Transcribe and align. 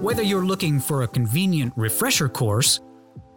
Whether 0.00 0.22
you're 0.22 0.44
looking 0.44 0.78
for 0.78 1.02
a 1.02 1.08
convenient 1.08 1.72
refresher 1.74 2.28
course, 2.28 2.80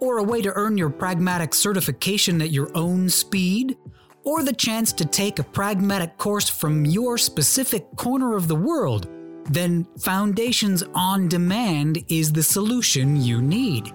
or 0.01 0.17
a 0.17 0.23
way 0.23 0.41
to 0.41 0.51
earn 0.55 0.77
your 0.77 0.89
pragmatic 0.89 1.53
certification 1.53 2.41
at 2.41 2.51
your 2.51 2.69
own 2.75 3.09
speed, 3.09 3.77
or 4.25 4.43
the 4.43 4.53
chance 4.53 4.91
to 4.93 5.05
take 5.05 5.39
a 5.39 5.43
pragmatic 5.43 6.17
course 6.17 6.49
from 6.49 6.85
your 6.85 7.17
specific 7.17 7.85
corner 7.95 8.35
of 8.35 8.49
the 8.49 8.55
world, 8.55 9.07
then 9.49 9.87
Foundations 9.99 10.83
on 10.93 11.29
Demand 11.29 12.03
is 12.09 12.33
the 12.33 12.43
solution 12.43 13.15
you 13.15 13.41
need. 13.41 13.93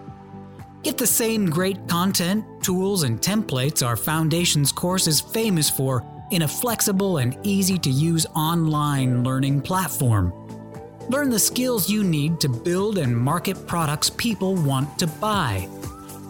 Get 0.82 0.96
the 0.96 1.06
same 1.06 1.50
great 1.50 1.86
content, 1.86 2.46
tools, 2.62 3.02
and 3.02 3.20
templates 3.20 3.86
our 3.86 3.96
Foundations 3.96 4.72
course 4.72 5.06
is 5.06 5.20
famous 5.20 5.68
for 5.68 6.02
in 6.30 6.42
a 6.42 6.48
flexible 6.48 7.18
and 7.18 7.38
easy 7.42 7.78
to 7.78 7.90
use 7.90 8.26
online 8.34 9.22
learning 9.22 9.60
platform. 9.60 10.32
Learn 11.10 11.28
the 11.28 11.38
skills 11.38 11.90
you 11.90 12.02
need 12.02 12.40
to 12.40 12.48
build 12.48 12.96
and 12.96 13.14
market 13.14 13.66
products 13.66 14.08
people 14.08 14.54
want 14.54 14.98
to 14.98 15.06
buy. 15.06 15.68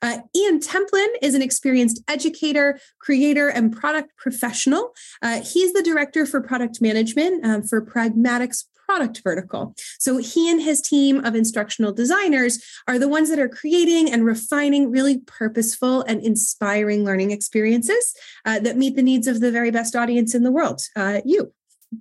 Uh, 0.01 0.19
Ian 0.35 0.59
Templin 0.59 1.07
is 1.21 1.35
an 1.35 1.41
experienced 1.41 2.01
educator, 2.07 2.79
creator, 2.99 3.47
and 3.49 3.75
product 3.75 4.15
professional. 4.17 4.93
Uh, 5.21 5.41
he's 5.41 5.73
the 5.73 5.83
director 5.83 6.25
for 6.25 6.41
product 6.41 6.81
management 6.81 7.45
um, 7.45 7.63
for 7.63 7.83
Pragmatics 7.83 8.65
product 8.85 9.21
vertical. 9.23 9.73
So 9.99 10.17
he 10.17 10.51
and 10.51 10.61
his 10.61 10.81
team 10.81 11.23
of 11.23 11.35
instructional 11.35 11.93
designers 11.93 12.59
are 12.87 12.99
the 12.99 13.07
ones 13.07 13.29
that 13.29 13.39
are 13.39 13.49
creating 13.49 14.11
and 14.11 14.25
refining 14.25 14.91
really 14.91 15.19
purposeful 15.19 16.01
and 16.01 16.21
inspiring 16.21 17.03
learning 17.03 17.31
experiences 17.31 18.13
uh, 18.45 18.59
that 18.59 18.77
meet 18.77 18.95
the 18.95 19.01
needs 19.01 19.27
of 19.27 19.39
the 19.39 19.51
very 19.51 19.71
best 19.71 19.95
audience 19.95 20.35
in 20.35 20.43
the 20.43 20.51
world, 20.51 20.81
uh, 20.95 21.21
you. 21.25 21.53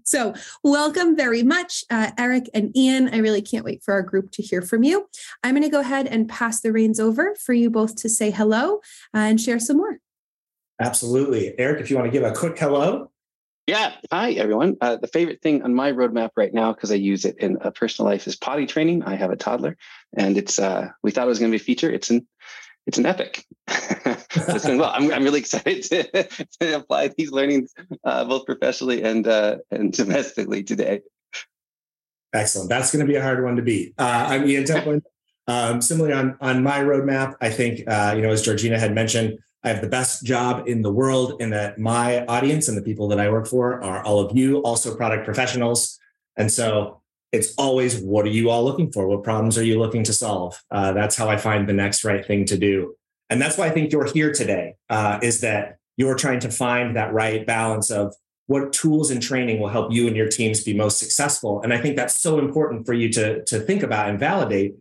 So, 0.04 0.34
welcome 0.62 1.16
very 1.16 1.42
much, 1.42 1.84
uh, 1.90 2.10
Erik 2.18 2.48
and 2.54 2.76
Ian. 2.76 3.08
I 3.12 3.18
really 3.18 3.42
can't 3.42 3.64
wait 3.64 3.82
for 3.82 3.94
our 3.94 4.02
group 4.02 4.30
to 4.32 4.42
hear 4.42 4.62
from 4.62 4.82
you. 4.82 5.08
I'm 5.42 5.54
going 5.54 5.62
to 5.62 5.68
go 5.68 5.80
ahead 5.80 6.06
and 6.06 6.28
pass 6.28 6.60
the 6.60 6.72
reins 6.72 7.00
over 7.00 7.34
for 7.34 7.52
you 7.52 7.70
both 7.70 7.96
to 7.96 8.08
say 8.08 8.30
hello 8.30 8.76
uh, 9.14 9.18
and 9.18 9.40
share 9.40 9.58
some 9.58 9.76
more. 9.76 9.98
Absolutely. 10.80 11.58
Erik, 11.58 11.80
if 11.80 11.90
you 11.90 11.96
want 11.96 12.06
to 12.06 12.12
give 12.12 12.24
a 12.24 12.34
quick 12.34 12.58
hello. 12.58 13.10
Yeah. 13.66 13.94
Hi, 14.10 14.32
everyone. 14.32 14.76
Uh, 14.80 14.96
the 14.96 15.06
favorite 15.06 15.40
thing 15.40 15.62
on 15.62 15.72
my 15.72 15.92
roadmap 15.92 16.30
right 16.36 16.52
now, 16.52 16.72
because 16.72 16.90
I 16.90 16.96
use 16.96 17.24
it 17.24 17.38
in 17.38 17.58
a 17.60 17.70
personal 17.70 18.10
life, 18.10 18.26
is 18.26 18.34
potty 18.34 18.66
training. 18.66 19.04
I 19.04 19.14
have 19.14 19.30
a 19.30 19.36
toddler, 19.36 19.76
and 20.16 20.36
it's 20.36 20.58
uh, 20.58 20.88
we 21.04 21.12
thought 21.12 21.26
it 21.26 21.28
was 21.28 21.38
going 21.38 21.52
to 21.52 21.56
be 21.56 21.62
a 21.62 21.64
feature. 21.64 21.88
It's 21.90 22.10
an 22.10 22.26
it's 22.86 22.98
an 22.98 23.06
epic. 23.06 23.44
it's 23.68 24.64
going 24.66 24.78
well. 24.78 24.92
I'm, 24.94 25.12
I'm 25.12 25.24
really 25.24 25.40
excited 25.40 25.82
to, 25.84 26.24
to 26.60 26.76
apply 26.76 27.08
these 27.16 27.30
learnings 27.30 27.72
uh, 28.04 28.24
both 28.24 28.46
professionally 28.46 29.02
and 29.02 29.26
uh, 29.26 29.58
and 29.70 29.92
domestically 29.92 30.62
today. 30.62 31.00
Excellent. 32.32 32.70
That's 32.70 32.90
going 32.90 33.04
to 33.04 33.10
be 33.10 33.16
a 33.16 33.22
hard 33.22 33.44
one 33.44 33.56
to 33.56 33.62
beat. 33.62 33.94
Uh, 33.98 34.26
I'm 34.28 34.48
Ian 34.48 34.64
Templin. 34.64 35.02
Um, 35.46 35.82
similarly, 35.82 36.14
on 36.14 36.36
on 36.40 36.62
my 36.62 36.78
roadmap, 36.80 37.34
I 37.40 37.50
think 37.50 37.82
uh, 37.86 38.14
you 38.16 38.22
know 38.22 38.30
as 38.30 38.42
Georgina 38.42 38.78
had 38.78 38.94
mentioned, 38.94 39.38
I 39.62 39.68
have 39.68 39.80
the 39.80 39.88
best 39.88 40.24
job 40.24 40.66
in 40.66 40.82
the 40.82 40.92
world 40.92 41.40
in 41.40 41.50
that 41.50 41.78
my 41.78 42.24
audience 42.26 42.68
and 42.68 42.76
the 42.76 42.82
people 42.82 43.08
that 43.08 43.20
I 43.20 43.30
work 43.30 43.46
for 43.46 43.82
are 43.82 44.04
all 44.04 44.20
of 44.20 44.36
you, 44.36 44.58
also 44.58 44.96
product 44.96 45.24
professionals, 45.24 45.98
and 46.36 46.50
so 46.50 47.01
it's 47.32 47.54
always 47.56 47.98
what 47.98 48.26
are 48.26 48.30
you 48.30 48.50
all 48.50 48.62
looking 48.62 48.92
for? 48.92 49.06
What 49.08 49.24
problems 49.24 49.56
are 49.56 49.64
you 49.64 49.78
looking 49.78 50.04
to 50.04 50.12
solve? 50.12 50.62
Uh, 50.70 50.92
that's 50.92 51.16
how 51.16 51.28
I 51.28 51.38
find 51.38 51.68
the 51.68 51.72
next 51.72 52.04
right 52.04 52.24
thing 52.24 52.44
to 52.46 52.58
do. 52.58 52.94
And 53.30 53.40
that's 53.40 53.56
why 53.56 53.66
I 53.66 53.70
think 53.70 53.90
you're 53.90 54.12
here 54.12 54.32
today, 54.32 54.74
uh, 54.90 55.18
is 55.22 55.40
that 55.40 55.78
you're 55.96 56.14
trying 56.14 56.40
to 56.40 56.50
find 56.50 56.94
that 56.96 57.12
right 57.14 57.46
balance 57.46 57.90
of 57.90 58.14
what 58.46 58.72
tools 58.72 59.10
and 59.10 59.22
training 59.22 59.60
will 59.60 59.68
help 59.68 59.90
you 59.90 60.06
and 60.06 60.16
your 60.16 60.28
teams 60.28 60.62
be 60.62 60.74
most 60.74 60.98
successful. 60.98 61.62
And 61.62 61.72
I 61.72 61.78
think 61.78 61.96
that's 61.96 62.20
so 62.20 62.38
important 62.38 62.84
for 62.84 62.92
you 62.92 63.08
to, 63.10 63.42
to 63.44 63.60
think 63.60 63.82
about 63.82 64.10
and 64.10 64.18
validate 64.18 64.74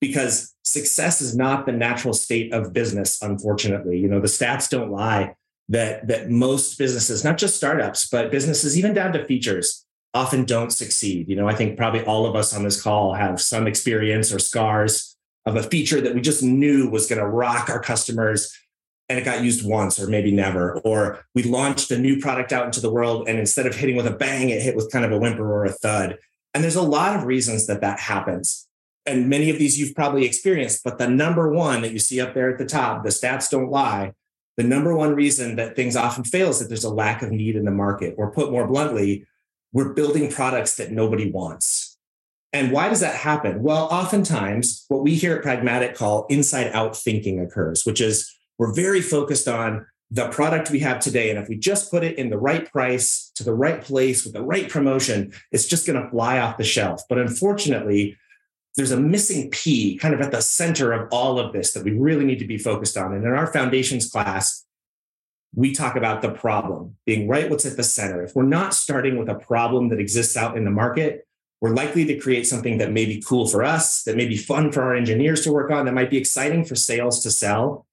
because 0.00 0.54
success 0.64 1.22
is 1.22 1.34
not 1.34 1.64
the 1.64 1.72
natural 1.72 2.12
state 2.12 2.52
of 2.52 2.74
business, 2.74 3.22
unfortunately. 3.22 3.98
You 3.98 4.08
know, 4.08 4.20
the 4.20 4.26
stats 4.26 4.68
don't 4.68 4.90
lie 4.90 5.34
that, 5.70 6.06
that 6.08 6.28
most 6.28 6.76
businesses, 6.76 7.24
not 7.24 7.38
just 7.38 7.56
startups, 7.56 8.08
but 8.10 8.30
businesses, 8.30 8.76
even 8.76 8.92
down 8.92 9.14
to 9.14 9.24
features, 9.24 9.86
often 10.14 10.44
don't 10.44 10.72
succeed. 10.72 11.28
You 11.28 11.36
know, 11.36 11.48
I 11.48 11.54
think 11.54 11.76
probably 11.76 12.04
all 12.04 12.24
of 12.24 12.36
us 12.36 12.54
on 12.54 12.62
this 12.62 12.80
call 12.80 13.14
have 13.14 13.40
some 13.40 13.66
experience 13.66 14.32
or 14.32 14.38
scars 14.38 15.16
of 15.44 15.56
a 15.56 15.62
feature 15.62 16.00
that 16.00 16.14
we 16.14 16.20
just 16.20 16.42
knew 16.42 16.88
was 16.88 17.06
going 17.06 17.20
to 17.20 17.26
rock 17.26 17.68
our 17.68 17.80
customers 17.80 18.56
and 19.08 19.18
it 19.18 19.24
got 19.24 19.42
used 19.42 19.68
once 19.68 20.00
or 20.00 20.06
maybe 20.06 20.32
never. 20.32 20.78
Or 20.80 21.26
we 21.34 21.42
launched 21.42 21.90
a 21.90 21.98
new 21.98 22.20
product 22.20 22.52
out 22.52 22.64
into 22.64 22.80
the 22.80 22.90
world 22.90 23.28
and 23.28 23.38
instead 23.38 23.66
of 23.66 23.74
hitting 23.74 23.96
with 23.96 24.06
a 24.06 24.12
bang, 24.12 24.48
it 24.48 24.62
hit 24.62 24.76
with 24.76 24.90
kind 24.90 25.04
of 25.04 25.12
a 25.12 25.18
whimper 25.18 25.52
or 25.52 25.64
a 25.64 25.72
thud. 25.72 26.16
And 26.54 26.62
there's 26.62 26.76
a 26.76 26.82
lot 26.82 27.16
of 27.16 27.24
reasons 27.24 27.66
that 27.66 27.80
that 27.80 27.98
happens. 27.98 28.68
And 29.04 29.28
many 29.28 29.50
of 29.50 29.58
these 29.58 29.78
you've 29.78 29.94
probably 29.94 30.24
experienced, 30.24 30.82
but 30.82 30.96
the 30.96 31.08
number 31.08 31.50
one 31.50 31.82
that 31.82 31.92
you 31.92 31.98
see 31.98 32.20
up 32.20 32.32
there 32.32 32.50
at 32.50 32.58
the 32.58 32.64
top, 32.64 33.02
the 33.02 33.10
stats 33.10 33.50
don't 33.50 33.70
lie. 33.70 34.14
The 34.56 34.62
number 34.62 34.94
one 34.96 35.14
reason 35.14 35.56
that 35.56 35.76
things 35.76 35.96
often 35.96 36.24
fail 36.24 36.48
is 36.50 36.60
that 36.60 36.68
there's 36.68 36.84
a 36.84 36.94
lack 36.94 37.22
of 37.22 37.32
need 37.32 37.56
in 37.56 37.64
the 37.64 37.70
market, 37.70 38.14
or 38.16 38.30
put 38.30 38.52
more 38.52 38.66
bluntly, 38.66 39.26
we're 39.74 39.92
building 39.92 40.30
products 40.30 40.76
that 40.76 40.92
nobody 40.92 41.30
wants. 41.30 41.98
And 42.54 42.70
why 42.70 42.88
does 42.88 43.00
that 43.00 43.16
happen? 43.16 43.62
Well, 43.62 43.88
oftentimes 43.90 44.86
what 44.88 45.02
we 45.02 45.16
here 45.16 45.34
at 45.36 45.42
Pragmatic 45.42 45.96
call 45.96 46.26
inside 46.30 46.68
out 46.72 46.96
thinking 46.96 47.40
occurs, 47.40 47.84
which 47.84 48.00
is 48.00 48.32
we're 48.56 48.72
very 48.72 49.02
focused 49.02 49.48
on 49.48 49.84
the 50.12 50.28
product 50.28 50.70
we 50.70 50.78
have 50.78 51.00
today. 51.00 51.30
And 51.30 51.38
if 51.40 51.48
we 51.48 51.56
just 51.56 51.90
put 51.90 52.04
it 52.04 52.16
in 52.16 52.30
the 52.30 52.38
right 52.38 52.70
price 52.70 53.32
to 53.34 53.42
the 53.42 53.52
right 53.52 53.82
place 53.82 54.24
with 54.24 54.32
the 54.32 54.42
right 54.42 54.68
promotion, 54.70 55.32
it's 55.50 55.66
just 55.66 55.86
going 55.86 56.00
to 56.00 56.08
fly 56.08 56.38
off 56.38 56.56
the 56.56 56.62
shelf. 56.62 57.02
But 57.08 57.18
unfortunately, 57.18 58.16
there's 58.76 58.92
a 58.92 59.00
missing 59.00 59.50
P 59.50 59.96
kind 59.96 60.14
of 60.14 60.20
at 60.20 60.30
the 60.30 60.40
center 60.40 60.92
of 60.92 61.08
all 61.10 61.40
of 61.40 61.52
this 61.52 61.72
that 61.72 61.84
we 61.84 61.90
really 61.90 62.24
need 62.24 62.38
to 62.38 62.46
be 62.46 62.58
focused 62.58 62.96
on. 62.96 63.12
And 63.12 63.24
in 63.24 63.32
our 63.32 63.52
foundations 63.52 64.08
class, 64.08 64.63
we 65.54 65.72
talk 65.72 65.96
about 65.96 66.22
the 66.22 66.30
problem 66.30 66.96
being 67.06 67.28
right 67.28 67.48
what's 67.48 67.66
at 67.66 67.76
the 67.76 67.82
center. 67.82 68.22
If 68.22 68.34
we're 68.34 68.44
not 68.44 68.74
starting 68.74 69.18
with 69.18 69.28
a 69.28 69.34
problem 69.34 69.88
that 69.90 70.00
exists 70.00 70.36
out 70.36 70.56
in 70.56 70.64
the 70.64 70.70
market, 70.70 71.26
we're 71.60 71.70
likely 71.70 72.04
to 72.06 72.18
create 72.18 72.46
something 72.46 72.78
that 72.78 72.92
may 72.92 73.04
be 73.04 73.22
cool 73.26 73.46
for 73.46 73.62
us, 73.62 74.02
that 74.02 74.16
may 74.16 74.26
be 74.26 74.36
fun 74.36 74.72
for 74.72 74.82
our 74.82 74.94
engineers 74.94 75.42
to 75.42 75.52
work 75.52 75.70
on, 75.70 75.86
that 75.86 75.94
might 75.94 76.10
be 76.10 76.18
exciting 76.18 76.64
for 76.64 76.74
sales 76.74 77.22
to 77.22 77.30
sell, 77.30 77.86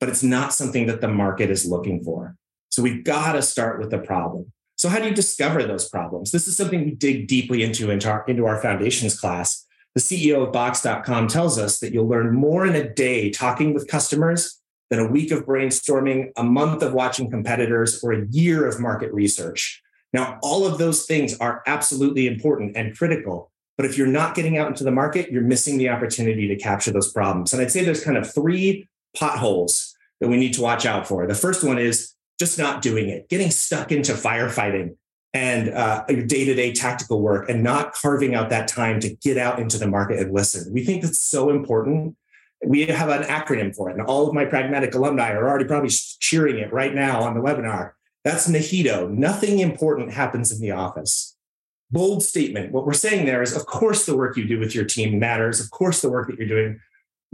but 0.00 0.08
it's 0.08 0.22
not 0.22 0.52
something 0.52 0.86
that 0.86 1.00
the 1.00 1.08
market 1.08 1.50
is 1.50 1.64
looking 1.64 2.02
for. 2.02 2.36
So 2.70 2.82
we've 2.82 3.04
got 3.04 3.32
to 3.32 3.42
start 3.42 3.78
with 3.78 3.90
the 3.90 3.98
problem. 3.98 4.52
So 4.76 4.88
how 4.88 4.98
do 4.98 5.06
you 5.06 5.14
discover 5.14 5.62
those 5.62 5.88
problems? 5.88 6.30
This 6.30 6.48
is 6.48 6.56
something 6.56 6.84
we 6.84 6.92
dig 6.92 7.28
deeply 7.28 7.62
into 7.62 7.90
into 7.90 8.08
our, 8.10 8.24
into 8.26 8.46
our 8.46 8.60
foundations 8.60 9.18
class. 9.18 9.66
The 9.94 10.00
CEO 10.00 10.46
of 10.46 10.52
Box.com 10.52 11.28
tells 11.28 11.58
us 11.58 11.80
that 11.80 11.92
you'll 11.92 12.08
learn 12.08 12.34
more 12.34 12.64
in 12.64 12.74
a 12.76 12.92
day 12.92 13.30
talking 13.30 13.74
with 13.74 13.88
customers 13.88 14.59
than 14.90 14.98
a 14.98 15.06
week 15.06 15.30
of 15.30 15.46
brainstorming, 15.46 16.30
a 16.36 16.42
month 16.42 16.82
of 16.82 16.92
watching 16.92 17.30
competitors, 17.30 18.02
or 18.02 18.12
a 18.12 18.26
year 18.28 18.66
of 18.66 18.80
market 18.80 19.12
research. 19.14 19.80
Now, 20.12 20.38
all 20.42 20.66
of 20.66 20.78
those 20.78 21.06
things 21.06 21.38
are 21.38 21.62
absolutely 21.66 22.26
important 22.26 22.76
and 22.76 22.96
critical. 22.96 23.52
But 23.76 23.86
if 23.86 23.96
you're 23.96 24.08
not 24.08 24.34
getting 24.34 24.58
out 24.58 24.68
into 24.68 24.84
the 24.84 24.90
market, 24.90 25.30
you're 25.30 25.42
missing 25.42 25.78
the 25.78 25.88
opportunity 25.88 26.48
to 26.48 26.56
capture 26.56 26.92
those 26.92 27.12
problems. 27.12 27.52
And 27.52 27.62
I'd 27.62 27.70
say 27.70 27.84
there's 27.84 28.04
kind 28.04 28.18
of 28.18 28.30
three 28.30 28.88
potholes 29.16 29.96
that 30.20 30.28
we 30.28 30.36
need 30.36 30.52
to 30.54 30.60
watch 30.60 30.84
out 30.84 31.06
for. 31.06 31.26
The 31.26 31.34
first 31.34 31.64
one 31.64 31.78
is 31.78 32.12
just 32.38 32.58
not 32.58 32.82
doing 32.82 33.08
it, 33.08 33.28
getting 33.28 33.50
stuck 33.50 33.92
into 33.92 34.12
firefighting 34.12 34.96
and 35.32 35.70
uh, 35.70 36.04
your 36.08 36.24
day-to-day 36.24 36.72
tactical 36.72 37.22
work 37.22 37.48
and 37.48 37.62
not 37.62 37.94
carving 37.94 38.34
out 38.34 38.50
that 38.50 38.66
time 38.66 38.98
to 39.00 39.14
get 39.16 39.38
out 39.38 39.60
into 39.60 39.78
the 39.78 39.86
market 39.86 40.18
and 40.18 40.34
listen. 40.34 40.72
We 40.72 40.84
think 40.84 41.02
that's 41.02 41.18
so 41.18 41.50
important. 41.50 42.16
We 42.64 42.86
have 42.86 43.08
an 43.08 43.22
acronym 43.22 43.74
for 43.74 43.88
it, 43.88 43.96
and 43.96 44.06
all 44.06 44.28
of 44.28 44.34
my 44.34 44.44
pragmatic 44.44 44.94
alumni 44.94 45.32
are 45.32 45.48
already 45.48 45.64
probably 45.64 45.90
cheering 45.90 46.58
it 46.58 46.72
right 46.72 46.94
now 46.94 47.22
on 47.22 47.34
the 47.34 47.40
webinar. 47.40 47.92
That's 48.24 48.48
NIHITO. 48.48 49.10
Nothing 49.10 49.60
important 49.60 50.12
happens 50.12 50.52
in 50.52 50.60
the 50.60 50.72
office. 50.72 51.36
Bold 51.90 52.22
statement. 52.22 52.72
What 52.72 52.86
we're 52.86 52.92
saying 52.92 53.24
there 53.24 53.42
is, 53.42 53.56
of 53.56 53.66
course, 53.66 54.04
the 54.04 54.16
work 54.16 54.36
you 54.36 54.46
do 54.46 54.60
with 54.60 54.74
your 54.74 54.84
team 54.84 55.18
matters. 55.18 55.58
Of 55.58 55.70
course, 55.70 56.02
the 56.02 56.10
work 56.10 56.28
that 56.28 56.38
you're 56.38 56.46
doing 56.46 56.80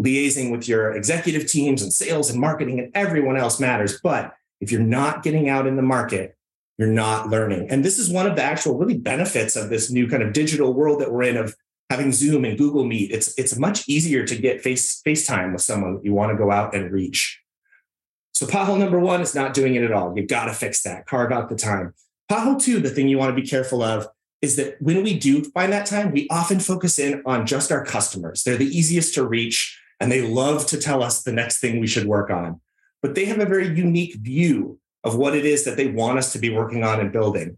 liaising 0.00 0.50
with 0.50 0.68
your 0.68 0.92
executive 0.94 1.48
teams 1.48 1.82
and 1.82 1.92
sales 1.92 2.30
and 2.30 2.40
marketing 2.40 2.78
and 2.78 2.90
everyone 2.94 3.36
else 3.36 3.58
matters. 3.58 4.00
But 4.00 4.34
if 4.60 4.70
you're 4.70 4.80
not 4.80 5.22
getting 5.22 5.48
out 5.48 5.66
in 5.66 5.76
the 5.76 5.82
market, 5.82 6.36
you're 6.78 6.88
not 6.88 7.30
learning. 7.30 7.70
And 7.70 7.84
this 7.84 7.98
is 7.98 8.10
one 8.10 8.26
of 8.26 8.36
the 8.36 8.42
actual 8.42 8.76
really 8.76 8.98
benefits 8.98 9.56
of 9.56 9.70
this 9.70 9.90
new 9.90 10.08
kind 10.08 10.22
of 10.22 10.32
digital 10.32 10.74
world 10.74 11.00
that 11.00 11.10
we're 11.10 11.22
in 11.22 11.36
of 11.36 11.56
having 11.90 12.12
Zoom 12.12 12.44
and 12.44 12.58
Google 12.58 12.84
Meet. 12.84 13.12
It's 13.12 13.38
it's 13.38 13.58
much 13.58 13.88
easier 13.88 14.24
to 14.26 14.36
get 14.36 14.60
face 14.60 15.00
FaceTime 15.02 15.52
with 15.52 15.62
someone 15.62 15.94
that 15.94 16.04
you 16.04 16.12
want 16.12 16.32
to 16.32 16.38
go 16.38 16.50
out 16.50 16.74
and 16.74 16.90
reach. 16.90 17.40
So 18.34 18.46
pothole 18.46 18.78
number 18.78 19.00
one 19.00 19.20
is 19.20 19.34
not 19.34 19.54
doing 19.54 19.76
it 19.76 19.82
at 19.82 19.92
all. 19.92 20.12
You've 20.16 20.28
got 20.28 20.46
to 20.46 20.52
fix 20.52 20.82
that. 20.82 21.06
Carve 21.06 21.32
out 21.32 21.48
the 21.48 21.56
time. 21.56 21.94
Pothole 22.30 22.60
two, 22.60 22.80
the 22.80 22.90
thing 22.90 23.08
you 23.08 23.18
want 23.18 23.34
to 23.34 23.40
be 23.40 23.48
careful 23.48 23.82
of 23.82 24.08
is 24.42 24.56
that 24.56 24.80
when 24.80 25.02
we 25.02 25.18
do 25.18 25.42
find 25.44 25.72
that 25.72 25.86
time, 25.86 26.12
we 26.12 26.28
often 26.30 26.60
focus 26.60 26.98
in 26.98 27.22
on 27.24 27.46
just 27.46 27.72
our 27.72 27.84
customers. 27.84 28.42
They're 28.42 28.56
the 28.56 28.66
easiest 28.66 29.14
to 29.14 29.26
reach 29.26 29.80
and 30.00 30.12
they 30.12 30.20
love 30.20 30.66
to 30.66 30.78
tell 30.78 31.02
us 31.02 31.22
the 31.22 31.32
next 31.32 31.60
thing 31.60 31.80
we 31.80 31.86
should 31.86 32.06
work 32.06 32.30
on. 32.30 32.60
But 33.00 33.14
they 33.14 33.24
have 33.26 33.38
a 33.38 33.46
very 33.46 33.68
unique 33.68 34.16
view 34.16 34.78
of 35.04 35.16
what 35.16 35.34
it 35.34 35.44
is 35.44 35.64
that 35.64 35.76
they 35.76 35.86
want 35.86 36.18
us 36.18 36.32
to 36.32 36.38
be 36.38 36.50
working 36.50 36.84
on 36.84 37.00
and 37.00 37.12
building. 37.12 37.56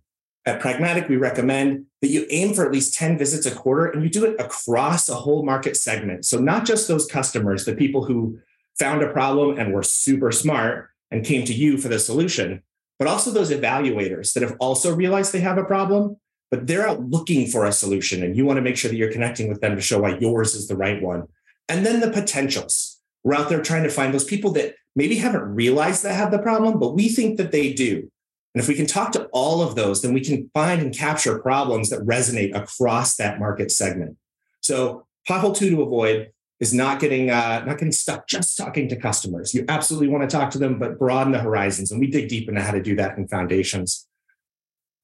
At 0.49 0.61
Pragmatic, 0.61 1.11
we 1.11 1.19
recommend 1.19 1.85
that 2.01 2.09
you 2.09 2.25
aim 2.31 2.55
for 2.55 2.65
at 2.65 2.73
least 2.73 2.95
10 2.95 3.19
visits 3.19 3.45
a 3.45 3.55
quarter 3.55 3.85
and 3.85 4.03
you 4.03 4.09
do 4.09 4.25
it 4.25 4.41
across 4.41 5.11
a 5.11 5.15
whole 5.15 5.45
market 5.45 5.77
segment. 5.77 6.25
So, 6.25 6.39
not 6.39 6.65
just 6.65 6.89
those 6.89 7.05
customers, 7.05 7.67
the 7.67 7.75
people 7.75 8.07
who 8.07 8.39
found 8.79 9.03
a 9.03 9.13
problem 9.13 9.59
and 9.59 9.75
were 9.75 9.83
super 9.83 10.33
smart 10.33 10.89
and 11.11 11.23
came 11.23 11.45
to 11.45 11.53
you 11.53 11.77
for 11.77 11.89
the 11.89 11.99
solution, 11.99 12.63
but 12.99 13.07
also 13.07 13.31
those 13.31 13.51
evaluators 13.51 14.33
that 14.33 14.43
have 14.43 14.57
also 14.59 14.95
realized 14.95 15.35
they 15.35 15.41
have 15.41 15.59
a 15.59 15.65
problem, 15.65 16.17
but 16.51 16.67
they're 16.67 16.89
out 16.89 17.03
looking 17.03 17.47
for 17.47 17.67
a 17.67 17.73
solution. 17.73 18.23
And 18.23 18.35
you 18.35 18.47
want 18.47 18.57
to 18.57 18.63
make 18.63 18.79
sure 18.79 18.91
that 18.91 18.97
you're 18.97 19.13
connecting 19.13 19.51
with 19.51 19.61
them 19.61 19.77
to 19.77 19.83
show 19.83 20.01
why 20.01 20.17
yours 20.17 20.55
is 20.55 20.67
the 20.67 20.77
right 20.77 21.03
one. 21.03 21.29
And 21.69 21.85
then 21.85 22.01
the 22.01 22.11
potentials. 22.11 22.99
We're 23.23 23.35
out 23.35 23.51
there 23.51 23.61
trying 23.61 23.83
to 23.83 23.91
find 23.91 24.15
those 24.15 24.25
people 24.25 24.53
that 24.53 24.77
maybe 24.97 25.17
haven't 25.17 25.43
realized 25.43 26.05
they 26.05 26.15
have 26.15 26.31
the 26.31 26.39
problem, 26.39 26.79
but 26.79 26.95
we 26.95 27.11
think 27.11 27.37
that 27.37 27.53
they 27.53 27.75
do. 27.75 28.11
And 28.59 28.65
if 28.65 28.67
we 28.67 28.75
can 28.75 28.87
talk 28.87 29.13
to 29.13 29.27
all 29.27 29.63
of 29.63 29.77
those, 29.77 30.03
then 30.03 30.13
we 30.13 30.21
can 30.21 30.51
find 30.53 30.83
and 30.83 30.93
capture 30.93 31.39
problems 31.39 31.91
that 31.91 32.01
resonate 32.01 32.57
across 32.57 33.15
that 33.15 33.39
market 33.39 33.71
segment. 33.71 34.17
So 34.63 35.07
pothole 35.29 35.57
two 35.57 35.71
to 35.71 35.83
avoid 35.83 36.33
is 36.59 36.75
not 36.75 36.99
getting 36.99 37.31
uh, 37.31 37.63
not 37.65 37.79
getting 37.79 37.93
stuck 37.93 38.27
just 38.27 38.59
talking 38.59 38.89
to 38.89 38.97
customers. 38.97 39.55
You 39.55 39.65
absolutely 39.69 40.09
want 40.09 40.29
to 40.29 40.37
talk 40.37 40.51
to 40.51 40.59
them, 40.59 40.77
but 40.77 40.99
broaden 40.99 41.33
the 41.33 41.39
horizons. 41.39 41.93
And 41.93 42.01
we 42.01 42.09
dig 42.09 42.29
deep 42.29 42.49
into 42.49 42.61
how 42.61 42.73
to 42.73 42.83
do 42.83 42.97
that 42.97 43.17
in 43.17 43.29
foundations. 43.29 44.09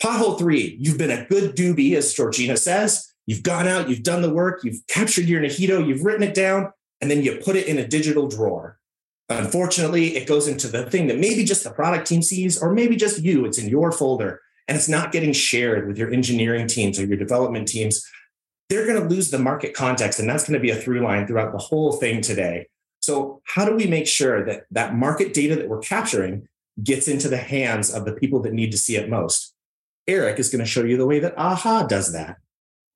Pothole 0.02 0.36
three, 0.36 0.76
you've 0.80 0.98
been 0.98 1.12
a 1.12 1.24
good 1.26 1.54
doobie, 1.54 1.94
as 1.94 2.12
Georgina 2.12 2.56
says. 2.56 3.14
You've 3.24 3.44
gone 3.44 3.68
out, 3.68 3.88
you've 3.88 4.02
done 4.02 4.22
the 4.22 4.34
work, 4.34 4.64
you've 4.64 4.84
captured 4.88 5.26
your 5.26 5.40
NIHITO, 5.40 5.86
you've 5.86 6.02
written 6.02 6.24
it 6.24 6.34
down, 6.34 6.72
and 7.00 7.08
then 7.08 7.22
you 7.22 7.36
put 7.36 7.54
it 7.54 7.68
in 7.68 7.78
a 7.78 7.86
digital 7.86 8.26
drawer. 8.26 8.80
Unfortunately, 9.30 10.16
it 10.16 10.26
goes 10.26 10.48
into 10.48 10.68
the 10.68 10.88
thing 10.90 11.06
that 11.06 11.18
maybe 11.18 11.44
just 11.44 11.64
the 11.64 11.70
product 11.70 12.06
team 12.06 12.22
sees, 12.22 12.60
or 12.60 12.72
maybe 12.72 12.96
just 12.96 13.22
you, 13.22 13.44
it's 13.46 13.58
in 13.58 13.68
your 13.68 13.90
folder, 13.90 14.40
and 14.68 14.76
it's 14.76 14.88
not 14.88 15.12
getting 15.12 15.32
shared 15.32 15.86
with 15.86 15.96
your 15.96 16.12
engineering 16.12 16.66
teams 16.66 16.98
or 16.98 17.06
your 17.06 17.16
development 17.16 17.66
teams. 17.66 18.04
They're 18.68 18.86
going 18.86 19.00
to 19.00 19.08
lose 19.08 19.30
the 19.30 19.38
market 19.38 19.74
context, 19.74 20.18
and 20.20 20.28
that's 20.28 20.46
going 20.46 20.58
to 20.58 20.62
be 20.62 20.70
a 20.70 20.76
through 20.76 21.00
line 21.00 21.26
throughout 21.26 21.52
the 21.52 21.58
whole 21.58 21.92
thing 21.92 22.20
today. 22.20 22.66
So, 23.00 23.40
how 23.44 23.64
do 23.64 23.74
we 23.74 23.86
make 23.86 24.06
sure 24.06 24.44
that 24.44 24.64
that 24.70 24.94
market 24.94 25.34
data 25.34 25.56
that 25.56 25.68
we're 25.68 25.80
capturing 25.80 26.48
gets 26.82 27.08
into 27.08 27.28
the 27.28 27.36
hands 27.38 27.92
of 27.92 28.04
the 28.04 28.12
people 28.12 28.40
that 28.42 28.52
need 28.52 28.72
to 28.72 28.78
see 28.78 28.96
it 28.96 29.08
most? 29.08 29.54
Erik 30.06 30.38
is 30.38 30.50
going 30.50 30.64
to 30.64 30.70
show 30.70 30.84
you 30.84 30.96
the 30.96 31.06
way 31.06 31.18
that 31.18 31.36
AHA 31.36 31.86
does 31.86 32.12
that. 32.12 32.38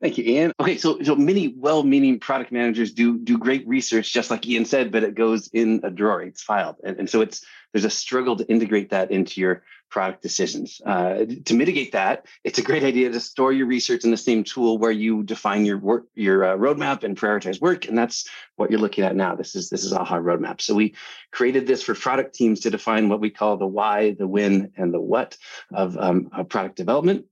Thank 0.00 0.16
you, 0.16 0.24
Ian. 0.24 0.52
Okay, 0.60 0.76
so 0.76 1.02
so 1.02 1.16
many 1.16 1.54
well-meaning 1.56 2.20
product 2.20 2.52
managers 2.52 2.92
do 2.92 3.18
do 3.18 3.36
great 3.36 3.66
research, 3.66 4.12
just 4.12 4.30
like 4.30 4.46
Ian 4.46 4.64
said, 4.64 4.92
but 4.92 5.02
it 5.02 5.16
goes 5.16 5.48
in 5.52 5.80
a 5.82 5.90
drawer, 5.90 6.22
it's 6.22 6.42
filed, 6.42 6.76
and, 6.84 6.98
and 7.00 7.10
so 7.10 7.20
it's 7.20 7.44
there's 7.72 7.84
a 7.84 7.90
struggle 7.90 8.36
to 8.36 8.46
integrate 8.46 8.90
that 8.90 9.10
into 9.10 9.40
your 9.40 9.64
product 9.90 10.22
decisions. 10.22 10.80
Uh, 10.86 11.24
to 11.44 11.54
mitigate 11.54 11.92
that, 11.92 12.26
it's 12.44 12.58
a 12.58 12.62
great 12.62 12.84
idea 12.84 13.10
to 13.10 13.20
store 13.20 13.52
your 13.52 13.66
research 13.66 14.04
in 14.04 14.10
the 14.10 14.16
same 14.16 14.44
tool 14.44 14.78
where 14.78 14.92
you 14.92 15.22
define 15.22 15.64
your 15.64 15.78
work, 15.78 16.04
your 16.14 16.44
uh, 16.44 16.56
roadmap 16.56 17.02
and 17.02 17.16
prioritize 17.16 17.60
work, 17.60 17.88
and 17.88 17.98
that's 17.98 18.28
what 18.54 18.70
you're 18.70 18.80
looking 18.80 19.02
at 19.02 19.16
now. 19.16 19.34
This 19.34 19.56
is 19.56 19.68
this 19.68 19.82
is 19.82 19.92
AHA 19.92 20.18
roadmap. 20.18 20.60
So 20.60 20.76
we 20.76 20.94
created 21.32 21.66
this 21.66 21.82
for 21.82 21.94
product 21.96 22.34
teams 22.34 22.60
to 22.60 22.70
define 22.70 23.08
what 23.08 23.20
we 23.20 23.30
call 23.30 23.56
the 23.56 23.66
why, 23.66 24.12
the 24.12 24.28
when, 24.28 24.70
and 24.76 24.94
the 24.94 25.00
what 25.00 25.36
of, 25.72 25.98
um, 25.98 26.30
product 26.48 26.76
development. 26.76 27.24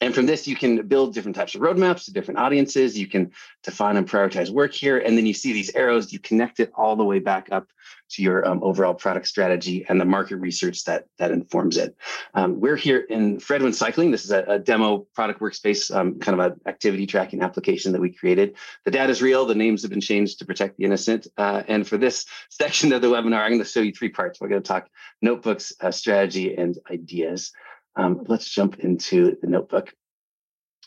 And 0.00 0.14
from 0.14 0.26
this, 0.26 0.46
you 0.46 0.54
can 0.54 0.86
build 0.86 1.12
different 1.12 1.34
types 1.34 1.54
of 1.54 1.60
roadmaps 1.60 2.04
to 2.04 2.12
different 2.12 2.38
audiences. 2.38 2.96
You 2.96 3.08
can 3.08 3.32
define 3.64 3.96
and 3.96 4.08
prioritize 4.08 4.50
work 4.50 4.72
here. 4.72 4.98
And 4.98 5.18
then 5.18 5.26
you 5.26 5.34
see 5.34 5.52
these 5.52 5.74
arrows, 5.74 6.12
you 6.12 6.20
connect 6.20 6.60
it 6.60 6.70
all 6.76 6.94
the 6.94 7.04
way 7.04 7.18
back 7.18 7.48
up 7.50 7.68
to 8.10 8.22
your 8.22 8.46
um, 8.46 8.62
overall 8.62 8.94
product 8.94 9.26
strategy 9.26 9.84
and 9.88 10.00
the 10.00 10.04
market 10.04 10.36
research 10.36 10.84
that, 10.84 11.06
that 11.18 11.30
informs 11.30 11.76
it. 11.76 11.96
Um, 12.34 12.60
we're 12.60 12.76
here 12.76 13.00
in 13.00 13.38
Fredwin 13.38 13.74
Cycling. 13.74 14.10
This 14.10 14.24
is 14.24 14.30
a, 14.30 14.44
a 14.44 14.58
demo 14.58 15.06
product 15.14 15.40
workspace, 15.40 15.94
um, 15.94 16.18
kind 16.18 16.40
of 16.40 16.52
an 16.52 16.60
activity 16.66 17.06
tracking 17.06 17.42
application 17.42 17.92
that 17.92 18.00
we 18.00 18.12
created. 18.12 18.56
The 18.84 18.90
data 18.90 19.10
is 19.10 19.20
real. 19.20 19.46
The 19.46 19.54
names 19.54 19.82
have 19.82 19.90
been 19.90 20.00
changed 20.00 20.38
to 20.38 20.46
protect 20.46 20.78
the 20.78 20.84
innocent. 20.84 21.26
Uh, 21.36 21.62
and 21.68 21.86
for 21.86 21.98
this 21.98 22.24
section 22.50 22.92
of 22.92 23.02
the 23.02 23.08
webinar, 23.08 23.42
I'm 23.42 23.50
going 23.50 23.58
to 23.58 23.64
show 23.64 23.80
you 23.80 23.92
three 23.92 24.10
parts. 24.10 24.40
We're 24.40 24.48
going 24.48 24.62
to 24.62 24.68
talk 24.68 24.88
notebooks, 25.20 25.72
uh, 25.80 25.90
strategy, 25.90 26.54
and 26.54 26.78
ideas. 26.90 27.52
Um, 27.98 28.24
let's 28.28 28.48
jump 28.48 28.78
into 28.78 29.36
the 29.42 29.48
notebook. 29.48 29.92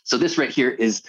So 0.04 0.18
this 0.18 0.38
right 0.38 0.50
here 0.50 0.70
is 0.70 1.04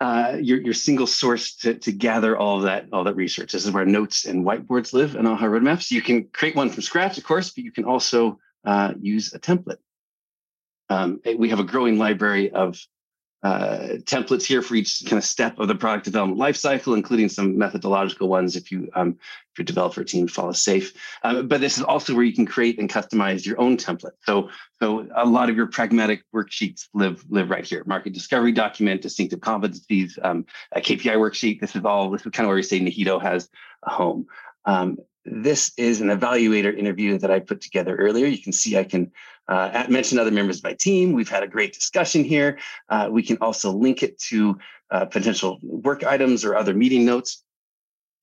uh, 0.00 0.36
your, 0.38 0.60
your 0.60 0.74
single 0.74 1.06
source 1.06 1.56
to, 1.56 1.74
to 1.74 1.90
gather 1.90 2.36
all 2.36 2.60
that 2.60 2.86
all 2.92 3.04
that 3.04 3.16
research. 3.16 3.52
This 3.52 3.64
is 3.64 3.72
where 3.72 3.86
notes 3.86 4.26
and 4.26 4.44
whiteboards 4.44 4.92
live 4.92 5.16
in 5.16 5.26
AHA 5.26 5.46
Roadmaps. 5.46 5.90
You 5.90 6.02
can 6.02 6.28
create 6.28 6.54
one 6.54 6.68
from 6.68 6.82
scratch, 6.82 7.16
of 7.16 7.24
course, 7.24 7.50
but 7.50 7.64
you 7.64 7.72
can 7.72 7.84
also 7.84 8.38
uh, 8.64 8.92
use 9.00 9.32
a 9.32 9.38
template. 9.38 9.78
Um, 10.90 11.20
we 11.38 11.48
have 11.48 11.60
a 11.60 11.64
growing 11.64 11.98
library 11.98 12.50
of 12.50 12.78
uh, 13.42 13.98
templates 14.04 14.44
here 14.44 14.62
for 14.62 14.74
each 14.74 15.02
kind 15.04 15.18
of 15.18 15.24
step 15.24 15.58
of 15.58 15.68
the 15.68 15.74
product 15.74 16.04
development 16.04 16.40
lifecycle, 16.40 16.96
including 16.96 17.28
some 17.28 17.56
methodological 17.56 18.28
ones 18.28 18.56
if 18.56 18.72
you 18.72 18.88
um, 18.94 19.16
if 19.52 19.58
your 19.58 19.64
developer 19.64 20.02
team 20.02 20.26
follows 20.26 20.60
safe. 20.60 20.92
Uh, 21.22 21.42
but 21.42 21.60
this 21.60 21.76
is 21.76 21.84
also 21.84 22.14
where 22.14 22.24
you 22.24 22.32
can 22.32 22.46
create 22.46 22.78
and 22.78 22.90
customize 22.90 23.44
your 23.44 23.60
own 23.60 23.76
template. 23.76 24.12
So 24.22 24.48
so 24.80 25.06
a 25.14 25.26
lot 25.26 25.50
of 25.50 25.56
your 25.56 25.66
pragmatic 25.66 26.22
worksheets 26.34 26.88
live 26.94 27.24
live 27.28 27.50
right 27.50 27.64
here. 27.64 27.84
Market 27.86 28.14
discovery 28.14 28.52
document, 28.52 29.02
distinctive 29.02 29.40
competencies, 29.40 30.12
um, 30.24 30.46
a 30.72 30.80
KPI 30.80 31.16
worksheet. 31.16 31.60
This 31.60 31.76
is 31.76 31.84
all 31.84 32.10
this 32.10 32.24
is 32.24 32.32
kind 32.32 32.46
of 32.46 32.48
where 32.48 32.56
we 32.56 32.62
say 32.62 32.80
NIHITO 32.80 33.20
has 33.22 33.48
a 33.84 33.90
home. 33.90 34.26
Um, 34.66 34.98
this 35.24 35.72
is 35.76 36.00
an 36.00 36.08
evaluator 36.08 36.76
interview 36.76 37.18
that 37.18 37.30
I 37.30 37.40
put 37.40 37.60
together 37.60 37.96
earlier. 37.96 38.26
You 38.26 38.40
can 38.40 38.52
see 38.52 38.76
I 38.76 38.84
can 38.84 39.10
uh, 39.48 39.86
mention 39.88 40.18
other 40.18 40.30
members 40.30 40.58
of 40.58 40.64
my 40.64 40.74
team. 40.74 41.12
We've 41.12 41.28
had 41.28 41.42
a 41.42 41.48
great 41.48 41.72
discussion 41.72 42.24
here. 42.24 42.58
Uh, 42.88 43.08
we 43.10 43.22
can 43.22 43.38
also 43.40 43.72
link 43.72 44.02
it 44.02 44.18
to 44.30 44.58
uh, 44.90 45.04
potential 45.06 45.58
work 45.62 46.04
items 46.04 46.44
or 46.44 46.56
other 46.56 46.74
meeting 46.74 47.04
notes 47.04 47.42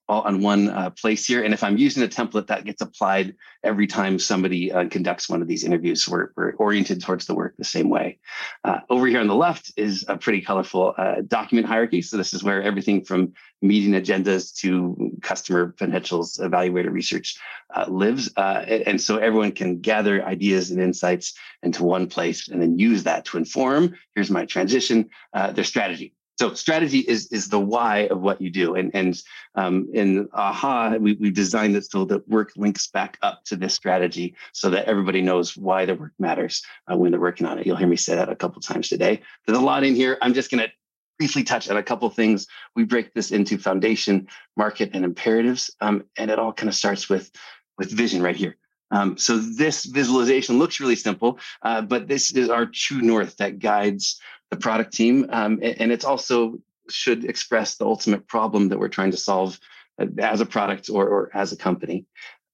all 0.10 0.22
on 0.22 0.42
one 0.42 0.70
uh, 0.70 0.90
place 0.90 1.26
here. 1.26 1.44
And 1.44 1.54
if 1.54 1.64
I'm 1.64 1.78
using 1.78 2.04
a 2.04 2.08
template, 2.08 2.48
that 2.48 2.66
gets 2.66 2.82
applied 2.82 3.36
every 3.64 3.88
time 3.88 4.20
somebody 4.20 4.72
uh, 4.72 4.90
conducts 4.90 5.30
one 5.30 5.42
of 5.42 5.48
these 5.48 5.64
interviews. 5.64 6.08
We're, 6.08 6.30
we're 6.36 6.54
oriented 6.56 7.02
towards 7.02 7.26
the 7.26 7.36
work 7.36 7.56
the 7.58 7.64
same 7.64 7.90
way. 7.90 8.20
Uh, 8.64 8.80
over 8.90 9.08
here 9.08 9.22
on 9.22 9.28
the 9.28 9.36
left 9.36 9.72
is 9.78 10.04
a 10.08 10.18
pretty 10.18 10.42
colorful 10.42 10.94
uh, 10.98 11.22
document 11.26 11.68
hierarchy. 11.68 12.02
So 12.02 12.18
this 12.18 12.34
is 12.34 12.44
where 12.44 12.62
everything 12.62 13.06
from 13.06 13.34
meeting 13.62 13.94
agendas 13.94 14.54
to 14.58 15.18
customer 15.22 15.74
potentials, 15.78 16.38
evaluator 16.38 16.92
research 16.92 17.38
uh, 17.74 17.86
lives. 17.88 18.30
Uh, 18.36 18.66
and 18.86 19.00
so 19.00 19.18
everyone 19.18 19.54
can 19.54 19.80
gather 19.80 20.24
ideas 20.26 20.70
and 20.70 20.82
insights 20.82 21.34
into 21.62 21.84
one 21.84 22.08
place 22.08 22.50
and 22.50 22.62
then 22.62 22.78
use 22.78 23.04
that 23.04 23.24
to 23.24 23.38
inform, 23.38 23.96
here's 24.16 24.30
my 24.30 24.46
transition, 24.46 25.10
their 25.54 25.64
strategy 25.64 26.14
so 26.44 26.54
strategy 26.54 27.00
is 27.00 27.28
is 27.28 27.48
the 27.48 27.60
why 27.60 28.00
of 28.12 28.20
what 28.20 28.42
you 28.42 28.50
do. 28.50 28.76
And 28.76 28.92
and 28.94 29.22
um, 29.56 29.88
in 29.94 30.28
aha 30.34 30.98
we, 31.00 31.14
we 31.14 31.30
designed 31.32 31.78
it 31.78 31.90
so 31.90 32.04
that 32.06 32.28
work 32.28 32.52
links 32.58 32.88
back 32.88 33.18
up 33.22 33.46
to 33.46 33.56
this 33.56 33.74
strategy 33.74 34.36
so 34.52 34.70
that 34.72 34.86
everybody 34.86 35.22
knows 35.22 35.56
why 35.56 35.86
the 35.86 35.96
work 35.96 36.12
matters 36.20 36.62
uh, 36.92 36.98
when 36.98 37.12
they're 37.12 37.22
working 37.22 37.48
on 37.48 37.60
it. 37.60 37.66
You'll 37.66 37.78
hear 37.78 37.88
me 37.88 37.96
say 37.96 38.16
that 38.16 38.28
a 38.28 38.36
couple 38.36 38.62
times 38.62 38.90
today. 38.90 39.22
There's 39.46 39.58
a 39.58 39.62
lot 39.62 39.86
in 39.86 39.96
here. 39.96 40.18
I'm 40.22 40.34
just 40.34 40.52
going 40.52 40.64
to 40.66 40.72
briefly 41.18 41.46
touch 41.46 41.70
on 41.70 41.78
a 41.78 41.84
couple 41.84 42.10
things. 42.10 42.46
We 42.76 42.84
break 42.84 43.14
this 43.14 43.32
into 43.32 43.58
foundation 43.58 44.28
market 44.58 44.90
and 44.94 45.06
imperatives 45.06 45.72
um, 45.80 46.04
and 46.18 46.30
it 46.30 46.40
all 46.40 46.52
kind 46.52 46.68
of 46.68 46.76
starts 46.76 47.08
with 47.08 47.32
with 47.78 47.90
vision 47.90 48.22
right 48.22 48.36
here 48.36 48.58
Um, 48.94 49.18
so 49.18 49.38
this 49.38 49.86
visualization 49.86 50.60
looks 50.60 50.80
really 50.80 50.96
simple, 50.96 51.40
uh, 51.64 51.82
but 51.82 52.08
this 52.08 52.32
is 52.32 52.50
our 52.50 52.68
true 52.68 53.02
north 53.02 53.36
that 53.38 53.58
guides 53.58 54.22
the 54.52 54.56
product 54.56 54.94
team, 54.94 55.26
um, 55.30 55.60
and 55.64 55.92
it's 55.92 56.06
also 56.06 56.60
should 56.90 57.26
express 57.26 57.76
the 57.76 57.86
ultimate 57.86 58.28
problem 58.28 58.70
that 58.70 58.78
we're 58.78 58.88
trying 58.88 59.10
to 59.12 59.18
solve 59.18 59.60
uh, 60.00 60.06
as 60.20 60.42
a 60.42 60.46
product 60.46 60.90
or, 60.90 61.08
or 61.08 61.32
as 61.34 61.52
a 61.52 61.58
company. 61.58 62.06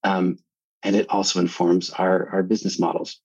Um, 0.02 0.38
and 0.82 0.96
it 0.96 1.10
also 1.10 1.40
informs 1.40 1.90
our, 1.90 2.30
our 2.30 2.42
business 2.42 2.78
models. 2.78 3.20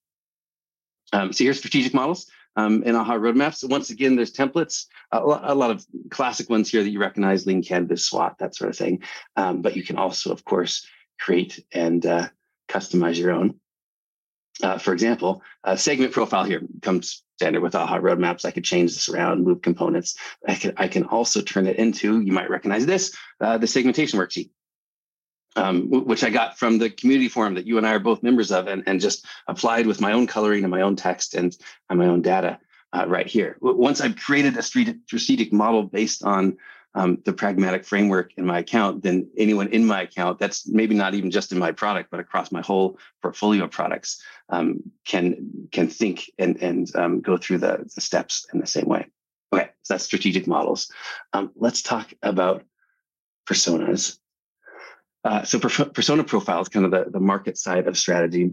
Um, 1.14 1.32
so 1.32 1.46
here's 1.46 1.60
strategic 1.60 1.94
models 1.94 2.30
um, 2.58 2.84
in 2.84 2.96
AHA 2.96 3.14
roadmaps. 3.14 3.68
Once 3.70 3.92
again, 3.92 4.18
there's 4.18 4.34
templates, 4.34 4.88
a, 5.14 5.20
a, 5.20 5.56
lot 5.56 5.72
of 5.72 5.86
classic 6.10 6.50
ones 6.50 6.70
here 6.70 6.84
that 6.84 6.90
you 6.90 7.00
recognize, 7.00 7.46
Lean 7.46 7.64
Canvas, 7.64 8.06
SWOT, 8.06 8.38
that 8.40 8.56
sort 8.56 8.72
of 8.72 8.78
thing. 8.78 9.04
Um, 9.38 9.62
but 9.62 9.78
you 9.78 9.84
can 9.84 9.98
also, 9.98 10.34
of 10.34 10.44
course, 10.44 10.86
create 11.18 11.64
and 11.72 12.06
uh, 12.06 12.28
customize 12.68 13.18
your 13.18 13.32
own. 13.32 13.60
Uh, 14.64 14.78
for 14.78 14.94
example, 14.94 15.42
a 15.64 15.78
segment 15.78 16.14
profile 16.14 16.46
here 16.46 16.62
comes 16.82 17.24
standard 17.38 17.62
with 17.62 17.76
AHA 17.76 18.00
roadmaps. 18.00 18.46
I 18.46 18.52
could 18.52 18.64
change 18.64 18.94
this 18.94 19.10
around, 19.10 19.44
move 19.44 19.62
components. 19.62 20.18
I 20.48 20.56
can, 20.56 20.74
I 20.78 20.88
can 20.88 21.04
also 21.04 21.42
turn 21.42 21.68
it 21.68 21.76
into, 21.76 22.22
you 22.22 22.32
might 22.32 22.50
recognize 22.50 22.86
this, 22.86 23.16
uh, 23.42 23.58
the 23.58 23.68
segmentation 23.68 24.18
worksheet 24.18 24.50
um, 25.56 25.90
which 25.90 26.24
I 26.24 26.30
got 26.30 26.58
from 26.58 26.78
the 26.78 26.90
community 26.90 27.30
forum 27.30 27.54
that 27.56 27.66
you 27.66 27.78
and 27.78 27.88
I 27.88 27.94
are 27.94 28.00
both 28.00 28.24
members 28.24 28.52
of, 28.52 28.68
and, 28.68 28.84
and 28.86 29.00
just 29.00 29.26
applied 29.48 29.88
with 29.88 30.02
my 30.02 30.12
own 30.12 30.28
coloring 30.28 30.64
and 30.64 30.72
my 30.72 30.82
own 30.82 30.96
text 30.96 31.34
and, 31.34 31.56
and 31.90 32.00
my 32.00 32.08
own 32.08 32.22
data 32.22 32.60
uh, 32.94 33.06
right 33.08 33.28
here. 33.28 33.58
Once 33.62 34.02
I've 34.02 34.18
created 34.18 34.58
a 34.58 34.62
strategic 34.62 35.54
model 35.54 35.84
based 35.84 36.24
on 36.24 36.58
um, 36.96 37.18
the 37.26 37.34
pragmatic 37.34 37.86
framework 37.86 38.32
in 38.38 38.46
my 38.46 38.60
account, 38.60 39.04
than 39.04 39.30
anyone 39.38 39.68
in 39.68 39.86
my 39.86 40.02
account, 40.02 40.40
that's 40.40 40.68
maybe 40.68 40.96
not 40.96 41.14
even 41.14 41.30
just 41.30 41.52
in 41.52 41.60
my 41.60 41.72
product, 41.72 42.10
but 42.10 42.20
across 42.20 42.52
my 42.52 42.62
whole 42.62 42.98
portfolio 43.22 43.66
of 43.66 43.72
products, 43.72 44.22
um, 44.50 44.82
can 45.06 45.68
can 45.72 45.88
think 45.88 46.32
and 46.40 46.62
and 46.62 46.96
um, 46.96 47.22
go 47.22 47.38
through 47.38 47.60
the, 47.60 47.86
the 47.94 48.02
steps 48.02 48.48
in 48.54 48.60
the 48.60 48.68
same 48.68 48.86
way. 48.86 49.06
Okay, 49.54 49.70
so 49.84 49.94
that's 49.94 50.06
strategic 50.06 50.48
models. 50.48 50.92
Um, 51.34 51.52
let's 51.56 51.82
talk 51.82 52.14
about 52.24 52.64
personas. 53.48 54.18
Uh, 55.24 55.44
so 55.44 55.60
persona 55.60 56.24
profiles, 56.24 56.70
kind 56.70 56.86
of 56.86 56.92
the, 56.92 57.10
the 57.10 57.20
market 57.20 57.58
side 57.58 57.88
of 57.88 57.98
strategy, 57.98 58.52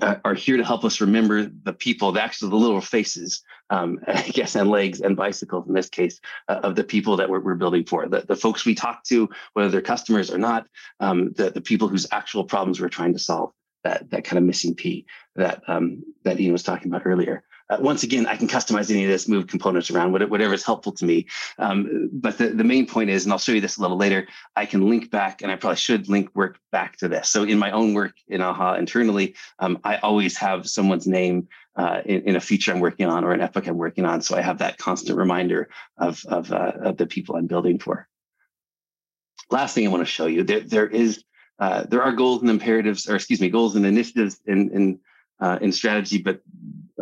uh, 0.00 0.16
are 0.24 0.34
here 0.34 0.56
to 0.56 0.64
help 0.64 0.84
us 0.84 1.00
remember 1.00 1.50
the 1.64 1.72
people, 1.72 2.12
the 2.12 2.22
actually 2.22 2.50
the 2.50 2.56
little 2.56 2.80
faces, 2.80 3.42
um, 3.70 3.98
I 4.06 4.22
guess, 4.22 4.54
and 4.56 4.70
legs 4.70 5.00
and 5.00 5.16
bicycles 5.16 5.66
in 5.66 5.74
this 5.74 5.88
case, 5.88 6.20
uh, 6.48 6.60
of 6.62 6.76
the 6.76 6.84
people 6.84 7.16
that 7.16 7.28
we're, 7.28 7.40
we're, 7.40 7.54
building 7.54 7.84
for. 7.84 8.08
The, 8.08 8.20
the 8.20 8.36
folks 8.36 8.64
we 8.64 8.74
talk 8.74 9.04
to, 9.04 9.28
whether 9.52 9.68
they're 9.68 9.82
customers 9.82 10.30
or 10.30 10.38
not, 10.38 10.66
um, 11.00 11.32
the, 11.32 11.50
the 11.50 11.60
people 11.60 11.88
whose 11.88 12.06
actual 12.10 12.44
problems 12.44 12.80
we're 12.80 12.88
trying 12.88 13.12
to 13.12 13.18
solve. 13.18 13.52
That 13.84 14.10
that 14.10 14.22
kind 14.22 14.38
of 14.38 14.44
missing 14.44 14.76
P 14.76 15.06
that 15.34 15.60
um, 15.66 16.04
that 16.22 16.38
Ian 16.38 16.52
was 16.52 16.62
talking 16.62 16.86
about 16.86 17.02
earlier. 17.04 17.42
Uh, 17.72 17.78
once 17.80 18.02
again, 18.02 18.26
I 18.26 18.36
can 18.36 18.48
customize 18.48 18.90
any 18.90 19.04
of 19.04 19.10
this, 19.10 19.28
move 19.28 19.46
components 19.46 19.90
around, 19.90 20.12
whatever 20.12 20.52
is 20.52 20.64
helpful 20.64 20.92
to 20.92 21.06
me. 21.06 21.26
Um, 21.58 22.10
but 22.12 22.36
the, 22.36 22.48
the 22.48 22.64
main 22.64 22.86
point 22.86 23.08
is, 23.08 23.24
and 23.24 23.32
I'll 23.32 23.38
show 23.38 23.52
you 23.52 23.62
this 23.62 23.78
a 23.78 23.80
little 23.80 23.96
later, 23.96 24.28
I 24.56 24.66
can 24.66 24.90
link 24.90 25.10
back, 25.10 25.40
and 25.40 25.50
I 25.50 25.56
probably 25.56 25.76
should 25.76 26.08
link 26.08 26.28
work 26.34 26.58
back 26.70 26.98
to 26.98 27.08
this. 27.08 27.30
So 27.30 27.44
in 27.44 27.58
my 27.58 27.70
own 27.70 27.94
work 27.94 28.12
in 28.28 28.42
AHA 28.42 28.74
internally, 28.74 29.36
um, 29.58 29.78
I 29.84 29.96
always 29.96 30.36
have 30.36 30.68
someone's 30.68 31.06
name 31.06 31.48
uh, 31.74 32.02
in, 32.04 32.22
in, 32.22 32.36
a 32.36 32.40
feature 32.40 32.72
I'm 32.72 32.80
working 32.80 33.06
on 33.06 33.24
or 33.24 33.32
an 33.32 33.40
epic 33.40 33.66
I'm 33.66 33.78
working 33.78 34.04
on. 34.04 34.20
So 34.20 34.36
I 34.36 34.42
have 34.42 34.58
that 34.58 34.76
constant 34.76 35.16
reminder 35.16 35.70
of, 35.96 36.22
of, 36.28 36.52
uh, 36.52 36.72
of 36.82 36.98
the 36.98 37.06
people 37.06 37.36
I'm 37.36 37.46
building 37.46 37.78
for. 37.78 38.06
Last 39.50 39.74
thing 39.74 39.86
I 39.86 39.90
want 39.90 40.02
to 40.02 40.12
show 40.12 40.26
you, 40.26 40.44
there, 40.44 40.60
there 40.60 40.86
is 40.86 41.24
uh, 41.58 41.84
there 41.84 42.02
are 42.02 42.12
goals 42.12 42.40
and 42.40 42.50
imperatives, 42.50 43.08
or 43.08 43.14
excuse 43.14 43.40
me, 43.40 43.48
goals 43.48 43.76
and 43.76 43.86
initiatives 43.86 44.40
in, 44.46 44.70
in 44.72 44.98
uh, 45.42 45.58
in 45.60 45.72
strategy, 45.72 46.18
but 46.18 46.40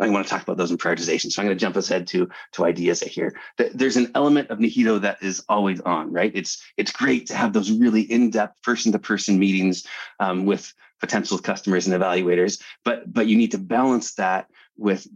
I 0.01 0.09
want 0.09 0.25
to 0.25 0.29
talk 0.29 0.43
about 0.43 0.57
those 0.57 0.71
in 0.71 0.77
prioritization. 0.77 1.31
So 1.31 1.41
I'm 1.41 1.47
going 1.47 1.57
to 1.57 1.61
jump 1.61 1.75
ahead 1.75 2.07
to 2.07 2.29
to 2.53 2.65
ideas 2.65 3.01
here. 3.01 3.35
There's 3.57 3.97
an 3.97 4.11
element 4.15 4.49
of 4.49 4.59
Nihito 4.59 5.01
that 5.01 5.21
is 5.21 5.43
always 5.47 5.79
on, 5.81 6.11
right? 6.11 6.31
It's 6.33 6.63
it's 6.77 6.91
great 6.91 7.27
to 7.27 7.35
have 7.35 7.53
those 7.53 7.71
really 7.71 8.01
in-depth 8.01 8.61
person-to-person 8.63 9.37
meetings 9.37 9.85
um, 10.19 10.45
with 10.45 10.73
potential 10.99 11.37
customers 11.39 11.87
and 11.87 11.99
evaluators, 11.99 12.61
but 12.83 13.11
but 13.11 13.27
you 13.27 13.37
need 13.37 13.51
to 13.51 13.57
balance 13.57 14.13
that 14.15 14.47
with 14.77 15.07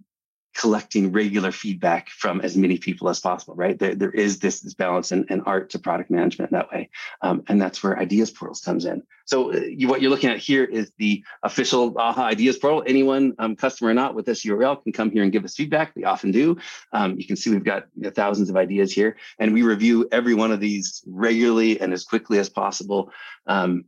collecting 0.55 1.11
regular 1.11 1.51
feedback 1.51 2.09
from 2.09 2.39
as 2.39 2.55
many 2.55 2.77
people 2.77 3.09
as 3.09 3.19
possible, 3.19 3.55
right? 3.55 3.77
There, 3.77 3.93
there 3.93 4.11
is 4.11 4.39
this, 4.39 4.61
this 4.61 4.73
balance 4.73 5.11
and, 5.11 5.25
and 5.29 5.43
art 5.45 5.69
to 5.71 5.79
product 5.79 6.09
management 6.09 6.51
that 6.51 6.71
way. 6.71 6.89
Um, 7.21 7.43
and 7.47 7.61
that's 7.61 7.83
where 7.83 7.99
ideas 7.99 8.31
portals 8.31 8.61
comes 8.61 8.85
in. 8.85 9.03
So 9.25 9.53
uh, 9.53 9.57
you, 9.57 9.89
what 9.89 10.01
you're 10.01 10.09
looking 10.09 10.29
at 10.29 10.37
here 10.37 10.63
is 10.63 10.91
the 10.97 11.23
official 11.43 11.97
AHA 11.97 12.23
ideas 12.23 12.57
portal. 12.57 12.83
Anyone, 12.87 13.33
um, 13.37 13.57
customer 13.57 13.91
or 13.91 13.93
not 13.93 14.15
with 14.15 14.25
this 14.25 14.45
URL 14.45 14.81
can 14.81 14.93
come 14.93 15.11
here 15.11 15.23
and 15.23 15.31
give 15.31 15.43
us 15.43 15.55
feedback. 15.55 15.93
We 15.93 16.05
often 16.05 16.31
do. 16.31 16.57
Um, 16.93 17.19
you 17.19 17.27
can 17.27 17.35
see 17.35 17.51
we've 17.51 17.63
got 17.63 17.87
you 17.95 18.03
know, 18.03 18.11
thousands 18.11 18.49
of 18.49 18.55
ideas 18.55 18.93
here 18.93 19.17
and 19.39 19.53
we 19.53 19.61
review 19.61 20.07
every 20.11 20.35
one 20.35 20.53
of 20.53 20.61
these 20.61 21.03
regularly 21.05 21.81
and 21.81 21.91
as 21.91 22.05
quickly 22.05 22.39
as 22.39 22.49
possible. 22.49 23.11
Um, 23.45 23.85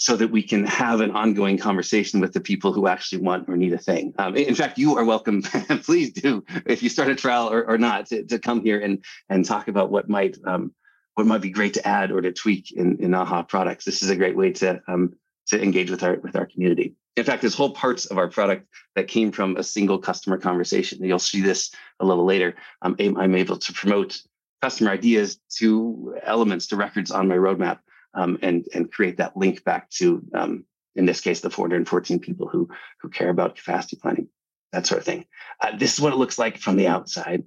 so 0.00 0.16
that 0.16 0.28
we 0.28 0.42
can 0.42 0.64
have 0.64 1.02
an 1.02 1.10
ongoing 1.10 1.58
conversation 1.58 2.20
with 2.20 2.32
the 2.32 2.40
people 2.40 2.72
who 2.72 2.86
actually 2.86 3.20
want 3.20 3.46
or 3.50 3.54
need 3.54 3.74
a 3.74 3.78
thing. 3.78 4.14
Um, 4.18 4.34
in 4.34 4.54
fact, 4.54 4.78
you 4.78 4.96
are 4.96 5.04
welcome. 5.04 5.42
please 5.82 6.10
do, 6.10 6.42
if 6.64 6.82
you 6.82 6.88
start 6.88 7.10
a 7.10 7.14
trial 7.14 7.52
or, 7.52 7.66
or 7.68 7.76
not, 7.76 8.06
to, 8.06 8.24
to, 8.24 8.38
come 8.38 8.62
here 8.62 8.80
and 8.80 9.04
and 9.28 9.44
talk 9.44 9.68
about 9.68 9.90
what 9.90 10.08
might 10.08 10.38
um, 10.46 10.72
what 11.16 11.26
might 11.26 11.42
be 11.42 11.50
great 11.50 11.74
to 11.74 11.86
add 11.86 12.12
or 12.12 12.22
to 12.22 12.32
tweak 12.32 12.72
in, 12.72 12.96
in 12.96 13.12
AHA 13.12 13.42
products. 13.42 13.84
This 13.84 14.02
is 14.02 14.08
a 14.08 14.16
great 14.16 14.34
way 14.34 14.52
to 14.52 14.80
um, 14.88 15.12
to 15.48 15.62
engage 15.62 15.90
with 15.90 16.02
our 16.02 16.16
with 16.20 16.34
our 16.34 16.46
community. 16.46 16.94
In 17.18 17.24
fact, 17.24 17.42
there's 17.42 17.54
whole 17.54 17.74
parts 17.74 18.06
of 18.06 18.16
our 18.16 18.28
product 18.28 18.68
that 18.94 19.06
came 19.06 19.30
from 19.30 19.58
a 19.58 19.62
single 19.62 19.98
customer 19.98 20.38
conversation. 20.38 21.04
You'll 21.04 21.18
see 21.18 21.42
this 21.42 21.72
a 22.00 22.06
little 22.06 22.24
later. 22.24 22.54
Um, 22.80 22.96
I'm 22.98 23.34
able 23.34 23.58
to 23.58 23.72
promote 23.74 24.22
customer 24.62 24.92
ideas 24.92 25.38
to 25.58 26.16
elements 26.22 26.68
to 26.68 26.76
records 26.76 27.10
on 27.10 27.28
my 27.28 27.36
roadmap 27.36 27.80
um, 28.14 28.38
and 28.42 28.66
and 28.74 28.92
create 28.92 29.18
that 29.18 29.36
link 29.36 29.64
back 29.64 29.90
to 29.90 30.22
um, 30.34 30.64
in 30.96 31.06
this 31.06 31.20
case 31.20 31.40
the 31.40 31.50
414 31.50 32.18
people 32.18 32.48
who 32.48 32.68
who 33.00 33.08
care 33.08 33.30
about 33.30 33.56
capacity 33.56 33.96
planning 33.96 34.28
that 34.72 34.86
sort 34.86 35.00
of 35.00 35.04
thing. 35.04 35.26
Uh, 35.60 35.76
this 35.76 35.94
is 35.94 36.00
what 36.00 36.12
it 36.12 36.16
looks 36.16 36.38
like 36.38 36.58
from 36.58 36.76
the 36.76 36.86
outside. 36.86 37.44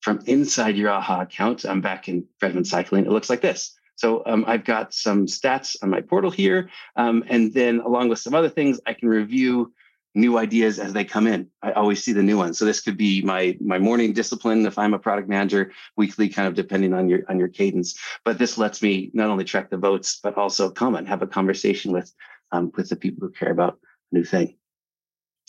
From 0.00 0.20
inside 0.26 0.76
your 0.76 0.90
aha 0.90 1.22
account 1.22 1.64
i'm 1.64 1.80
back 1.80 2.08
in 2.08 2.26
Fredwin 2.40 2.66
cycling 2.66 3.06
it 3.06 3.12
looks 3.12 3.30
like 3.30 3.40
this. 3.40 3.76
So 3.96 4.22
um, 4.26 4.44
i've 4.46 4.64
got 4.64 4.92
some 4.92 5.26
stats 5.26 5.76
on 5.82 5.90
my 5.90 6.00
portal 6.00 6.30
here 6.30 6.70
um, 6.96 7.24
and 7.28 7.52
then 7.54 7.80
along 7.80 8.08
with 8.08 8.18
some 8.18 8.34
other 8.34 8.50
things 8.50 8.80
i 8.86 8.92
can 8.92 9.08
review 9.08 9.72
new 10.14 10.38
ideas 10.38 10.78
as 10.78 10.92
they 10.92 11.04
come 11.04 11.26
in. 11.26 11.48
I 11.62 11.72
always 11.72 12.02
see 12.02 12.12
the 12.12 12.22
new 12.22 12.38
ones. 12.38 12.58
So 12.58 12.64
this 12.64 12.80
could 12.80 12.96
be 12.96 13.22
my 13.22 13.56
my 13.60 13.78
morning 13.78 14.12
discipline 14.12 14.64
if 14.66 14.78
I'm 14.78 14.94
a 14.94 14.98
product 14.98 15.28
manager, 15.28 15.72
weekly 15.96 16.28
kind 16.28 16.46
of 16.48 16.54
depending 16.54 16.94
on 16.94 17.08
your 17.08 17.20
on 17.28 17.38
your 17.38 17.48
cadence. 17.48 17.98
But 18.24 18.38
this 18.38 18.56
lets 18.56 18.82
me 18.82 19.10
not 19.12 19.30
only 19.30 19.44
track 19.44 19.70
the 19.70 19.76
votes 19.76 20.20
but 20.22 20.36
also 20.36 20.70
comment, 20.70 21.08
have 21.08 21.22
a 21.22 21.26
conversation 21.26 21.92
with 21.92 22.12
um, 22.52 22.70
with 22.76 22.88
the 22.88 22.96
people 22.96 23.26
who 23.26 23.32
care 23.32 23.50
about 23.50 23.78
a 24.12 24.14
new 24.14 24.24
thing. 24.24 24.56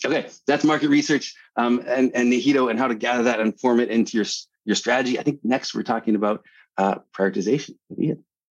Okay, 0.04 0.28
that's 0.46 0.64
market 0.64 0.88
research 0.88 1.34
um, 1.56 1.82
and 1.86 2.10
and 2.14 2.32
Nihito 2.32 2.68
and 2.68 2.78
how 2.78 2.88
to 2.88 2.94
gather 2.94 3.22
that 3.24 3.40
and 3.40 3.58
form 3.58 3.80
it 3.80 3.88
into 3.88 4.16
your 4.16 4.26
your 4.64 4.76
strategy. 4.76 5.18
I 5.18 5.22
think 5.22 5.40
next 5.44 5.74
we're 5.74 5.84
talking 5.84 6.16
about 6.16 6.44
uh, 6.76 6.96
prioritization. 7.16 7.76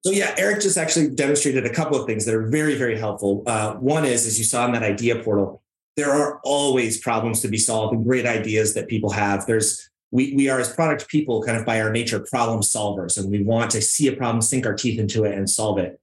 So 0.05 0.13
yeah, 0.13 0.35
Erik 0.39 0.61
just 0.61 0.79
actually 0.79 1.11
demonstrated 1.11 1.67
a 1.67 1.73
couple 1.73 2.01
of 2.01 2.07
things 2.07 2.27
that 2.27 2.35
are 2.35 2.47
very, 2.47 2.77
very 2.77 2.97
helpful. 2.97 3.43
Uh, 3.45 3.75
one 3.75 4.05
is, 4.05 4.25
as 4.25 4.39
you 4.39 4.45
saw 4.45 4.65
in 4.65 4.73
that 4.73 4.85
idea 4.85 5.21
portal, 5.21 5.65
there 5.97 6.12
are 6.12 6.41
always 6.45 6.99
problems 6.99 7.41
to 7.41 7.49
be 7.49 7.57
solved 7.57 7.95
and 7.95 8.05
great 8.05 8.26
ideas 8.26 8.75
that 8.75 8.88
people 8.88 9.11
have. 9.11 9.47
There's 9.47 9.91
we 10.11 10.35
we 10.35 10.49
are 10.49 10.61
as 10.61 10.73
product 10.73 11.09
people 11.09 11.43
kind 11.43 11.59
of 11.59 11.67
by 11.67 11.81
our 11.81 11.91
nature 11.91 12.21
problem 12.21 12.61
solvers 12.61 13.19
and 13.19 13.31
we 13.31 13.43
want 13.43 13.71
to 13.73 13.83
see 13.83 14.07
a 14.07 14.12
problem, 14.12 14.41
sink 14.43 14.67
our 14.67 14.75
teeth 14.75 15.00
into 15.00 15.25
it 15.25 15.37
and 15.37 15.49
solve 15.49 15.79
it. 15.79 15.99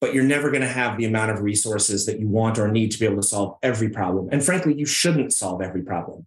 But 0.00 0.14
you're 0.14 0.24
never 0.24 0.50
going 0.50 0.62
to 0.62 0.68
have 0.68 0.96
the 0.96 1.04
amount 1.04 1.30
of 1.30 1.42
resources 1.42 2.06
that 2.06 2.20
you 2.20 2.28
want 2.28 2.58
or 2.58 2.68
need 2.68 2.90
to 2.92 2.98
be 2.98 3.06
able 3.06 3.16
to 3.16 3.22
solve 3.22 3.58
every 3.62 3.90
problem. 3.90 4.28
And 4.30 4.42
frankly, 4.42 4.74
you 4.74 4.86
shouldn't 4.86 5.32
solve 5.32 5.60
every 5.60 5.82
problem. 5.82 6.26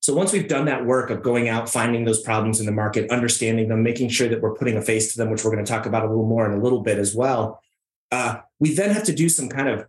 So 0.00 0.12
once 0.12 0.32
we've 0.32 0.48
done 0.48 0.64
that 0.64 0.84
work 0.84 1.10
of 1.10 1.22
going 1.22 1.48
out, 1.48 1.68
finding 1.68 2.04
those 2.04 2.22
problems 2.22 2.58
in 2.58 2.66
the 2.66 2.72
market, 2.72 3.08
understanding 3.12 3.68
them, 3.68 3.84
making 3.84 4.08
sure 4.08 4.28
that 4.28 4.40
we're 4.40 4.54
putting 4.54 4.76
a 4.76 4.82
face 4.82 5.12
to 5.12 5.18
them, 5.18 5.30
which 5.30 5.44
we're 5.44 5.52
going 5.52 5.64
to 5.64 5.70
talk 5.70 5.86
about 5.86 6.04
a 6.04 6.08
little 6.08 6.26
more 6.26 6.44
in 6.44 6.58
a 6.58 6.60
little 6.60 6.80
bit 6.80 6.98
as 6.98 7.14
well, 7.14 7.60
uh, 8.10 8.38
we 8.58 8.74
then 8.74 8.90
have 8.90 9.04
to 9.04 9.14
do 9.14 9.28
some 9.28 9.48
kind 9.48 9.68
of 9.68 9.86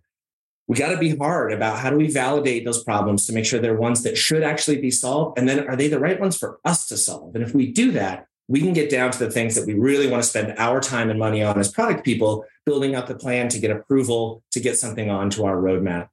we 0.67 0.77
got 0.77 0.91
to 0.91 0.97
be 0.97 1.15
hard 1.15 1.51
about 1.51 1.79
how 1.79 1.89
do 1.89 1.97
we 1.97 2.09
validate 2.09 2.65
those 2.65 2.83
problems 2.83 3.25
to 3.25 3.33
make 3.33 3.45
sure 3.45 3.59
they're 3.59 3.75
ones 3.75 4.03
that 4.03 4.17
should 4.17 4.43
actually 4.43 4.79
be 4.79 4.91
solved 4.91 5.37
and 5.37 5.47
then 5.47 5.67
are 5.67 5.75
they 5.75 5.87
the 5.87 5.99
right 5.99 6.19
ones 6.19 6.37
for 6.37 6.59
us 6.63 6.87
to 6.87 6.97
solve? 6.97 7.35
And 7.35 7.43
if 7.43 7.53
we 7.53 7.71
do 7.71 7.91
that 7.91 8.27
we 8.47 8.59
can 8.59 8.73
get 8.73 8.89
down 8.89 9.11
to 9.11 9.19
the 9.19 9.31
things 9.31 9.55
that 9.55 9.65
we 9.65 9.73
really 9.73 10.09
want 10.09 10.21
to 10.21 10.29
spend 10.29 10.53
our 10.57 10.81
time 10.81 11.09
and 11.09 11.19
money 11.19 11.41
on 11.41 11.57
as 11.59 11.71
product 11.71 12.03
people 12.03 12.45
building 12.65 12.95
out 12.95 13.07
the 13.07 13.15
plan 13.15 13.47
to 13.49 13.59
get 13.59 13.71
approval 13.71 14.43
to 14.51 14.59
get 14.59 14.77
something 14.77 15.09
onto 15.09 15.43
our 15.43 15.57
roadmap. 15.57 16.09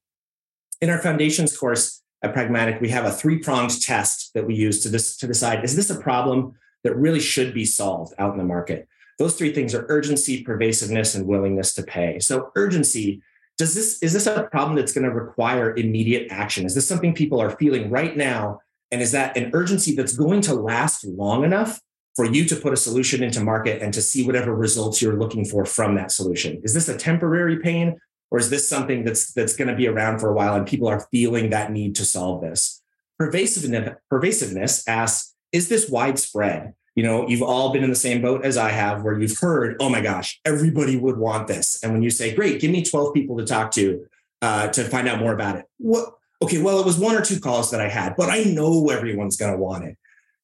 In 0.80 0.90
our 0.90 0.98
foundations 0.98 1.56
course 1.56 2.02
at 2.22 2.32
pragmatic 2.32 2.80
we 2.80 2.90
have 2.90 3.04
a 3.04 3.10
three-pronged 3.10 3.82
test 3.82 4.32
that 4.34 4.46
we 4.46 4.54
use 4.54 4.82
to, 4.82 4.88
this, 4.88 5.16
to 5.16 5.26
decide 5.26 5.64
is 5.64 5.74
this 5.74 5.90
a 5.90 5.98
problem 5.98 6.54
that 6.84 6.96
really 6.96 7.20
should 7.20 7.52
be 7.52 7.64
solved 7.64 8.14
out 8.18 8.32
in 8.32 8.38
the 8.38 8.44
market? 8.44 8.88
Those 9.18 9.36
three 9.36 9.52
things 9.52 9.74
are 9.74 9.84
urgency 9.88 10.42
pervasiveness 10.42 11.14
and 11.14 11.26
willingness 11.26 11.74
to 11.74 11.82
pay. 11.82 12.20
So 12.20 12.52
urgency 12.54 13.22
does 13.60 13.74
this 13.74 14.02
is 14.02 14.14
this 14.14 14.26
a 14.26 14.44
problem 14.44 14.74
that's 14.74 14.94
going 14.94 15.04
to 15.04 15.12
require 15.12 15.76
immediate 15.76 16.28
action? 16.30 16.64
Is 16.64 16.74
this 16.74 16.88
something 16.88 17.12
people 17.12 17.42
are 17.42 17.50
feeling 17.50 17.90
right 17.90 18.16
now? 18.16 18.60
And 18.90 19.02
is 19.02 19.12
that 19.12 19.36
an 19.36 19.50
urgency 19.52 19.94
that's 19.94 20.16
going 20.16 20.40
to 20.42 20.54
last 20.54 21.04
long 21.04 21.44
enough 21.44 21.78
for 22.16 22.24
you 22.24 22.46
to 22.46 22.56
put 22.56 22.72
a 22.72 22.76
solution 22.76 23.22
into 23.22 23.40
market 23.40 23.82
and 23.82 23.92
to 23.92 24.00
see 24.00 24.26
whatever 24.26 24.54
results 24.54 25.02
you're 25.02 25.18
looking 25.18 25.44
for 25.44 25.66
from 25.66 25.94
that 25.96 26.10
solution? 26.10 26.62
Is 26.64 26.72
this 26.72 26.88
a 26.88 26.96
temporary 26.96 27.58
pain 27.58 28.00
or 28.30 28.38
is 28.38 28.48
this 28.48 28.66
something 28.66 29.04
that's 29.04 29.34
that's 29.34 29.54
going 29.54 29.68
to 29.68 29.76
be 29.76 29.88
around 29.88 30.20
for 30.20 30.30
a 30.30 30.34
while 30.34 30.54
and 30.54 30.66
people 30.66 30.88
are 30.88 31.06
feeling 31.10 31.50
that 31.50 31.70
need 31.70 31.94
to 31.96 32.06
solve 32.06 32.40
this? 32.40 32.82
Pervasiveness, 33.20 33.96
pervasiveness 34.10 34.88
asks, 34.88 35.34
is 35.52 35.68
this 35.68 35.90
widespread? 35.90 36.72
You 37.00 37.06
know, 37.06 37.26
you've 37.26 37.40
all 37.40 37.72
been 37.72 37.82
in 37.82 37.88
the 37.88 37.96
same 37.96 38.20
boat 38.20 38.44
as 38.44 38.58
I 38.58 38.68
have 38.68 39.02
where 39.02 39.18
you've 39.18 39.38
heard, 39.38 39.76
oh 39.80 39.88
my 39.88 40.02
gosh, 40.02 40.38
everybody 40.44 40.98
would 40.98 41.16
want 41.16 41.48
this. 41.48 41.82
And 41.82 41.94
when 41.94 42.02
you 42.02 42.10
say, 42.10 42.34
great, 42.34 42.60
give 42.60 42.70
me 42.70 42.84
12 42.84 43.14
people 43.14 43.38
to 43.38 43.46
talk 43.46 43.70
to 43.72 44.06
uh, 44.42 44.68
to 44.68 44.84
find 44.84 45.08
out 45.08 45.18
more 45.18 45.32
about 45.32 45.56
it. 45.56 45.64
What? 45.78 46.12
Okay, 46.42 46.60
well, 46.60 46.78
it 46.78 46.84
was 46.84 46.98
one 46.98 47.16
or 47.16 47.22
two 47.22 47.40
calls 47.40 47.70
that 47.70 47.80
I 47.80 47.88
had, 47.88 48.16
but 48.16 48.28
I 48.28 48.44
know 48.44 48.90
everyone's 48.90 49.38
going 49.38 49.52
to 49.52 49.58
want 49.58 49.84
it 49.84 49.96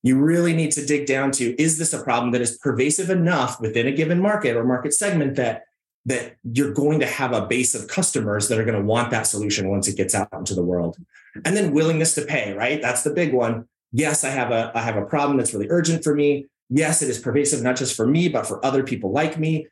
you 0.06 0.16
really 0.16 0.54
need 0.54 0.70
to 0.70 0.86
dig 0.86 1.04
down 1.04 1.32
to 1.32 1.60
is 1.60 1.78
this 1.78 1.92
a 1.92 2.02
problem 2.02 2.30
that 2.30 2.40
is 2.40 2.56
pervasive 2.58 3.10
enough 3.10 3.60
within 3.60 3.88
a 3.88 3.92
given 3.92 4.20
market 4.20 4.56
or 4.56 4.64
market 4.64 4.94
segment 4.94 5.34
that 5.34 5.64
that 6.04 6.36
you're 6.44 6.72
going 6.72 7.00
to 7.00 7.06
have 7.06 7.32
a 7.32 7.44
base 7.44 7.74
of 7.74 7.88
customers 7.88 8.46
that 8.46 8.56
are 8.56 8.64
going 8.64 8.78
to 8.78 8.84
want 8.84 9.10
that 9.10 9.26
solution 9.26 9.68
once 9.68 9.88
it 9.88 9.96
gets 9.96 10.14
out 10.14 10.28
into 10.32 10.54
the 10.54 10.62
world 10.62 10.96
and 11.44 11.56
then 11.56 11.72
willingness 11.72 12.14
to 12.14 12.22
pay 12.22 12.52
right 12.52 12.80
that's 12.80 13.02
the 13.02 13.10
big 13.10 13.32
one 13.32 13.66
yes 13.92 14.24
i 14.24 14.28
have 14.28 14.50
a 14.50 14.72
i 14.74 14.80
have 14.80 14.96
a 14.96 15.04
problem 15.04 15.36
that's 15.36 15.54
really 15.54 15.68
urgent 15.70 16.04
for 16.04 16.14
me. 16.14 16.46
Yes 16.68 17.02
it 17.02 17.08
is 17.08 17.18
pervasive 17.18 17.62
not 17.62 17.76
just 17.76 17.94
for 17.94 18.06
me 18.06 18.28
but 18.28 18.46
for 18.46 18.64
other 18.64 18.82
people 18.82 19.12
like 19.12 19.38
me. 19.38 19.68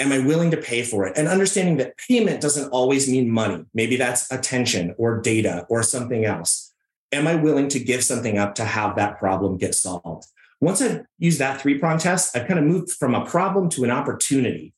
Am 0.00 0.12
i 0.12 0.18
willing 0.18 0.50
to 0.50 0.56
pay 0.56 0.82
for 0.82 1.06
it? 1.06 1.16
And 1.16 1.28
understanding 1.28 1.76
that 1.76 1.96
payment 1.96 2.40
doesn't 2.40 2.70
always 2.70 3.08
mean 3.08 3.30
money. 3.30 3.64
Maybe 3.74 3.96
that's 3.96 4.30
attention 4.32 4.94
or 4.98 5.20
data 5.20 5.66
or 5.68 5.82
something 5.82 6.24
else. 6.24 6.72
Am 7.12 7.26
I 7.26 7.34
willing 7.34 7.68
to 7.68 7.78
give 7.78 8.02
something 8.02 8.38
up 8.38 8.54
to 8.54 8.64
have 8.64 8.96
that 8.96 9.18
problem 9.18 9.58
get 9.58 9.74
solved? 9.74 10.26
Once 10.62 10.80
I've 10.80 11.04
used 11.18 11.40
that 11.40 11.60
three 11.60 11.76
prong 11.76 11.98
test, 11.98 12.34
I've 12.36 12.46
kind 12.46 12.58
of 12.58 12.64
moved 12.64 12.92
from 12.92 13.14
a 13.14 13.26
problem 13.26 13.68
to 13.70 13.84
an 13.84 13.90
opportunity. 13.90 14.72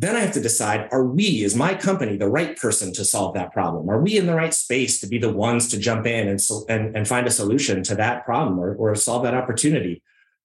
Then 0.00 0.14
I 0.14 0.20
have 0.20 0.32
to 0.34 0.40
decide 0.40 0.88
are 0.92 1.04
we, 1.04 1.42
is 1.42 1.56
my 1.56 1.74
company, 1.74 2.16
the 2.16 2.28
right 2.28 2.56
person 2.56 2.92
to 2.92 3.04
solve 3.04 3.34
that 3.34 3.52
problem? 3.52 3.90
Are 3.90 4.00
we 4.00 4.16
in 4.16 4.26
the 4.26 4.34
right 4.34 4.54
space 4.54 5.00
to 5.00 5.08
be 5.08 5.18
the 5.18 5.32
ones 5.32 5.68
to 5.68 5.78
jump 5.78 6.06
in 6.06 6.28
and, 6.28 6.40
and, 6.68 6.96
and 6.96 7.08
find 7.08 7.26
a 7.26 7.32
solution 7.32 7.82
to 7.82 7.96
that 7.96 8.24
problem 8.24 8.60
or, 8.60 8.76
or 8.76 8.94
solve 8.94 9.24
that 9.24 9.34
opportunity? 9.34 10.02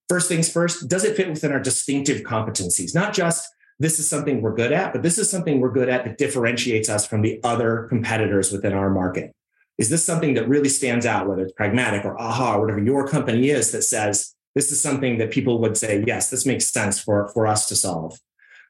First 0.10 0.28
things 0.28 0.52
first, 0.52 0.88
does 0.88 1.04
it 1.04 1.16
fit 1.16 1.30
within 1.30 1.52
our 1.52 1.60
distinctive 1.60 2.24
competencies? 2.24 2.96
Not 2.96 3.14
just 3.14 3.48
this 3.80 4.00
is 4.00 4.10
something 4.10 4.42
we're 4.42 4.56
good 4.56 4.72
at, 4.72 4.92
but 4.92 5.04
this 5.04 5.20
is 5.20 5.30
something 5.30 5.60
we're 5.60 5.72
good 5.72 5.90
at 5.90 6.04
that 6.06 6.18
differentiates 6.18 6.90
us 6.90 7.06
from 7.06 7.22
the 7.22 7.40
other 7.44 7.86
competitors 7.90 8.52
within 8.52 8.74
our 8.74 8.90
market. 8.90 9.36
Is 9.78 9.90
this 9.90 10.06
something 10.06 10.34
that 10.34 10.48
really 10.48 10.70
stands 10.70 11.06
out, 11.06 11.28
whether 11.28 11.44
it's 11.44 11.54
pragmatic 11.54 12.06
or 12.06 12.20
aha 12.20 12.56
or 12.56 12.62
whatever 12.62 12.84
your 12.84 13.08
company 13.08 13.50
is 13.50 13.72
that 13.72 13.84
says 13.84 14.36
this 14.56 14.72
is 14.72 14.82
something 14.82 15.18
that 15.20 15.32
people 15.32 15.60
would 15.60 15.78
say, 15.78 16.04
yes, 16.06 16.30
this 16.30 16.46
makes 16.46 16.66
sense 16.66 17.00
for, 17.00 17.30
for 17.30 17.48
us 17.48 17.68
to 17.70 17.76
solve? 17.76 18.20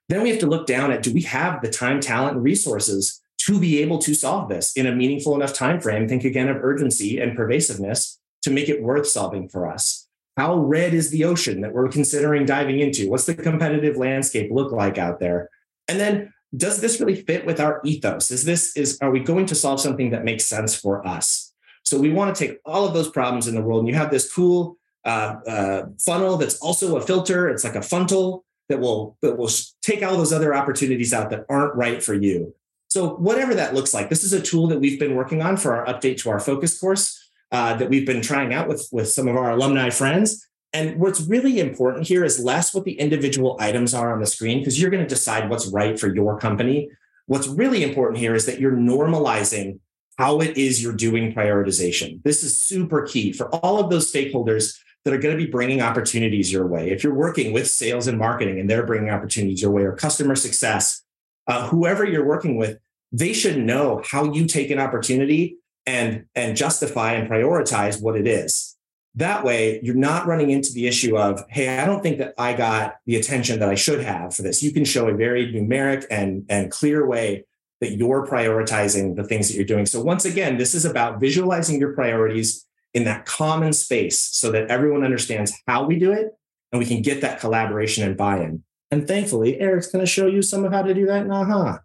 Then 0.10 0.24
we 0.24 0.30
have 0.30 0.40
to 0.40 0.48
look 0.48 0.68
down 0.68 0.92
at 0.92 1.04
do 1.04 1.14
we 1.14 1.22
have 1.22 1.62
the 1.62 1.70
time, 1.70 2.00
talent, 2.00 2.36
and 2.36 2.44
resources 2.44 3.22
to 3.40 3.60
be 3.60 3.82
able 3.82 4.00
to 4.00 4.14
solve 4.14 4.50
this 4.50 4.74
in 4.74 4.86
a 4.86 4.96
meaningful 4.96 5.36
enough 5.36 5.54
time 5.54 5.80
frame? 5.80 6.08
Think 6.08 6.24
again 6.24 6.50
of 6.50 6.58
urgency 6.58 7.20
and 7.20 7.36
pervasiveness 7.36 8.20
to 8.44 8.52
make 8.52 8.70
it 8.70 8.84
worth 8.84 9.08
solving 9.08 9.48
for 9.48 9.68
us. 9.68 10.08
How 10.38 10.56
red 10.56 10.94
is 10.94 11.12
the 11.12 11.26
ocean 11.26 11.62
that 11.62 11.74
we're 11.74 11.90
considering 11.90 12.46
diving 12.46 12.80
into? 12.80 13.10
What's 13.10 13.26
the 13.26 13.36
competitive 13.36 13.98
landscape 13.98 14.52
look 14.52 14.72
like 14.72 14.98
out 14.98 15.20
there? 15.20 15.50
And 15.88 16.00
then 16.00 16.34
does 16.56 16.82
this 16.82 17.00
really 17.00 17.22
fit 17.22 17.46
with 17.46 17.60
our 17.60 17.82
ethos? 17.84 18.32
Is 18.32 18.44
this 18.44 18.76
is 18.76 18.98
are 19.02 19.12
we 19.12 19.20
going 19.20 19.46
to 19.48 19.56
solve 19.56 19.80
something 19.80 20.12
that 20.12 20.24
makes 20.24 20.46
sense 20.46 20.76
for 20.76 21.06
us? 21.06 21.54
So 21.84 22.00
we 22.00 22.12
want 22.12 22.36
to 22.36 22.48
take 22.48 22.60
all 22.66 22.86
of 22.86 22.94
those 22.94 23.10
problems 23.10 23.48
in 23.48 23.56
the 23.56 23.62
world, 23.62 23.80
and 23.80 23.90
you 23.90 23.96
have 23.96 24.12
this 24.12 24.32
cool 24.32 24.78
uh, 25.06 25.36
uh, 25.48 25.86
funnel 26.00 26.38
that's 26.38 26.60
also 26.60 26.96
a 26.98 27.02
filter. 27.02 27.50
It's 27.50 27.64
like 27.64 27.76
a 27.76 27.82
funnel 27.82 28.46
that 28.70 28.80
will 28.80 29.18
that 29.22 29.38
will 29.38 29.50
take 29.82 30.04
all 30.04 30.18
those 30.18 30.34
other 30.34 30.56
opportunities 30.56 31.14
out 31.14 31.30
that 31.30 31.46
aren't 31.50 31.76
right 31.76 32.02
for 32.04 32.14
you. 32.14 32.56
So 32.90 33.16
whatever 33.16 33.56
that 33.56 33.74
looks 33.74 33.94
like, 33.94 34.10
this 34.10 34.24
is 34.24 34.34
a 34.34 34.42
tool 34.42 34.68
that 34.68 34.80
we've 34.80 35.00
been 35.00 35.16
working 35.16 35.42
on 35.42 35.58
for 35.58 35.76
our 35.76 35.86
update 35.86 36.18
to 36.22 36.30
our 36.30 36.40
focus 36.40 36.80
course 36.80 37.32
uh, 37.52 37.76
that 37.76 37.90
we've 37.90 38.06
been 38.06 38.22
trying 38.22 38.54
out 38.54 38.68
with 38.68 38.88
with 38.92 39.10
some 39.10 39.28
of 39.28 39.36
our 39.36 39.52
alumni 39.52 39.90
friends. 39.90 40.48
And 40.74 41.00
what's 41.00 41.22
really 41.22 41.60
important 41.60 42.08
here 42.08 42.24
is 42.24 42.44
less 42.44 42.74
what 42.74 42.84
the 42.84 43.00
individual 43.00 43.58
items 43.60 43.94
are 43.94 44.12
on 44.12 44.20
the 44.20 44.26
screen, 44.26 44.60
because 44.60 44.82
you're 44.82 44.90
going 44.90 45.04
to 45.04 45.10
decide 45.10 45.50
what's 45.50 45.68
right 45.68 46.00
for 46.00 46.14
your 46.14 46.40
company. 46.40 46.90
What's 47.28 47.48
really 47.48 47.84
important 47.84 48.20
here 48.20 48.34
is 48.34 48.46
that 48.48 48.60
you're 48.60 48.72
normalizing 48.72 49.80
how 50.18 50.42
it 50.42 50.58
is 50.58 50.82
you're 50.82 50.94
doing 50.94 51.34
prioritization. 51.34 52.22
This 52.24 52.44
is 52.44 52.58
super 52.58 53.04
key 53.04 53.34
for 53.34 53.50
all 53.56 53.80
of 53.80 53.90
those 53.90 54.12
stakeholders 54.12 54.78
that 55.04 55.14
are 55.14 55.18
going 55.18 55.38
to 55.38 55.44
be 55.44 55.50
bringing 55.50 55.82
opportunities 55.82 56.52
your 56.52 56.66
way. 56.66 56.92
If 56.92 57.04
you're 57.04 57.14
working 57.14 57.52
with 57.52 57.70
sales 57.70 58.08
and 58.08 58.18
marketing 58.18 58.60
and 58.60 58.70
they're 58.70 58.86
bringing 58.86 59.10
opportunities 59.10 59.62
your 59.62 59.72
way, 59.72 59.84
or 59.84 59.94
customer 59.94 60.36
success, 60.36 61.04
uh, 61.48 61.68
whoever 61.68 62.06
you're 62.06 62.26
working 62.26 62.56
with, 62.56 62.80
they 63.12 63.34
should 63.34 63.58
know 63.58 64.02
how 64.10 64.32
you 64.32 64.46
take 64.46 64.72
an 64.72 64.80
opportunity 64.80 65.58
and 65.86 66.26
and 66.34 66.56
justify 66.56 67.14
and 67.14 67.30
prioritize 67.30 68.02
what 68.02 68.16
it 68.16 68.28
is. 68.28 68.76
That 69.16 69.44
way, 69.44 69.80
you're 69.84 69.94
not 69.94 70.26
running 70.26 70.50
into 70.50 70.74
the 70.74 70.88
issue 70.88 71.18
of, 71.18 71.44
hey, 71.50 71.78
I 71.78 71.86
don't 71.86 72.02
think 72.02 72.18
that 72.18 72.34
I 72.38 72.54
got 72.54 72.96
the 73.06 73.16
attention 73.18 73.60
that 73.60 73.70
I 73.70 73.76
should 73.76 74.04
have 74.04 74.34
for 74.34 74.42
this. 74.42 74.64
You 74.64 74.72
can 74.72 74.86
show 74.86 75.08
a 75.08 75.14
very 75.14 75.54
numeric 75.54 76.06
and, 76.10 76.46
and 76.50 76.72
clear 76.72 77.06
way 77.06 77.46
that 77.80 77.92
you're 77.92 78.26
prioritizing 78.26 79.16
the 79.16 79.24
things 79.24 79.50
that 79.50 79.56
you're 79.56 79.66
doing. 79.66 79.86
So, 79.86 80.02
once 80.02 80.26
again, 80.26 80.58
this 80.58 80.74
is 80.74 80.86
about 80.86 81.20
visualizing 81.20 81.80
your 81.80 81.94
priorities 81.94 82.66
in 82.94 83.06
that 83.06 83.26
common 83.26 83.74
space 83.74 84.20
so 84.20 84.52
that 84.52 84.70
everyone 84.70 85.04
understands 85.04 85.54
how 85.68 85.86
we 85.86 85.98
do 85.98 86.12
it 86.12 86.32
and 86.72 86.80
we 86.80 86.86
can 86.86 87.02
get 87.02 87.22
that 87.22 87.40
collaboration 87.40 88.04
and 88.04 88.18
buy 88.18 88.40
in. 88.40 88.64
And 88.92 89.08
thankfully, 89.08 89.60
Erik's 89.60 89.88
going 89.88 90.06
to 90.06 90.12
show 90.12 90.28
you 90.28 90.42
some 90.42 90.66
of 90.66 90.72
how 90.72 90.84
to 90.84 90.94
do 90.94 91.06
that 91.08 91.30
AHA. 91.30 91.80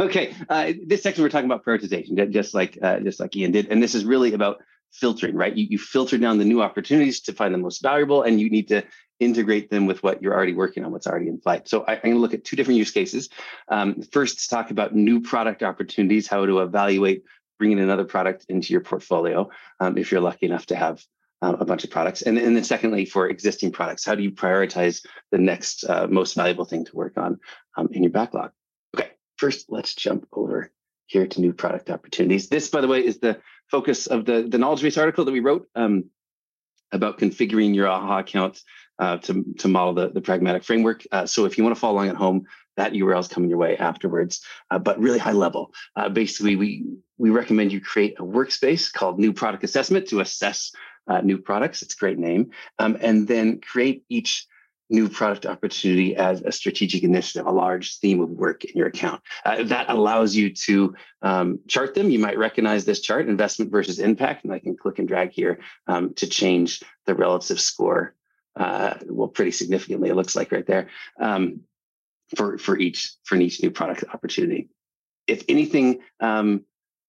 Okay, 0.00 0.34
uh, 0.48 0.72
this 0.86 1.02
section 1.02 1.22
we're 1.22 1.28
talking 1.28 1.50
about 1.50 1.64
prioritization, 1.64 2.30
just 2.30 2.54
like 2.54 2.76
uh, 2.82 2.98
just 3.00 3.20
like 3.20 3.36
Ian 3.36 3.52
did, 3.52 3.68
and 3.70 3.80
this 3.80 3.94
is 3.94 4.04
really 4.04 4.32
about 4.32 4.58
filtering, 4.92 5.36
right? 5.36 5.54
You, 5.54 5.66
you 5.70 5.78
filter 5.78 6.18
down 6.18 6.38
the 6.38 6.44
new 6.44 6.60
opportunities 6.60 7.20
to 7.22 7.32
find 7.32 7.54
the 7.54 7.58
most 7.58 7.82
valuable, 7.82 8.22
and 8.22 8.40
you 8.40 8.50
need 8.50 8.66
to 8.68 8.82
integrate 9.20 9.70
them 9.70 9.86
with 9.86 10.02
what 10.02 10.22
you're 10.22 10.34
already 10.34 10.54
working 10.54 10.84
on, 10.84 10.90
what's 10.90 11.06
already 11.06 11.28
in 11.28 11.40
flight. 11.40 11.68
So 11.68 11.84
I, 11.84 11.94
am 11.94 12.00
going 12.02 12.14
to 12.14 12.20
look 12.20 12.34
at 12.34 12.44
two 12.44 12.56
different 12.56 12.78
use 12.78 12.90
cases. 12.90 13.28
Um, 13.68 14.02
first, 14.12 14.50
talk 14.50 14.70
about 14.70 14.94
new 14.94 15.20
product 15.20 15.62
opportunities, 15.62 16.26
how 16.26 16.44
to 16.46 16.60
evaluate 16.60 17.22
bringing 17.58 17.80
another 17.80 18.04
product 18.04 18.46
into 18.48 18.72
your 18.72 18.82
portfolio 18.82 19.48
um, 19.80 19.96
if 19.98 20.10
you're 20.10 20.20
lucky 20.20 20.46
enough 20.46 20.66
to 20.66 20.76
have 20.76 21.02
uh, 21.42 21.56
a 21.58 21.64
bunch 21.64 21.84
of 21.84 21.90
products. 21.90 22.22
And, 22.22 22.38
and 22.38 22.56
then 22.56 22.64
secondly, 22.64 23.04
for 23.04 23.28
existing 23.28 23.72
products, 23.72 24.04
how 24.04 24.14
do 24.14 24.22
you 24.22 24.30
prioritize 24.30 25.04
the 25.30 25.38
next 25.38 25.84
uh, 25.84 26.06
most 26.08 26.34
valuable 26.34 26.64
thing 26.64 26.84
to 26.84 26.96
work 26.96 27.14
on 27.16 27.38
um, 27.76 27.88
in 27.92 28.02
your 28.02 28.12
backlog? 28.12 28.52
Okay, 28.94 29.10
first, 29.36 29.66
let's 29.68 29.94
jump 29.94 30.26
over 30.32 30.70
here 31.06 31.26
to 31.26 31.40
new 31.40 31.52
product 31.52 31.90
opportunities. 31.90 32.48
This, 32.48 32.68
by 32.68 32.80
the 32.80 32.88
way, 32.88 33.04
is 33.04 33.18
the 33.18 33.40
focus 33.70 34.06
of 34.06 34.24
the, 34.24 34.46
the 34.48 34.58
knowledge 34.58 34.82
base 34.82 34.98
article 34.98 35.24
that 35.24 35.32
we 35.32 35.40
wrote 35.40 35.68
um, 35.74 36.04
about 36.92 37.18
configuring 37.18 37.74
your 37.74 37.88
AHA 37.88 38.18
account 38.18 38.60
uh, 38.98 39.18
to, 39.18 39.44
to 39.58 39.68
model 39.68 39.94
the, 39.94 40.08
the 40.08 40.20
pragmatic 40.20 40.64
framework. 40.64 41.04
Uh, 41.12 41.26
so 41.26 41.44
if 41.44 41.58
you 41.58 41.64
want 41.64 41.76
to 41.76 41.80
follow 41.80 41.94
along 41.94 42.08
at 42.08 42.16
home, 42.16 42.46
that 42.76 42.92
URL 42.92 43.20
is 43.20 43.28
coming 43.28 43.50
your 43.50 43.58
way 43.58 43.76
afterwards, 43.76 44.42
uh, 44.70 44.78
but 44.78 44.98
really 44.98 45.18
high 45.18 45.32
level. 45.32 45.72
Uh, 45.94 46.08
basically, 46.08 46.56
we, 46.56 46.84
we 47.18 47.30
recommend 47.30 47.72
you 47.72 47.80
create 47.80 48.18
a 48.18 48.22
workspace 48.22 48.92
called 48.92 49.18
New 49.18 49.32
Product 49.32 49.64
Assessment 49.64 50.08
to 50.08 50.20
assess 50.20 50.72
uh, 51.08 51.20
new 51.20 51.38
products. 51.38 51.82
It's 51.82 51.94
a 51.94 51.98
great 51.98 52.18
name. 52.18 52.50
Um, 52.78 52.96
and 53.00 53.26
then 53.28 53.60
create 53.60 54.04
each 54.08 54.46
new 54.88 55.08
product 55.08 55.46
opportunity 55.46 56.14
as 56.14 56.42
a 56.42 56.52
strategic 56.52 57.02
initiative, 57.02 57.46
a 57.46 57.50
large 57.50 57.98
theme 57.98 58.20
of 58.20 58.30
work 58.30 58.64
in 58.64 58.76
your 58.76 58.86
account. 58.86 59.20
Uh, 59.44 59.64
that 59.64 59.90
allows 59.90 60.34
you 60.34 60.52
to 60.52 60.94
um, 61.22 61.58
chart 61.66 61.94
them. 61.94 62.10
You 62.10 62.18
might 62.18 62.38
recognize 62.38 62.84
this 62.84 63.00
chart, 63.00 63.28
investment 63.28 63.70
versus 63.70 63.98
impact, 63.98 64.44
and 64.44 64.52
I 64.52 64.60
can 64.60 64.76
click 64.76 64.98
and 64.98 65.08
drag 65.08 65.32
here 65.32 65.58
um, 65.88 66.14
to 66.14 66.26
change 66.26 66.82
the 67.04 67.14
relative 67.14 67.60
score. 67.60 68.14
Uh, 68.54 68.94
well, 69.06 69.28
pretty 69.28 69.50
significantly, 69.50 70.08
it 70.08 70.16
looks 70.16 70.36
like 70.36 70.52
right 70.52 70.66
there 70.66 70.88
um, 71.20 71.60
for 72.34 72.58
for 72.58 72.78
each 72.78 73.12
for 73.24 73.36
each 73.36 73.62
new 73.62 73.70
product 73.70 74.04
opportunity. 74.12 74.68
If 75.26 75.44
anything 75.48 76.00
um, 76.20 76.64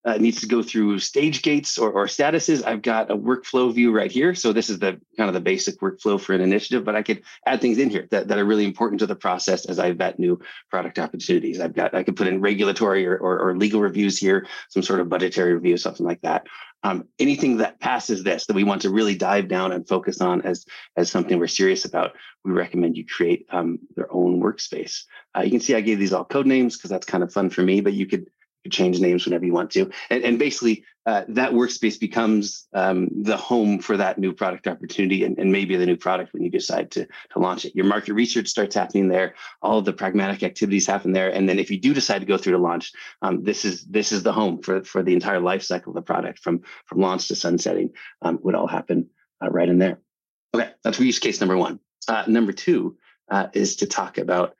uh, 0.08 0.17
needs 0.17 0.39
to 0.39 0.48
go 0.48 0.63
through 0.63 0.98
stage 1.00 1.41
gates 1.41 1.78
or, 1.78 1.91
or 1.91 2.06
statuses, 2.06 2.65
I've 2.65 2.82
got 2.82 3.12
a 3.12 3.17
workflow 3.17 3.74
view 3.74 3.91
right 3.91 4.10
here. 4.10 4.34
So 4.34 4.54
this 4.54 4.70
is 4.70 4.80
the 4.80 5.02
kind 5.17 5.28
of 5.28 5.34
the 5.34 5.41
basic 5.41 5.82
workflow 5.82 6.20
for 6.20 6.34
an 6.34 6.39
initiative, 6.39 6.86
but 6.86 6.96
I 6.96 7.04
could 7.04 7.24
add 7.46 7.60
things 7.60 7.78
in 7.78 7.89
here 7.89 8.08
that, 8.12 8.30
that 8.30 8.38
are 8.38 8.46
really 8.46 8.63
important 8.63 9.00
to 9.02 9.06
the 9.06 9.17
process 9.17 9.65
as 9.65 9.80
I 9.80 9.91
vet 9.91 10.17
new 10.17 10.39
product 10.72 10.98
opportunities. 10.98 11.60
I've 11.60 11.76
got, 11.76 11.93
I 11.93 12.04
could 12.04 12.15
put 12.15 12.28
in 12.28 12.39
regulatory 12.39 13.06
or, 13.06 13.17
or, 13.17 13.50
or 13.50 13.58
legal 13.58 13.82
reviews 13.82 14.17
here, 14.17 14.48
some 14.70 14.82
sort 14.82 15.02
of 15.02 15.10
budgetary 15.10 15.54
review, 15.54 15.76
something 15.76 16.06
like 16.06 16.22
that. 16.22 16.48
Um, 16.84 17.06
anything 17.20 17.58
that 17.58 17.82
passes 17.82 18.24
this 18.24 18.46
that 18.46 18.56
we 18.56 18.63
want 18.63 18.84
to 18.84 18.89
really 18.89 19.15
dive 19.15 19.50
down 19.50 19.74
and 19.74 19.86
focus 19.86 20.22
on 20.22 20.43
as 20.43 20.65
as 20.96 21.10
something 21.10 21.38
we're 21.38 21.48
serious 21.48 21.84
about, 21.86 22.13
we 22.46 22.52
recommend 22.54 22.96
you 22.96 23.04
create 23.04 23.48
um, 23.50 23.80
their 23.96 24.10
own 24.13 24.39
workspace. 24.39 25.02
Uh, 25.36 25.41
you 25.41 25.50
can 25.50 25.60
see 25.60 25.74
I 25.74 25.82
gave 25.82 25.98
these 26.00 26.13
all 26.13 26.24
code 26.24 26.46
names 26.46 26.78
because 26.78 26.91
that's 26.91 27.06
kind 27.06 27.24
of 27.24 27.34
fun 27.34 27.50
for 27.50 27.63
me, 27.63 27.82
but 27.82 27.93
you 27.93 28.06
could 28.06 28.28
change 28.67 28.99
names 28.99 29.25
whenever 29.25 29.45
you 29.45 29.53
want 29.53 29.71
to. 29.71 29.89
And, 30.10 30.23
and 30.23 30.39
basically, 30.39 30.84
uh, 31.06 31.23
that 31.30 31.53
workspace 31.53 31.97
becomes 31.97 32.67
um, 32.73 33.08
the 33.23 33.38
home 33.38 33.80
for 33.80 33.95
that 33.95 34.17
new 34.17 34.34
product 34.34 34.67
opportunity 34.67 35.23
and, 35.23 35.38
and, 35.39 35.53
maybe 35.53 35.77
the 35.77 35.86
new 35.86 35.95
product 35.95 36.34
when 36.34 36.43
you 36.43 36.49
decide 36.49 36.91
to, 36.91 37.08
to 37.32 37.39
launch 37.39 37.63
it. 37.63 37.73
Your 37.73 37.86
market 37.86 38.13
research 38.13 38.49
starts 38.49 38.75
happening 38.75 39.08
there. 39.08 39.36
All 39.62 39.77
of 39.77 39.86
the 39.86 39.93
pragmatic 39.93 40.43
activities 40.43 40.86
happen 40.86 41.13
there. 41.13 41.30
And 41.30 41.47
then 41.47 41.60
if 41.60 41.71
you 41.71 41.80
do 41.80 41.93
decide 41.93 42.19
to 42.19 42.25
go 42.25 42.38
through 42.38 42.53
to 42.53 42.60
launch, 42.60 42.91
um, 43.21 43.41
this 43.41 43.63
is 43.63 43.86
this 43.86 44.12
is 44.12 44.23
the 44.23 44.34
home 44.34 44.62
for, 44.62 44.84
for 44.84 45.01
the 45.01 45.13
entire 45.13 45.39
life 45.39 45.63
cycle 45.63 45.91
of 45.91 45.95
the 45.95 46.01
product 46.01 46.39
from, 46.39 46.63
from 46.86 46.99
launch 46.99 47.30
to 47.30 47.36
sunsetting 47.38 47.91
um, 48.21 48.39
would 48.43 48.56
all 48.56 48.67
happen 48.67 49.10
uh, 49.41 49.49
right 49.49 49.69
in 49.69 49.80
there. 49.80 50.01
Okay, 50.53 50.71
that's 50.84 50.99
use 50.99 51.19
case 51.19 51.39
number 51.39 51.56
one. 51.56 51.80
Uh, 52.10 52.25
number 52.27 52.51
two 52.51 52.97
uh, 53.30 53.47
is 53.53 53.77
to 53.77 53.88
talk 53.88 54.17
about 54.17 54.56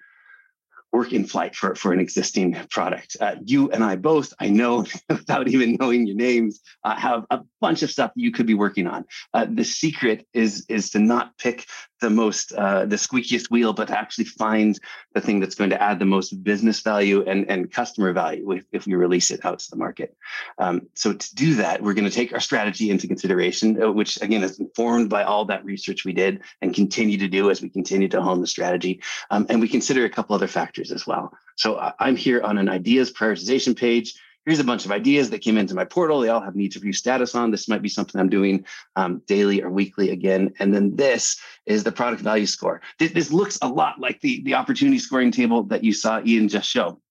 work 0.98 1.14
in 1.14 1.26
flight 1.26 1.56
for, 1.56 1.76
for 1.76 1.94
an 1.94 2.00
existing 2.00 2.54
product. 2.72 3.16
Uh, 3.22 3.36
you 3.46 3.70
and 3.70 3.84
I 3.84 3.96
both, 3.96 4.34
I 4.40 4.50
know 4.50 4.86
without 5.10 5.48
even 5.48 5.78
knowing 5.80 6.08
your 6.08 6.16
names, 6.16 6.60
uh, 6.84 6.96
have 6.96 7.26
a 7.30 7.42
bunch 7.62 7.84
of 7.84 7.92
stuff 7.92 8.12
you 8.16 8.32
could 8.32 8.48
be 8.48 8.56
working 8.56 8.88
on. 8.88 9.06
Uh, 9.32 9.46
the 9.48 9.64
secret 9.64 10.26
is 10.34 10.66
is 10.70 10.90
to 10.92 11.00
not 11.00 11.38
pick 11.38 11.68
the 12.00 12.10
most 12.10 12.54
uh, 12.54 12.86
the 12.86 12.96
squeakiest 12.96 13.50
wheel, 13.50 13.74
but 13.74 13.90
actually 13.90 14.26
find 14.26 14.80
the 15.14 15.22
thing 15.22 15.40
that's 15.40 15.56
going 15.56 15.70
to 15.70 15.82
add 15.82 16.00
the 16.00 16.06
most 16.06 16.44
business 16.44 16.82
value 16.82 17.24
and, 17.28 17.50
and 17.50 17.72
customer 17.72 18.14
value 18.14 18.52
if, 18.52 18.66
if 18.72 18.86
we 18.86 18.96
release 18.96 19.32
it 19.32 19.44
out 19.46 19.60
to 19.60 19.70
the 19.70 19.76
market. 19.76 20.16
Um, 20.58 20.88
so 20.94 21.14
to 21.14 21.36
do 21.36 21.56
that, 21.56 21.82
we're 21.82 21.94
going 21.94 22.10
to 22.10 22.12
take 22.12 22.34
our 22.34 22.40
strategy 22.40 22.90
into 22.90 23.08
consideration, 23.08 23.82
uh, 23.82 23.92
which 23.92 24.22
again 24.22 24.44
is 24.44 24.60
informed 24.60 25.10
by 25.10 25.24
all 25.24 25.46
that 25.46 25.66
research 25.66 26.06
we 26.06 26.14
did 26.14 26.42
and 26.62 26.74
continue 26.74 27.18
to 27.18 27.28
do 27.28 27.50
as 27.50 27.62
we 27.62 27.70
continue 27.70 28.08
to 28.10 28.22
hone 28.22 28.42
the 28.42 28.48
strategy. 28.48 29.02
Um, 29.30 29.46
and 29.50 29.62
we 29.62 29.68
consider 29.68 30.06
a 30.06 30.10
couple 30.10 30.36
other 30.36 30.48
factors 30.48 30.92
as 30.92 31.08
well. 31.08 31.34
So 31.56 31.76
uh, 31.76 31.94
I'm 32.00 32.16
here 32.16 32.42
on 32.42 32.58
an 32.58 32.70
ideas 32.70 33.12
prioritization 33.12 33.76
page 33.76 34.14
here's 34.48 34.60
a 34.60 34.64
bunch 34.64 34.86
of 34.86 34.94
ideas 34.94 35.30
that 35.30 35.42
came 35.42 35.58
into 35.58 35.76
my 35.76 35.84
portal. 35.84 36.22
They 36.22 36.30
all 36.30 36.40
have 36.40 36.56
needs 36.56 36.78
review 36.78 36.94
status 36.94 37.36
on. 37.36 37.52
This 37.52 37.68
might 37.68 37.82
be 37.82 37.90
something 37.90 38.20
I'm 38.20 38.30
doing 38.30 38.66
um, 38.96 39.22
daily 39.28 39.62
or 39.62 39.70
weekly 39.70 40.10
again. 40.12 40.54
And 40.58 40.74
then 40.74 40.96
this 40.96 41.38
is 41.66 41.84
the 41.84 41.92
product 41.92 42.22
value 42.22 42.46
score. 42.46 42.82
This, 42.98 43.12
this, 43.12 43.30
looks 43.30 43.60
a 43.62 43.68
lot 43.68 44.00
like 44.00 44.22
the, 44.22 44.42
the 44.44 44.54
opportunity 44.54 45.00
scoring 45.00 45.32
table 45.32 45.64
that 45.64 45.84
you 45.84 45.92
saw 45.92 46.22
Ian 46.26 46.48
just 46.48 46.70
show, 46.70 47.02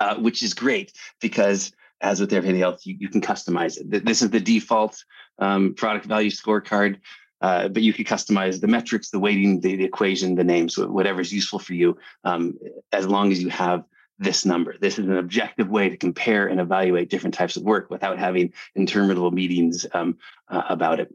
uh, 0.00 0.16
which 0.16 0.42
is 0.42 0.54
great 0.54 0.92
because 1.20 1.70
as 2.00 2.18
with 2.20 2.32
everything 2.32 2.60
else, 2.60 2.84
you, 2.84 2.96
you 2.98 3.08
can 3.08 3.20
customize 3.20 3.78
it. 3.78 4.04
This 4.04 4.20
is 4.20 4.30
the 4.30 4.40
default 4.40 5.04
um, 5.38 5.72
product 5.74 6.06
value 6.06 6.30
scorecard. 6.30 6.98
Uh, 7.42 7.68
but 7.68 7.82
you 7.82 7.92
can 7.92 8.04
customize 8.04 8.60
the 8.60 8.66
metrics, 8.66 9.10
the 9.10 9.20
weighting, 9.20 9.60
the, 9.60 9.76
the 9.76 9.84
equation, 9.84 10.34
the 10.34 10.42
names, 10.42 10.78
whatever 10.78 11.20
is 11.20 11.30
useful 11.30 11.58
for 11.58 11.74
you, 11.74 11.96
um, 12.24 12.58
as 12.92 13.06
long 13.06 13.30
as 13.30 13.42
you 13.42 13.50
have 13.50 13.84
this 14.18 14.44
number. 14.44 14.76
This 14.80 14.98
is 14.98 15.06
an 15.06 15.16
objective 15.16 15.68
way 15.68 15.88
to 15.88 15.96
compare 15.96 16.46
and 16.46 16.60
evaluate 16.60 17.10
different 17.10 17.34
types 17.34 17.56
of 17.56 17.62
work 17.62 17.90
without 17.90 18.18
having 18.18 18.52
interminable 18.74 19.30
meetings 19.30 19.86
um, 19.92 20.18
uh, 20.48 20.62
about 20.68 21.00
it. 21.00 21.14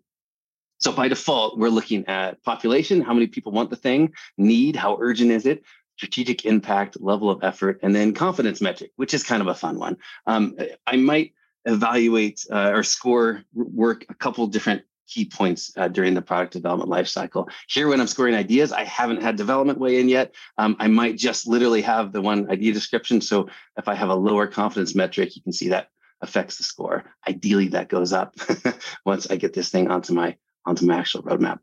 So 0.80 0.92
by 0.92 1.08
default, 1.08 1.58
we're 1.58 1.70
looking 1.70 2.08
at 2.08 2.44
population, 2.44 3.02
how 3.02 3.14
many 3.14 3.28
people 3.28 3.52
want 3.52 3.70
the 3.70 3.76
thing, 3.76 4.14
need, 4.38 4.76
how 4.76 4.98
urgent 5.00 5.32
is 5.32 5.46
it, 5.46 5.64
strategic 5.96 6.46
impact, 6.46 7.00
level 7.00 7.30
of 7.30 7.44
effort, 7.44 7.80
and 7.84 7.96
then 7.96 8.14
confidence 8.14 8.62
metric, 8.62 8.92
which 8.96 9.14
is 9.14 9.24
kind 9.24 9.42
of 9.42 9.48
a 9.48 9.54
fun 9.54 9.78
one. 9.78 9.98
Um, 10.26 10.58
I 10.88 10.96
might 10.96 11.34
evaluate 11.66 12.44
uh, 12.52 12.72
or 12.74 12.82
score 12.82 13.44
work 13.54 14.06
a 14.10 14.16
couple 14.16 14.48
different 14.48 14.82
key 15.12 15.26
points 15.26 15.72
uh, 15.78 15.88
during 15.88 16.14
the 16.14 16.22
product 16.22 16.54
development 16.54 16.90
lifecycle. 16.90 17.50
Here, 17.68 17.88
when 17.88 18.00
I'm 18.00 18.08
scoring 18.08 18.36
ideas, 18.36 18.72
I 18.72 18.84
haven't 18.86 19.22
had 19.22 19.36
development 19.36 19.80
weigh 19.80 20.00
in 20.00 20.08
yet. 20.08 20.34
Um, 20.58 20.76
I 20.80 20.88
might 20.88 21.18
just 21.18 21.48
literally 21.48 21.82
have 21.82 22.14
the 22.14 22.22
one 22.22 22.50
idea 22.50 22.74
description. 22.74 23.20
So 23.20 23.50
if 23.78 23.88
I 23.88 23.96
have 23.96 24.10
a 24.10 24.16
lower 24.16 24.48
confidence 24.48 24.96
metric, 24.96 25.36
you 25.36 25.42
can 25.42 25.54
see 25.54 25.70
that 25.70 25.90
affects 26.22 26.58
the 26.58 26.64
score. 26.64 27.04
Ideally, 27.28 27.68
that 27.70 27.90
goes 27.90 28.14
up 28.14 28.36
once 29.06 29.30
I 29.30 29.36
get 29.36 29.54
this 29.54 29.70
thing 29.70 29.90
onto 29.90 30.14
my 30.14 30.38
onto 30.66 30.86
my 30.86 30.98
actual 30.98 31.24
roadmap. 31.24 31.60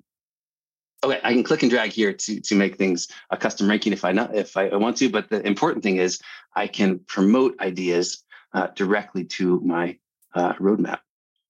Okay, 1.04 1.20
I 1.22 1.32
can 1.32 1.44
click 1.44 1.62
and 1.62 1.70
drag 1.70 1.92
here 1.92 2.12
to 2.12 2.40
to 2.40 2.54
make 2.54 2.76
things 2.76 3.08
a 3.30 3.37
custom 3.37 3.68
ranking 3.68 3.92
if 3.92 4.04
I 4.04 4.12
not 4.12 4.34
if 4.34 4.56
I 4.56 4.74
want 4.76 4.96
to. 4.98 5.08
But 5.08 5.30
the 5.30 5.46
important 5.46 5.82
thing 5.82 5.96
is 5.96 6.20
I 6.54 6.66
can 6.66 6.98
promote 7.00 7.61
ideas 7.61 8.24
uh, 8.52 8.68
directly 8.74 9.24
to 9.24 9.61
my 9.61 9.98
uh, 10.34 10.54
roadmap 10.54 10.98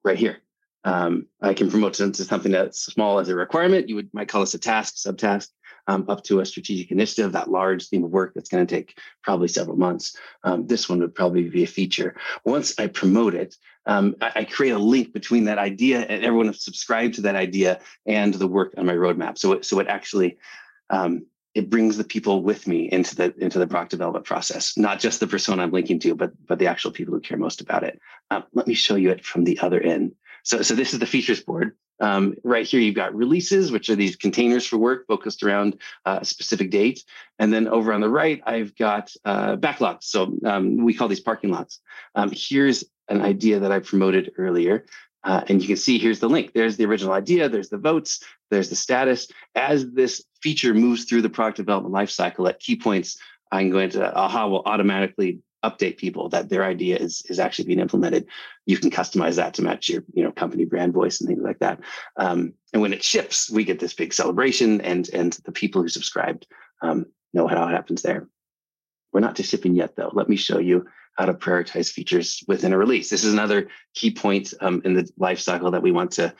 right 0.04 0.18
here. 0.18 0.38
Um, 0.88 1.26
I 1.42 1.52
can 1.52 1.70
promote 1.70 2.00
into 2.00 2.24
something 2.24 2.50
that's 2.50 2.80
small 2.80 3.18
as 3.18 3.28
a 3.28 3.34
requirement. 3.34 3.90
You 3.90 3.96
would 3.96 4.08
might 4.14 4.28
call 4.28 4.40
this 4.40 4.54
a 4.54 4.58
task, 4.58 4.94
subtask, 4.94 5.48
um, 5.86 6.06
up 6.08 6.24
to 6.24 6.40
a 6.40 6.46
strategic 6.46 6.90
initiative, 6.90 7.32
that 7.32 7.50
large 7.50 7.88
theme 7.88 8.04
of 8.04 8.10
work 8.10 8.32
that's 8.34 8.48
going 8.48 8.66
to 8.66 8.74
take 8.74 8.98
probably 9.22 9.48
several 9.48 9.76
months. 9.76 10.16
Um, 10.44 10.66
this 10.66 10.88
one 10.88 11.00
would 11.00 11.14
probably 11.14 11.46
be 11.50 11.62
a 11.62 11.66
feature. 11.66 12.16
Once 12.46 12.74
I 12.78 12.86
promote 12.86 13.34
it, 13.34 13.54
um, 13.84 14.16
I, 14.22 14.32
I, 14.36 14.44
create 14.44 14.72
a 14.72 14.78
link 14.78 15.12
between 15.12 15.44
that 15.44 15.58
idea 15.58 16.00
and 16.00 16.24
everyone 16.24 16.52
subscribed 16.54 17.14
to 17.14 17.22
that 17.22 17.36
idea 17.36 17.80
and 18.06 18.32
the 18.32 18.46
work 18.46 18.72
on 18.78 18.86
my 18.86 18.94
roadmap. 18.94 19.36
So 19.36 19.52
it, 19.52 19.66
so 19.66 19.80
it 19.80 19.88
actually 19.88 20.38
um, 20.88 21.26
it 21.54 21.68
brings 21.68 21.98
the 21.98 22.04
people 22.04 22.42
with 22.42 22.66
me 22.66 22.90
into 22.90 23.14
the 23.14 23.34
into 23.38 23.58
the 23.58 23.66
product 23.66 23.90
development 23.90 24.24
process, 24.24 24.78
not 24.78 25.00
just 25.00 25.20
the 25.20 25.26
persona 25.26 25.62
I'm 25.62 25.70
linking 25.70 25.98
to, 26.00 26.14
but 26.14 26.32
but 26.46 26.58
the 26.58 26.66
actual 26.66 26.92
people 26.92 27.12
who 27.12 27.20
care 27.20 27.36
most 27.36 27.60
about 27.60 27.84
it. 27.84 28.00
Uh, 28.30 28.42
let 28.54 28.66
me 28.66 28.74
show 28.74 28.94
you 28.94 29.10
it 29.10 29.24
from 29.24 29.44
the 29.44 29.58
other 29.60 29.80
end. 29.80 30.12
So, 30.48 30.62
so 30.62 30.74
this 30.74 30.94
is 30.94 30.98
the 30.98 31.06
features 31.06 31.42
board. 31.42 31.76
Um, 32.00 32.34
right 32.42 32.66
here, 32.66 32.80
you've 32.80 32.94
got 32.94 33.14
releases, 33.14 33.70
which 33.70 33.90
are 33.90 33.96
these 33.96 34.16
containers 34.16 34.66
for 34.66 34.78
work 34.78 35.06
focused 35.06 35.42
around 35.42 35.78
uh, 36.06 36.20
a 36.22 36.24
specific 36.24 36.70
date. 36.70 37.04
And 37.38 37.52
then 37.52 37.68
over 37.68 37.92
on 37.92 38.00
the 38.00 38.08
right, 38.08 38.40
I've 38.46 38.74
got 38.74 39.12
uh. 39.26 39.58
So 40.00 40.38
um, 40.46 40.82
we 40.82 40.94
call 40.94 41.08
these 41.08 41.20
parking 41.20 41.50
lots. 41.50 41.80
Um, 42.14 42.32
here's 42.32 42.82
an 43.08 43.20
idea 43.20 43.58
that 43.58 43.72
I 43.72 43.80
promoted 43.80 44.32
earlier. 44.38 44.86
Uh, 45.22 45.42
and 45.48 45.60
you 45.60 45.68
can 45.68 45.76
see 45.76 45.98
here's 45.98 46.20
the 46.20 46.30
link. 46.30 46.54
There's 46.54 46.78
the 46.78 46.86
original 46.86 47.12
idea, 47.12 47.50
there's 47.50 47.68
the 47.68 47.76
votes, 47.76 48.22
there's 48.50 48.70
the 48.70 48.76
status. 48.76 49.28
As 49.54 49.90
this 49.90 50.24
feature 50.40 50.72
moves 50.72 51.04
through 51.04 51.22
the 51.22 51.28
product 51.28 51.58
development 51.58 51.94
lifecycle 51.94 52.48
at 52.48 52.58
key 52.58 52.76
points, 52.76 53.18
I'm 53.52 53.68
going 53.68 53.90
to, 53.90 54.14
AHA 54.14 54.46
will 54.46 54.62
automatically 54.64 55.40
update 55.64 55.96
people 55.96 56.28
that 56.28 56.48
their 56.48 56.64
idea 56.64 56.96
is 56.96 57.22
is 57.28 57.38
actually 57.38 57.66
being 57.66 57.80
implemented. 57.80 58.26
You 58.66 58.78
can 58.78 58.90
customize 58.90 59.36
that 59.36 59.54
to 59.54 59.62
match 59.62 59.88
your 59.88 60.04
you 60.12 60.22
know 60.22 60.32
company 60.32 60.64
brand 60.64 60.92
voice 60.92 61.20
and 61.20 61.28
things 61.28 61.42
like 61.42 61.58
that. 61.58 61.80
Um, 62.16 62.54
and 62.72 62.82
when 62.82 62.92
it 62.92 63.02
ships, 63.02 63.50
we 63.50 63.64
get 63.64 63.80
this 63.80 63.94
big 63.94 64.12
celebration, 64.12 64.80
and 64.82 65.08
and 65.12 65.32
the 65.44 65.52
people 65.52 65.82
who 65.82 65.88
subscribed 65.88 66.46
um, 66.82 67.06
know 67.32 67.46
how 67.46 67.66
it 67.68 67.72
happens 67.72 68.02
there. 68.02 68.28
We're 69.12 69.20
not 69.20 69.36
to 69.36 69.42
shipping 69.42 69.74
yet, 69.74 69.96
though. 69.96 70.10
Let 70.12 70.28
me 70.28 70.36
show 70.36 70.58
you 70.58 70.86
how 71.16 71.26
to 71.26 71.34
prioritize 71.34 71.90
features 71.90 72.44
within 72.46 72.72
a 72.72 72.78
release. 72.78 73.10
This 73.10 73.24
is 73.24 73.32
another 73.32 73.68
key 73.94 74.12
point 74.12 74.54
um, 74.60 74.80
in 74.84 74.94
the 74.94 75.10
life 75.18 75.40
cycle 75.40 75.72
that 75.72 75.82
we 75.82 75.90
want 75.90 76.12
to 76.12 76.32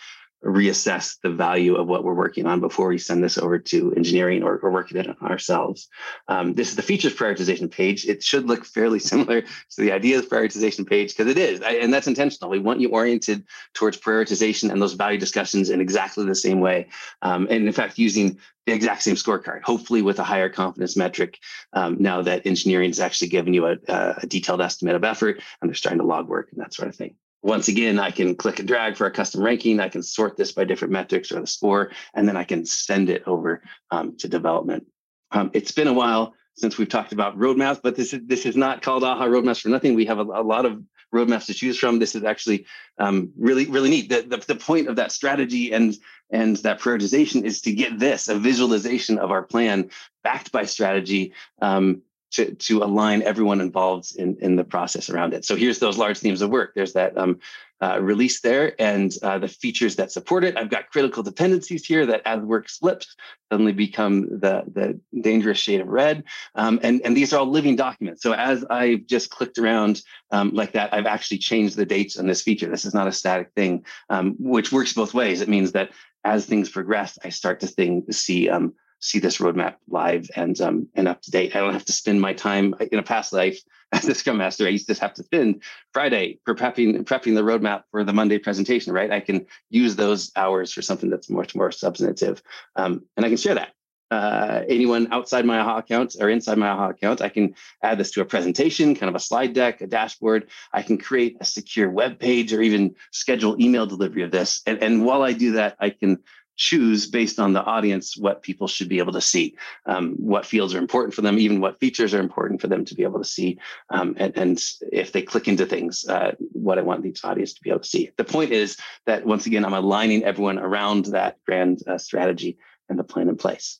reassess 0.44 1.16
the 1.22 1.30
value 1.30 1.74
of 1.74 1.88
what 1.88 2.04
we're 2.04 2.14
working 2.14 2.46
on 2.46 2.60
before 2.60 2.88
we 2.88 2.98
send 2.98 3.22
this 3.22 3.38
over 3.38 3.58
to 3.58 3.92
engineering 3.94 4.42
or, 4.42 4.58
or 4.58 4.70
working 4.70 4.96
it 4.96 5.08
ourselves. 5.22 5.88
Um, 6.28 6.54
this 6.54 6.70
is 6.70 6.76
the 6.76 6.82
features 6.82 7.14
prioritization 7.14 7.70
page. 7.70 8.06
It 8.06 8.22
should 8.22 8.46
look 8.46 8.64
fairly 8.64 8.98
similar 9.10 9.42
to 9.42 9.48
the 9.76 9.92
ideas 9.92 10.26
prioritization 10.26 10.88
page 10.88 11.16
because 11.16 11.30
it 11.30 11.38
is, 11.38 11.60
and 11.60 11.92
that's 11.92 12.06
intentional. 12.06 12.50
We 12.50 12.60
want 12.60 12.80
you 12.80 12.90
oriented 12.90 13.44
towards 13.74 13.98
prioritization 13.98 14.70
and 14.70 14.80
those 14.80 14.94
value 14.94 15.18
discussions 15.18 15.70
in 15.70 15.80
exactly 15.80 16.24
the 16.24 16.34
same 16.34 16.60
way. 16.60 16.88
Um, 17.22 17.48
and 17.50 17.66
in 17.66 17.72
fact, 17.72 17.98
using 17.98 18.38
the 18.66 18.74
exact 18.74 19.02
same 19.02 19.16
scorecard, 19.16 19.62
hopefully 19.62 20.02
with 20.02 20.18
a 20.18 20.24
higher 20.24 20.48
confidence 20.48 20.96
metric. 20.96 21.38
Um, 21.72 21.96
now 21.98 22.22
that 22.22 22.46
engineering 22.46 22.90
is 22.90 23.00
actually 23.00 23.28
giving 23.28 23.54
you 23.54 23.66
a, 23.66 23.76
a 23.88 24.26
detailed 24.26 24.60
estimate 24.60 24.94
of 24.94 25.04
effort 25.04 25.42
and 25.60 25.68
they're 25.68 25.74
starting 25.74 26.00
to 26.00 26.06
log 26.06 26.28
work 26.28 26.50
and 26.52 26.60
that 26.60 26.74
sort 26.74 26.88
of 26.88 26.94
thing 26.94 27.16
once 27.42 27.68
again, 27.68 27.98
I 27.98 28.10
can 28.10 28.34
click 28.34 28.58
and 28.58 28.66
drag 28.66 28.96
for 28.96 29.06
a 29.06 29.10
custom 29.10 29.42
ranking. 29.42 29.80
I 29.80 29.88
can 29.88 30.02
sort 30.02 30.36
this 30.36 30.52
by 30.52 30.64
different 30.64 30.92
metrics 30.92 31.30
or 31.30 31.40
the 31.40 31.46
score, 31.46 31.92
and 32.14 32.26
then 32.26 32.36
I 32.36 32.44
can 32.44 32.66
send 32.66 33.10
it 33.10 33.22
over 33.26 33.62
um, 33.90 34.16
to 34.18 34.28
development. 34.28 34.86
Um, 35.30 35.50
it's 35.54 35.72
been 35.72 35.88
a 35.88 35.92
while 35.92 36.34
since 36.56 36.76
we've 36.76 36.88
talked 36.88 37.12
about 37.12 37.38
roadmaps, 37.38 37.80
but 37.82 37.94
this 37.94 38.12
is 38.12 38.20
this 38.26 38.44
is 38.44 38.56
not 38.56 38.82
called 38.82 39.04
AHA 39.04 39.26
roadmaps 39.26 39.60
for 39.60 39.68
nothing. 39.68 39.94
We 39.94 40.06
have 40.06 40.18
a, 40.18 40.22
a 40.22 40.42
lot 40.42 40.66
of 40.66 40.82
roadmaps 41.14 41.46
to 41.46 41.54
choose 41.54 41.78
from. 41.78 41.98
This 41.98 42.14
is 42.14 42.24
actually 42.24 42.66
um, 42.98 43.32
really 43.38 43.66
really 43.66 43.90
neat. 43.90 44.08
The, 44.08 44.22
the, 44.22 44.54
the 44.54 44.56
point 44.56 44.88
of 44.88 44.96
that 44.96 45.12
strategy 45.12 45.72
and 45.72 45.96
and 46.30 46.56
that 46.58 46.80
prioritization 46.80 47.44
is 47.44 47.62
to 47.62 47.72
get 47.72 47.98
this 47.98 48.28
a 48.28 48.38
visualization 48.38 49.18
of 49.18 49.30
our 49.30 49.42
plan 49.42 49.90
backed 50.24 50.50
by 50.50 50.64
strategy 50.64 51.32
um, 51.62 52.02
to, 52.32 52.54
to 52.54 52.82
align 52.82 53.22
everyone 53.22 53.60
involved 53.60 54.16
in, 54.16 54.36
in 54.40 54.56
the 54.56 54.64
process 54.64 55.08
around 55.10 55.34
it. 55.34 55.44
So 55.44 55.56
here's 55.56 55.78
those 55.78 55.98
large 55.98 56.18
themes 56.18 56.42
of 56.42 56.50
work. 56.50 56.72
There's 56.74 56.92
that 56.92 57.16
um, 57.16 57.40
uh, 57.80 57.98
release 58.00 58.40
there 58.40 58.74
and 58.80 59.14
uh, 59.22 59.38
the 59.38 59.48
features 59.48 59.96
that 59.96 60.10
support 60.10 60.44
it. 60.44 60.56
I've 60.56 60.70
got 60.70 60.90
critical 60.90 61.22
dependencies 61.22 61.86
here 61.86 62.06
that 62.06 62.22
as 62.24 62.40
work 62.40 62.68
slips 62.68 63.14
suddenly 63.50 63.72
become 63.72 64.22
the, 64.40 64.64
the 64.72 65.00
dangerous 65.20 65.58
shade 65.58 65.80
of 65.80 65.88
red. 65.88 66.24
Um, 66.54 66.80
and, 66.82 67.00
and 67.04 67.16
these 67.16 67.32
are 67.32 67.38
all 67.38 67.46
living 67.46 67.76
documents. 67.76 68.22
So 68.22 68.32
as 68.32 68.64
I 68.68 68.96
just 69.06 69.30
clicked 69.30 69.58
around 69.58 70.02
um, 70.32 70.50
like 70.52 70.72
that, 70.72 70.92
I've 70.92 71.06
actually 71.06 71.38
changed 71.38 71.76
the 71.76 71.86
dates 71.86 72.18
on 72.18 72.26
this 72.26 72.42
feature. 72.42 72.68
This 72.68 72.84
is 72.84 72.94
not 72.94 73.06
a 73.06 73.12
static 73.12 73.52
thing, 73.54 73.84
um, 74.10 74.34
which 74.38 74.72
works 74.72 74.92
both 74.92 75.14
ways. 75.14 75.40
It 75.40 75.48
means 75.48 75.72
that 75.72 75.90
as 76.24 76.46
things 76.46 76.68
progress, 76.68 77.16
I 77.24 77.28
start 77.28 77.60
to 77.60 77.68
think, 77.68 78.12
see 78.12 78.48
um, 78.48 78.74
see 79.00 79.18
this 79.18 79.38
roadmap 79.38 79.76
live 79.88 80.28
and 80.34 80.60
um, 80.60 80.88
and 80.94 81.08
up 81.08 81.22
to 81.22 81.30
date. 81.30 81.54
I 81.54 81.60
don't 81.60 81.72
have 81.72 81.84
to 81.86 81.92
spend 81.92 82.20
my 82.20 82.32
time 82.32 82.74
in 82.92 82.98
a 82.98 83.02
past 83.02 83.32
life 83.32 83.60
as 83.92 84.06
a 84.08 84.14
Scrum 84.14 84.38
Master. 84.38 84.66
I 84.66 84.70
used 84.70 84.88
to 84.88 84.94
have 85.00 85.14
to 85.14 85.22
spend 85.22 85.62
Friday 85.92 86.40
prepping 86.46 87.04
prepping 87.04 87.34
the 87.34 87.42
roadmap 87.42 87.84
for 87.90 88.04
the 88.04 88.12
Monday 88.12 88.38
presentation. 88.38 88.92
Right, 88.92 89.10
I 89.10 89.20
can 89.20 89.46
use 89.70 89.96
those 89.96 90.32
hours 90.36 90.72
for 90.72 90.82
something 90.82 91.10
that's 91.10 91.30
much 91.30 91.54
more 91.54 91.72
substantive, 91.72 92.42
um, 92.76 93.04
and 93.16 93.24
I 93.24 93.28
can 93.28 93.38
share 93.38 93.54
that. 93.54 93.72
Uh, 94.10 94.62
anyone 94.70 95.06
outside 95.12 95.44
my 95.44 95.58
AHA 95.58 95.78
account 95.78 96.16
or 96.18 96.30
inside 96.30 96.56
my 96.56 96.68
AHA 96.68 96.88
account, 96.90 97.20
I 97.20 97.28
can 97.28 97.54
add 97.82 97.98
this 97.98 98.10
to 98.12 98.22
a 98.22 98.24
presentation, 98.24 98.94
kind 98.94 99.10
of 99.10 99.14
a 99.14 99.20
slide 99.20 99.52
deck, 99.52 99.82
a 99.82 99.86
dashboard. 99.86 100.48
I 100.72 100.82
can 100.82 100.96
create 100.96 101.36
a 101.40 101.44
secure 101.44 101.90
web 101.90 102.18
page 102.18 102.54
or 102.54 102.62
even 102.62 102.94
schedule 103.12 103.60
email 103.60 103.84
delivery 103.84 104.22
of 104.22 104.30
this. 104.30 104.62
And, 104.66 104.82
and 104.82 105.04
while 105.04 105.22
I 105.22 105.34
do 105.34 105.52
that, 105.52 105.76
I 105.78 105.90
can 105.90 106.20
choose 106.58 107.06
based 107.06 107.38
on 107.38 107.52
the 107.52 107.62
audience 107.62 108.16
what 108.16 108.42
people 108.42 108.68
should 108.68 108.88
be 108.88 108.98
able 108.98 109.12
to 109.12 109.20
see, 109.20 109.56
um, 109.86 110.14
what 110.18 110.44
fields 110.44 110.74
are 110.74 110.78
important 110.78 111.14
for 111.14 111.22
them, 111.22 111.38
even 111.38 111.60
what 111.60 111.78
features 111.80 112.12
are 112.12 112.20
important 112.20 112.60
for 112.60 112.66
them 112.66 112.84
to 112.84 112.94
be 112.94 113.04
able 113.04 113.18
to 113.18 113.24
see, 113.24 113.58
um, 113.90 114.14
and, 114.18 114.36
and, 114.36 114.62
if 114.92 115.12
they 115.12 115.22
click 115.22 115.46
into 115.46 115.64
things, 115.64 116.04
uh, 116.08 116.32
what 116.52 116.78
I 116.78 116.82
want 116.82 117.06
each 117.06 117.24
audience 117.24 117.54
to 117.54 117.60
be 117.62 117.70
able 117.70 117.80
to 117.80 117.88
see. 117.88 118.10
The 118.16 118.24
point 118.24 118.50
is 118.50 118.76
that 119.06 119.24
once 119.24 119.46
again, 119.46 119.64
I'm 119.64 119.72
aligning 119.72 120.24
everyone 120.24 120.58
around 120.58 121.06
that 121.06 121.36
grand 121.46 121.80
uh, 121.86 121.96
strategy 121.96 122.58
and 122.88 122.98
the 122.98 123.04
plan 123.04 123.28
in 123.28 123.36
place. 123.36 123.78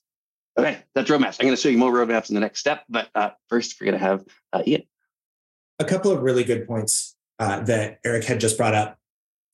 Okay, 0.56 0.78
that's 0.94 1.10
roadmaps. 1.10 1.36
I'm 1.40 1.46
going 1.46 1.56
to 1.56 1.60
show 1.60 1.68
you 1.68 1.78
more 1.78 1.92
roadmaps 1.92 2.28
in 2.28 2.34
the 2.34 2.40
next 2.40 2.60
step, 2.60 2.84
but 2.88 3.08
uh, 3.14 3.30
first 3.48 3.76
we're 3.80 3.86
going 3.86 3.98
to 3.98 4.04
have 4.04 4.24
uh, 4.52 4.62
Ian. 4.66 4.82
A 5.80 5.84
couple 5.84 6.12
of 6.12 6.22
really 6.22 6.44
good 6.44 6.66
points 6.66 7.16
uh, 7.38 7.60
that 7.60 7.98
Erik 8.04 8.24
had 8.24 8.40
just 8.40 8.56
brought 8.56 8.74
up. 8.74 8.98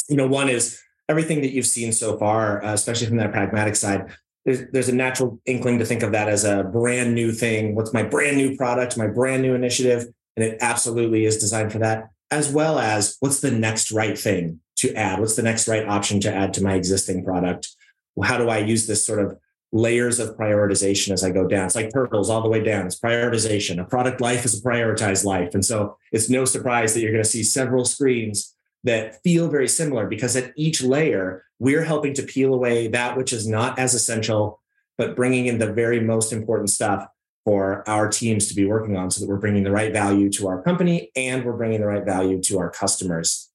You 0.08 0.16
know, 0.16 0.26
one 0.26 0.48
is 0.48 0.80
everything 1.08 1.42
that 1.42 1.52
you've 1.52 1.66
seen 1.66 1.92
so 1.92 2.16
far, 2.16 2.64
uh, 2.64 2.72
especially 2.72 3.06
from 3.06 3.18
that 3.18 3.32
pragmatic 3.32 3.76
side, 3.76 4.14
there's, 4.44 4.62
there's 4.72 4.88
a 4.88 4.94
natural 4.94 5.40
inkling 5.46 5.78
to 5.78 5.86
think 5.86 6.02
of 6.02 6.12
that 6.12 6.28
as 6.28 6.44
a 6.44 6.64
brand 6.64 7.14
new 7.14 7.32
thing. 7.32 7.74
What's 7.74 7.92
my 7.92 8.02
brand 8.02 8.36
new 8.36 8.56
product, 8.56 8.96
my 8.96 9.06
brand 9.06 9.42
new 9.42 9.54
initiative? 9.54 10.06
And 10.36 10.44
it 10.44 10.58
absolutely 10.60 11.24
is 11.24 11.38
designed 11.38 11.72
for 11.72 11.78
that, 11.78 12.10
as 12.30 12.52
well 12.52 12.78
as 12.78 13.16
what's 13.20 13.40
the 13.40 13.50
next 13.50 13.92
right 13.92 14.18
thing 14.18 14.60
to 14.76 14.94
add? 14.94 15.20
What's 15.20 15.36
the 15.36 15.42
next 15.42 15.68
right 15.68 15.86
option 15.86 16.20
to 16.20 16.34
add 16.34 16.52
to 16.54 16.62
my 16.62 16.74
existing 16.74 17.24
product? 17.24 17.68
How 18.22 18.36
do 18.36 18.48
I 18.48 18.58
use 18.58 18.86
this 18.86 19.04
sort 19.04 19.20
of 19.20 19.38
layers 19.72 20.18
of 20.18 20.36
prioritization 20.36 21.12
as 21.12 21.24
I 21.24 21.30
go 21.30 21.46
down? 21.46 21.66
It's 21.66 21.74
like 21.74 21.92
turtles 21.92 22.30
all 22.30 22.42
the 22.42 22.48
way 22.48 22.62
down. 22.62 22.86
It's 22.86 22.98
prioritization. 22.98 23.80
A 23.80 23.84
product 23.84 24.20
life 24.20 24.44
is 24.44 24.58
a 24.58 24.62
prioritized 24.62 25.24
life. 25.24 25.54
And 25.54 25.64
so 25.64 25.96
it's 26.12 26.28
no 26.28 26.44
surprise 26.44 26.94
that 26.94 27.00
you're 27.00 27.12
going 27.12 27.24
to 27.24 27.30
see 27.30 27.42
several 27.42 27.84
screens 27.84 28.53
that 28.84 29.22
feel 29.22 29.48
very 29.48 29.68
similar 29.68 30.06
because 30.06 30.36
at 30.36 30.52
each 30.56 30.82
layer, 30.82 31.44
we're 31.58 31.82
helping 31.82 32.14
to 32.14 32.22
peel 32.22 32.54
away 32.54 32.88
that 32.88 33.16
which 33.16 33.32
is 33.32 33.48
not 33.48 33.78
as 33.78 33.94
essential, 33.94 34.60
but 34.96 35.16
bringing 35.16 35.46
in 35.46 35.58
the 35.58 35.72
very 35.72 36.00
most 36.00 36.32
important 36.32 36.70
stuff 36.70 37.06
for 37.44 37.86
our 37.88 38.08
teams 38.08 38.46
to 38.48 38.54
be 38.54 38.64
working 38.64 38.96
on 38.96 39.10
so 39.10 39.20
that 39.20 39.28
we're 39.28 39.38
bringing 39.38 39.64
the 39.64 39.70
right 39.70 39.92
value 39.92 40.30
to 40.30 40.46
our 40.48 40.62
company 40.62 41.10
and 41.14 41.44
we're 41.44 41.56
bringing 41.56 41.80
the 41.80 41.86
right 41.86 42.04
value 42.04 42.40
to 42.40 42.58
our 42.58 42.70
customers. 42.70 43.50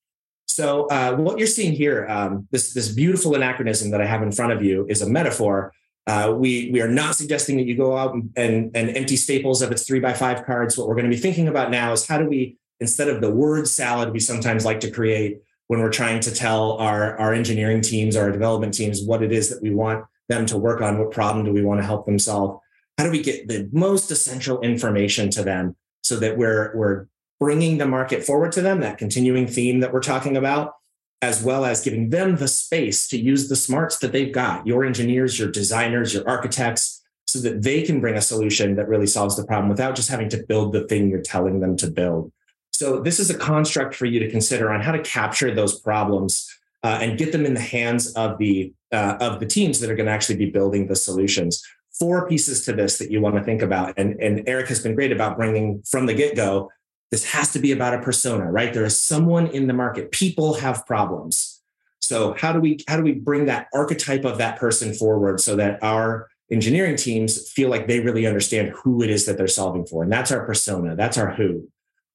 So, 0.48 0.88
uh, 0.88 1.16
what 1.16 1.38
you're 1.38 1.48
seeing 1.48 1.74
here, 1.74 2.08
um, 2.10 2.48
this, 2.52 2.74
this 2.74 2.90
beautiful 2.90 3.36
anachronism 3.36 3.92
that 3.92 4.02
I 4.02 4.06
have 4.06 4.24
in 4.24 4.32
front 4.32 4.52
of 4.52 4.64
you, 4.64 4.86
is 4.90 5.02
a 5.02 5.10
metaphor. 5.10 5.74
Uh, 6.08 6.34
we, 6.36 6.72
we 6.72 6.82
are 6.82 6.88
not 6.88 7.16
suggesting 7.16 7.58
that 7.58 7.66
you 7.66 7.78
go 7.78 7.96
out 7.96 8.14
and, 8.16 8.32
and, 8.36 8.72
and 8.76 8.98
empty 8.98 9.16
staples 9.16 9.62
of 9.62 9.72
its 9.72 9.86
three 9.86 10.00
by 10.00 10.14
five 10.14 10.46
cards. 10.46 10.76
What 10.76 10.88
we're 10.88 10.96
going 10.96 11.10
to 11.10 11.16
be 11.16 11.22
thinking 11.22 11.48
about 11.48 11.70
now 11.70 11.94
is 11.94 12.08
how 12.08 12.18
do 12.18 12.28
we 12.28 12.58
instead 12.80 13.10
of 13.10 13.22
the 13.22 13.32
word 13.32 13.68
salad 13.68 14.14
we 14.14 14.20
sometimes 14.20 14.66
like 14.66 14.80
to 14.82 14.92
create 14.92 15.40
when 15.68 15.80
we're 15.80 15.92
trying 15.92 16.20
to 16.20 16.34
tell 16.34 16.74
our, 16.74 17.16
our 17.18 17.32
engineering 17.32 17.82
teams, 17.82 18.16
our 18.16 18.32
development 18.32 18.74
teams, 18.74 19.04
what 19.04 19.22
it 19.22 19.32
is 19.32 19.50
that 19.50 19.62
we 19.62 19.70
want 19.70 20.04
them 20.28 20.46
to 20.48 20.58
work 20.58 20.82
on, 20.82 20.98
what 20.98 21.12
problem 21.12 21.46
do 21.46 21.54
we 21.54 21.64
want 21.64 21.80
to 21.80 21.86
help 21.86 22.08
them 22.08 22.18
solve? 22.18 22.60
How 22.98 23.04
do 23.04 23.12
we 23.12 23.22
get 23.22 23.48
the 23.48 23.70
most 23.72 24.10
essential 24.10 24.60
information 24.62 25.30
to 25.32 25.44
them 25.44 25.76
so 26.02 26.16
that 26.18 26.38
we're, 26.38 26.76
we're 26.76 27.06
bringing 27.40 27.78
the 27.78 27.86
market 27.86 28.24
forward 28.24 28.52
to 28.54 28.62
them, 28.62 28.80
that 28.80 28.98
continuing 28.98 29.46
theme 29.46 29.80
that 29.82 29.94
we're 29.94 30.02
talking 30.02 30.36
about, 30.36 30.74
as 31.22 31.44
well 31.44 31.66
as 31.66 31.84
giving 31.84 32.10
them 32.10 32.38
the 32.38 32.48
space 32.48 33.08
to 33.10 33.20
use 33.20 33.48
the 33.48 33.56
smarts 33.56 34.00
that 34.00 34.12
they've 34.12 34.34
got, 34.34 34.66
your 34.66 34.84
engineers, 34.84 35.38
your 35.38 35.52
designers, 35.52 36.16
your 36.16 36.28
architects, 36.28 37.04
so 37.28 37.38
that 37.40 37.62
they 37.62 37.84
can 37.84 38.02
bring 38.02 38.16
a 38.16 38.22
solution 38.22 38.76
that 38.76 38.88
really 38.88 39.06
solves 39.06 39.38
the 39.38 39.46
problem 39.46 39.70
without 39.70 39.96
just 39.96 40.10
having 40.10 40.30
to 40.30 40.44
build 40.48 40.74
the 40.74 40.88
thing 40.88 41.10
you're 41.10 41.22
telling 41.22 41.60
them 41.60 41.78
to 41.78 41.92
build. 41.92 42.32
So 42.80 43.02
this 43.02 43.20
is 43.20 43.30
a 43.30 43.38
construct 43.38 43.94
for 43.94 44.06
you 44.06 44.22
to 44.22 44.32
consider 44.32 44.72
on 44.72 44.80
how 44.80 44.94
to 44.94 45.00
capture 45.00 45.54
those 45.54 45.82
problems 45.82 46.50
uh, 46.82 47.00
and 47.02 47.18
get 47.18 47.34
them 47.34 47.46
in 47.46 47.54
the 47.54 47.60
hands 47.60 48.14
of 48.14 48.38
the 48.38 48.74
uh, 48.94 49.18
of 49.20 49.42
the 49.42 49.46
teams 49.46 49.82
that 49.82 49.92
are 49.92 49.98
going 49.98 50.06
to 50.06 50.14
actually 50.14 50.38
be 50.38 50.50
building 50.50 50.88
the 50.88 50.96
solutions. 50.96 51.62
Four 52.00 52.26
pieces 52.30 52.64
to 52.64 52.72
this 52.72 52.98
that 53.00 53.12
you 53.12 53.20
want 53.20 53.36
to 53.36 53.44
think 53.44 53.62
about, 53.62 53.96
and 53.98 54.18
and 54.22 54.48
Erik 54.48 54.70
has 54.70 54.80
been 54.80 54.96
great 54.96 55.12
about 55.12 55.36
bringing 55.36 55.84
from 55.92 56.06
the 56.06 56.14
get 56.14 56.38
go. 56.38 56.72
This 57.12 57.26
has 57.34 57.52
to 57.52 57.60
be 57.60 57.74
about 57.74 57.96
a 57.96 58.00
persona, 58.00 58.50
right? 58.50 58.74
There 58.74 58.86
is 58.86 58.98
someone 58.98 59.48
in 59.48 59.68
the 59.68 59.74
market. 59.74 60.12
People 60.12 60.54
have 60.54 60.86
problems. 60.86 61.62
So 62.00 62.34
how 62.40 62.54
do 62.54 62.62
we 62.62 62.80
how 62.88 62.96
do 62.96 63.04
we 63.04 63.12
bring 63.12 63.48
that 63.48 63.68
archetype 63.74 64.24
of 64.24 64.38
that 64.38 64.58
person 64.58 64.94
forward 64.94 65.42
so 65.42 65.58
that 65.58 65.84
our 65.84 66.30
engineering 66.50 66.96
teams 66.96 67.52
feel 67.52 67.70
like 67.70 67.88
they 67.88 68.00
really 68.00 68.26
understand 68.26 68.70
who 68.70 69.04
it 69.04 69.10
is 69.10 69.26
that 69.26 69.38
they're 69.38 69.50
solving 69.50 69.86
for, 69.86 70.02
and 70.04 70.14
that's 70.14 70.32
our 70.32 70.46
persona. 70.46 70.96
That's 70.96 71.18
our 71.18 71.34
who. 71.34 71.68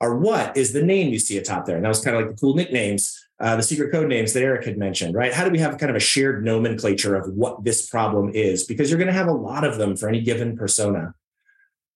Our 0.05 0.19
what 0.19 0.55
is 0.55 0.75
the 0.75 0.83
name 0.83 1.11
you 1.11 1.19
see 1.19 1.39
atop 1.39 1.65
there. 1.65 1.77
And 1.77 1.85
that 1.85 1.89
was 1.89 2.05
kind 2.05 2.15
of 2.15 2.23
like 2.23 2.35
the 2.35 2.39
cool 2.39 2.55
nicknames, 2.55 3.19
uh, 3.41 3.57
the 3.57 3.63
secret 3.63 3.91
code 3.91 4.07
names 4.07 4.35
that 4.35 4.43
Erik 4.43 4.67
had 4.67 4.77
mentioned, 4.77 5.15
right? 5.15 5.33
How 5.33 5.45
do 5.45 5.51
we 5.51 5.61
have 5.61 5.79
kind 5.79 5.89
of 5.89 5.97
a 5.97 6.01
shared 6.01 6.45
nomenclature 6.45 7.17
of 7.17 7.33
what 7.33 7.65
this 7.65 7.89
problem 7.89 8.31
is? 8.35 8.65
Because 8.65 8.91
you're 8.91 8.99
going 8.99 9.09
to 9.09 9.15
have 9.15 9.29
a 9.29 9.33
lot 9.33 9.65
of 9.65 9.79
them 9.79 9.97
for 9.97 10.11
any 10.11 10.21
given 10.21 10.59
persona. 10.59 11.15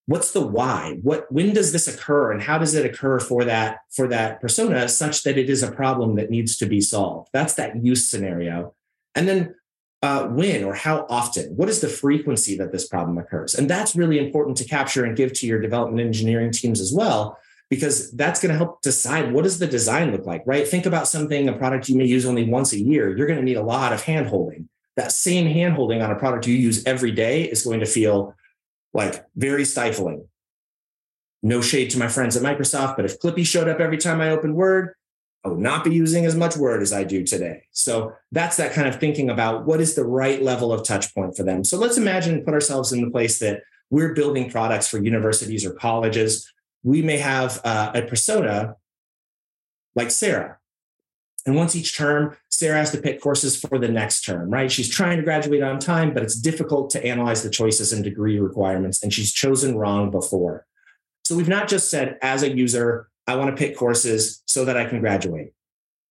What's 0.06 0.30
the 0.30 0.40
why? 0.40 1.00
What 1.02 1.30
when 1.30 1.52
does 1.52 1.70
this 1.70 1.86
occur 1.86 2.32
and 2.32 2.40
how 2.40 2.56
does 2.56 2.74
it 2.74 2.86
occur 2.86 3.20
for 3.20 3.44
that 3.44 3.80
for 3.90 4.08
that 4.08 4.40
persona 4.40 4.88
such 4.88 5.22
that 5.24 5.36
it 5.36 5.50
is 5.50 5.62
a 5.62 5.70
problem 5.70 6.16
that 6.16 6.30
needs 6.30 6.56
to 6.56 6.66
be 6.66 6.80
solved? 6.80 7.28
That's 7.34 7.52
that 7.54 7.84
use 7.84 8.06
scenario. 8.06 8.74
And 9.14 9.28
then 9.28 9.54
uh, 10.02 10.28
when 10.28 10.64
or 10.64 10.74
how 10.74 11.06
often? 11.10 11.56
What 11.56 11.68
is 11.68 11.80
the 11.80 11.88
frequency 11.88 12.56
that 12.56 12.72
this 12.72 12.88
problem 12.88 13.18
occurs? 13.18 13.54
And 13.54 13.68
that's 13.68 13.96
really 13.96 14.18
important 14.18 14.56
to 14.58 14.64
capture 14.64 15.04
and 15.04 15.16
give 15.16 15.32
to 15.34 15.46
your 15.46 15.60
development 15.60 16.00
engineering 16.00 16.52
teams 16.52 16.80
as 16.80 16.92
well, 16.92 17.38
because 17.70 18.10
that's 18.12 18.40
going 18.40 18.50
to 18.50 18.56
help 18.56 18.80
decide 18.80 19.32
what 19.32 19.44
does 19.44 19.58
the 19.58 19.66
design 19.66 20.12
look 20.12 20.24
like, 20.24 20.42
right? 20.46 20.66
Think 20.66 20.86
about 20.86 21.08
something, 21.08 21.48
a 21.48 21.52
product 21.52 21.88
you 21.88 21.96
may 21.96 22.06
use 22.06 22.24
only 22.24 22.44
once 22.44 22.72
a 22.72 22.78
year. 22.78 23.14
You're 23.16 23.26
going 23.26 23.38
to 23.38 23.44
need 23.44 23.56
a 23.56 23.62
lot 23.62 23.92
of 23.92 24.02
hand 24.02 24.28
holding. 24.28 24.68
That 24.96 25.12
same 25.12 25.46
hand 25.46 25.74
holding 25.74 26.02
on 26.02 26.10
a 26.10 26.16
product 26.16 26.46
you 26.46 26.54
use 26.54 26.84
every 26.86 27.12
day 27.12 27.44
is 27.44 27.64
going 27.64 27.80
to 27.80 27.86
feel 27.86 28.34
like 28.94 29.24
very 29.36 29.64
stifling. 29.64 30.26
No 31.42 31.60
shade 31.60 31.90
to 31.90 31.98
my 31.98 32.08
friends 32.08 32.36
at 32.36 32.42
Microsoft, 32.42 32.96
but 32.96 33.04
if 33.04 33.20
Clippy 33.20 33.46
showed 33.46 33.68
up 33.68 33.80
every 33.80 33.98
time 33.98 34.20
I 34.20 34.30
opened 34.30 34.54
Word, 34.54 34.94
I 35.44 35.48
would 35.48 35.60
not 35.60 35.84
be 35.84 35.94
using 35.94 36.24
as 36.24 36.34
much 36.34 36.56
Word 36.56 36.82
as 36.82 36.92
I 36.92 37.04
do 37.04 37.22
today. 37.22 37.62
So 37.70 38.12
that's 38.32 38.56
that 38.56 38.72
kind 38.72 38.88
of 38.88 38.98
thinking 38.98 39.30
about 39.30 39.66
what 39.66 39.80
is 39.80 39.94
the 39.94 40.04
right 40.04 40.42
level 40.42 40.72
of 40.72 40.84
touch 40.84 41.14
point 41.14 41.36
for 41.36 41.44
them. 41.44 41.62
So 41.62 41.78
let's 41.78 41.96
imagine 41.96 42.44
put 42.44 42.54
ourselves 42.54 42.92
in 42.92 43.02
the 43.02 43.10
place 43.10 43.38
that 43.38 43.62
we're 43.90 44.14
building 44.14 44.50
products 44.50 44.88
for 44.88 44.98
universities 44.98 45.64
or 45.64 45.72
colleges 45.72 46.50
we 46.82 47.02
may 47.02 47.18
have 47.18 47.60
uh, 47.64 47.92
a 47.94 48.02
persona 48.02 48.76
like 49.94 50.10
Sarah. 50.10 50.58
And 51.46 51.56
once 51.56 51.74
each 51.74 51.96
term, 51.96 52.36
Sarah 52.50 52.78
has 52.78 52.90
to 52.90 52.98
pick 52.98 53.20
courses 53.22 53.58
for 53.58 53.78
the 53.78 53.88
next 53.88 54.22
term, 54.22 54.50
right? 54.50 54.70
She's 54.70 54.88
trying 54.88 55.16
to 55.16 55.22
graduate 55.22 55.62
on 55.62 55.78
time, 55.78 56.12
but 56.12 56.22
it's 56.22 56.38
difficult 56.38 56.90
to 56.90 57.04
analyze 57.04 57.42
the 57.42 57.50
choices 57.50 57.92
and 57.92 58.04
degree 58.04 58.38
requirements, 58.38 59.02
and 59.02 59.12
she's 59.12 59.32
chosen 59.32 59.76
wrong 59.76 60.10
before. 60.10 60.66
So 61.24 61.36
we've 61.36 61.48
not 61.48 61.68
just 61.68 61.90
said, 61.90 62.18
as 62.22 62.42
a 62.42 62.54
user, 62.54 63.08
I 63.26 63.36
want 63.36 63.54
to 63.54 63.56
pick 63.56 63.76
courses 63.76 64.42
so 64.46 64.64
that 64.64 64.76
I 64.76 64.86
can 64.86 65.00
graduate, 65.00 65.52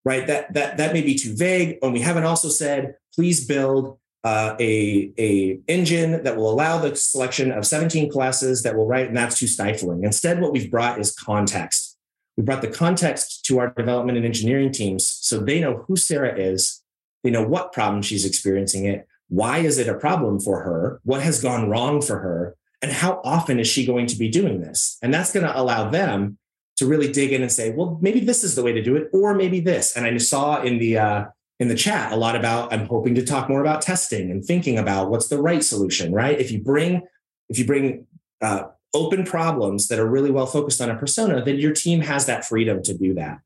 right? 0.06 0.26
That 0.28 0.54
that 0.54 0.78
that 0.78 0.94
may 0.94 1.02
be 1.02 1.16
too 1.16 1.36
vague. 1.36 1.80
And 1.82 1.94
we 1.94 2.02
haven't 2.02 2.26
also 2.26 2.50
said, 2.50 2.96
please 3.14 3.46
build 3.46 4.00
uh, 4.28 4.56
a, 4.60 5.12
a 5.18 5.60
engine 5.70 6.22
that 6.24 6.36
will 6.36 6.50
allow 6.50 6.78
the 6.78 6.94
selection 6.96 7.50
of 7.52 7.66
17 7.66 8.12
classes 8.12 8.62
that 8.64 8.76
will 8.76 8.86
write, 8.86 9.08
and 9.08 9.16
that's 9.16 9.40
too 9.40 9.48
stifling. 9.48 10.04
Instead, 10.04 10.42
what 10.42 10.52
we've 10.52 10.70
brought 10.70 11.00
is 11.00 11.12
context. 11.12 11.98
We 12.36 12.44
brought 12.44 12.62
the 12.62 12.68
context 12.68 13.46
to 13.46 13.60
our 13.60 13.70
development 13.70 14.18
and 14.18 14.26
engineering 14.26 14.74
teams 14.74 15.08
so 15.08 15.40
they 15.40 15.62
know 15.62 15.86
who 15.88 15.96
Sarah 15.96 16.38
is, 16.38 16.84
they 17.24 17.30
know 17.30 17.48
what 17.48 17.72
problem 17.72 18.02
she's 18.02 18.26
experiencing 18.26 18.86
it, 18.86 19.08
why 19.30 19.60
is 19.60 19.78
it 19.78 19.88
a 19.88 19.94
problem 19.94 20.42
for 20.42 20.62
her, 20.62 21.00
what 21.04 21.22
has 21.22 21.42
gone 21.42 21.70
wrong 21.70 22.02
for 22.02 22.20
her, 22.20 22.56
And 22.82 22.92
how 22.92 23.22
often 23.24 23.60
is 23.60 23.68
she 23.68 23.86
going 23.86 24.08
to 24.08 24.18
be 24.18 24.30
doing 24.30 24.60
this? 24.60 24.98
And 25.02 25.14
that's 25.14 25.34
going 25.34 25.46
to 25.46 25.60
allow 25.60 25.90
them 25.90 26.38
to 26.78 26.86
really 26.86 27.12
dig 27.12 27.32
in 27.32 27.42
and 27.42 27.52
say, 27.52 27.72
well, 27.72 27.98
maybe 28.02 28.20
this 28.20 28.44
is 28.44 28.54
the 28.56 28.64
way 28.64 28.74
to 28.74 28.84
do 28.84 28.96
it, 28.98 29.10
or 29.14 29.34
maybe 29.34 29.60
this. 29.62 29.96
And 29.96 30.06
I 30.06 30.18
saw 30.18 30.62
in 30.62 30.78
the 30.78 30.98
uh, 30.98 31.26
in 31.60 31.68
the 31.68 31.76
chat 31.76 32.12
a 32.12 32.16
lot 32.16 32.36
about 32.36 32.72
I'm 32.72 32.86
hoping 32.86 33.16
to 33.16 33.26
talk 33.26 33.50
more 33.50 33.62
about 33.62 33.82
testing 33.82 34.32
and 34.32 34.44
thinking 34.44 34.78
about 34.78 35.10
what's 35.10 35.28
the 35.28 35.42
right 35.42 35.64
solution, 35.64 36.14
right? 36.14 36.40
If 36.40 36.52
you 36.52 36.62
bring 36.62 37.04
if 37.50 37.58
you 37.58 37.66
bring 37.66 38.06
uh, 38.42 38.64
open 38.94 39.26
problems 39.26 39.88
that 39.88 40.00
are 40.00 40.08
really 40.08 40.32
well 40.32 40.46
focused 40.46 40.82
on 40.82 40.90
a 40.90 40.96
persona, 40.96 41.44
then 41.44 41.58
your 41.58 41.74
team 41.74 42.02
has 42.02 42.26
that 42.26 42.46
freedom 42.46 42.82
to 42.84 42.98
do 42.98 43.14
that. 43.16 43.40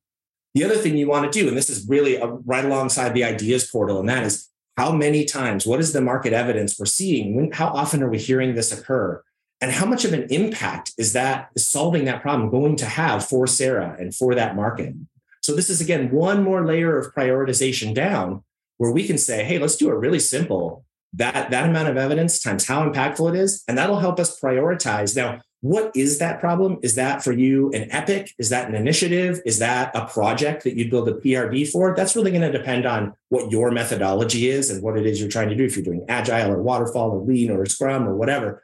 The 0.53 0.63
other 0.63 0.75
thing 0.75 0.97
you 0.97 1.07
want 1.07 1.31
to 1.31 1.39
do, 1.39 1.47
and 1.47 1.55
this 1.55 1.69
is 1.69 1.87
really 1.87 2.15
a, 2.17 2.27
right 2.27 2.65
alongside 2.65 3.13
the 3.13 3.23
ideas 3.23 3.69
portal, 3.69 3.99
and 3.99 4.09
that 4.09 4.23
is 4.23 4.49
how 4.77 4.91
many 4.91 5.25
times, 5.25 5.65
what 5.65 5.79
is 5.79 5.93
the 5.93 6.01
market 6.01 6.33
evidence 6.33 6.77
we're 6.79 6.85
seeing? 6.85 7.35
When, 7.35 7.51
how 7.51 7.67
often 7.67 8.01
are 8.03 8.09
we 8.09 8.17
hearing 8.17 8.55
this 8.55 8.71
occur? 8.71 9.23
And 9.61 9.71
how 9.71 9.85
much 9.85 10.05
of 10.05 10.13
an 10.13 10.27
impact 10.29 10.93
is 10.97 11.13
that 11.13 11.49
is 11.55 11.67
solving 11.67 12.05
that 12.05 12.21
problem 12.21 12.49
going 12.49 12.75
to 12.77 12.85
have 12.85 13.25
for 13.25 13.45
Sarah 13.45 13.95
and 13.99 14.13
for 14.13 14.33
that 14.33 14.55
market? 14.55 14.95
So 15.41 15.55
this 15.55 15.69
is 15.69 15.81
again 15.81 16.11
one 16.11 16.43
more 16.43 16.65
layer 16.65 16.97
of 16.97 17.13
prioritization 17.13 17.93
down 17.93 18.43
where 18.77 18.91
we 18.91 19.05
can 19.05 19.17
say, 19.17 19.43
hey, 19.43 19.59
let's 19.59 19.75
do 19.75 19.89
a 19.89 19.97
really 19.97 20.19
simple. 20.19 20.85
That 21.13 21.51
that 21.51 21.69
amount 21.69 21.89
of 21.89 21.97
evidence 21.97 22.41
times 22.41 22.65
how 22.65 22.87
impactful 22.87 23.33
it 23.33 23.39
is, 23.39 23.63
and 23.67 23.77
that'll 23.77 23.99
help 23.99 24.19
us 24.19 24.39
prioritize. 24.39 25.15
Now, 25.15 25.41
what 25.61 25.91
is 25.95 26.17
that 26.17 26.39
problem? 26.39 26.79
Is 26.81 26.95
that 26.95 27.23
for 27.23 27.31
you 27.31 27.71
an 27.73 27.91
epic? 27.91 28.33
Is 28.39 28.49
that 28.49 28.67
an 28.67 28.75
initiative? 28.75 29.41
Is 29.45 29.59
that 29.59 29.95
a 29.95 30.07
project 30.07 30.63
that 30.63 30.75
you'd 30.75 30.89
build 30.89 31.07
a 31.07 31.13
PRD 31.13 31.69
for? 31.69 31.93
That's 31.95 32.15
really 32.15 32.31
going 32.31 32.49
to 32.49 32.57
depend 32.57 32.87
on 32.87 33.13
what 33.29 33.51
your 33.51 33.69
methodology 33.69 34.49
is 34.49 34.71
and 34.71 34.81
what 34.81 34.97
it 34.97 35.05
is 35.05 35.19
you're 35.19 35.29
trying 35.29 35.49
to 35.49 35.55
do. 35.55 35.65
If 35.65 35.75
you're 35.75 35.85
doing 35.85 36.03
agile 36.09 36.51
or 36.51 36.63
waterfall 36.63 37.11
or 37.11 37.21
lean 37.21 37.51
or 37.51 37.65
scrum 37.67 38.07
or 38.07 38.15
whatever, 38.15 38.63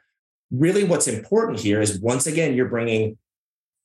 really 0.50 0.82
what's 0.82 1.06
important 1.06 1.60
here 1.60 1.80
is 1.80 2.00
once 2.00 2.26
again, 2.26 2.54
you're 2.54 2.68
bringing 2.68 3.16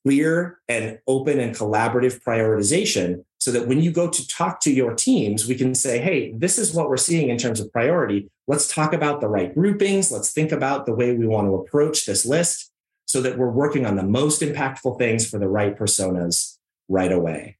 clear 0.04 0.60
and 0.68 0.98
open 1.06 1.40
and 1.40 1.56
collaborative 1.56 2.22
prioritization 2.22 3.24
so 3.38 3.50
that 3.50 3.66
when 3.66 3.80
you 3.80 3.90
go 3.90 4.08
to 4.08 4.28
talk 4.28 4.60
to 4.60 4.72
your 4.72 4.94
teams, 4.94 5.46
we 5.46 5.54
can 5.54 5.74
say, 5.74 5.98
hey, 5.98 6.32
this 6.32 6.58
is 6.58 6.74
what 6.74 6.88
we're 6.88 6.96
seeing 6.96 7.28
in 7.28 7.38
terms 7.38 7.60
of 7.60 7.72
priority. 7.72 8.30
Let's 8.46 8.68
talk 8.68 8.92
about 8.92 9.20
the 9.20 9.28
right 9.28 9.54
groupings. 9.54 10.12
Let's 10.12 10.32
think 10.32 10.52
about 10.52 10.86
the 10.86 10.94
way 10.94 11.14
we 11.14 11.26
want 11.26 11.48
to 11.48 11.54
approach 11.54 12.06
this 12.06 12.24
list 12.26 12.70
so 13.06 13.20
that 13.22 13.38
we're 13.38 13.50
working 13.50 13.86
on 13.86 13.96
the 13.96 14.02
most 14.02 14.40
impactful 14.40 14.98
things 14.98 15.28
for 15.28 15.38
the 15.38 15.48
right 15.48 15.76
personas 15.78 16.56
right 16.88 17.12
away. 17.12 17.58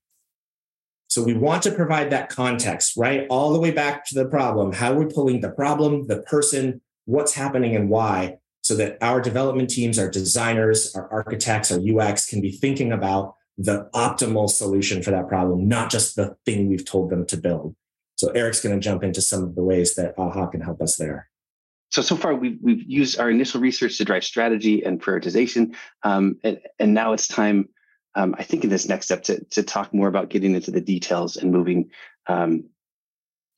So 1.08 1.22
we 1.22 1.34
want 1.34 1.62
to 1.62 1.70
provide 1.70 2.10
that 2.10 2.28
context, 2.28 2.96
right? 2.96 3.26
All 3.30 3.52
the 3.52 3.60
way 3.60 3.70
back 3.70 4.06
to 4.06 4.14
the 4.14 4.26
problem. 4.26 4.72
How 4.72 4.92
are 4.92 4.98
we 4.98 5.06
pulling 5.06 5.40
the 5.40 5.50
problem, 5.50 6.06
the 6.06 6.22
person, 6.22 6.80
what's 7.04 7.34
happening, 7.34 7.76
and 7.76 7.88
why? 7.88 8.38
So 8.64 8.74
that 8.76 8.96
our 9.02 9.20
development 9.20 9.68
teams, 9.68 9.98
our 9.98 10.10
designers, 10.10 10.96
our 10.96 11.06
architects, 11.12 11.70
our 11.70 11.78
UX 11.78 12.26
can 12.26 12.40
be 12.40 12.50
thinking 12.50 12.92
about 12.92 13.34
the 13.58 13.88
optimal 13.94 14.48
solution 14.48 15.02
for 15.02 15.10
that 15.10 15.28
problem, 15.28 15.68
not 15.68 15.90
just 15.90 16.16
the 16.16 16.34
thing 16.46 16.68
we've 16.68 16.84
told 16.84 17.10
them 17.10 17.26
to 17.26 17.36
build. 17.36 17.76
So 18.16 18.30
Erik's 18.30 18.62
going 18.62 18.74
to 18.74 18.80
jump 18.80 19.02
into 19.04 19.20
some 19.20 19.44
of 19.44 19.54
the 19.54 19.62
ways 19.62 19.94
that 19.96 20.18
AHA 20.18 20.46
can 20.46 20.60
help 20.60 20.80
us 20.80 20.96
there. 20.96 21.28
So 21.90 22.02
so 22.02 22.16
far 22.16 22.34
we've 22.34 22.58
we've 22.60 22.82
used 22.82 23.20
our 23.20 23.30
initial 23.30 23.60
research 23.60 23.98
to 23.98 24.04
drive 24.04 24.24
strategy 24.24 24.84
and 24.84 25.00
prioritization, 25.00 25.76
um, 26.02 26.38
and, 26.42 26.58
and 26.78 26.94
now 26.94 27.12
it's 27.12 27.28
time. 27.28 27.68
Um, 28.16 28.34
I 28.38 28.44
think 28.44 28.64
in 28.64 28.70
this 28.70 28.88
next 28.88 29.06
step 29.06 29.22
to 29.24 29.44
to 29.50 29.62
talk 29.62 29.94
more 29.94 30.08
about 30.08 30.30
getting 30.30 30.54
into 30.54 30.72
the 30.72 30.80
details 30.80 31.36
and 31.36 31.52
moving 31.52 31.90
um, 32.26 32.64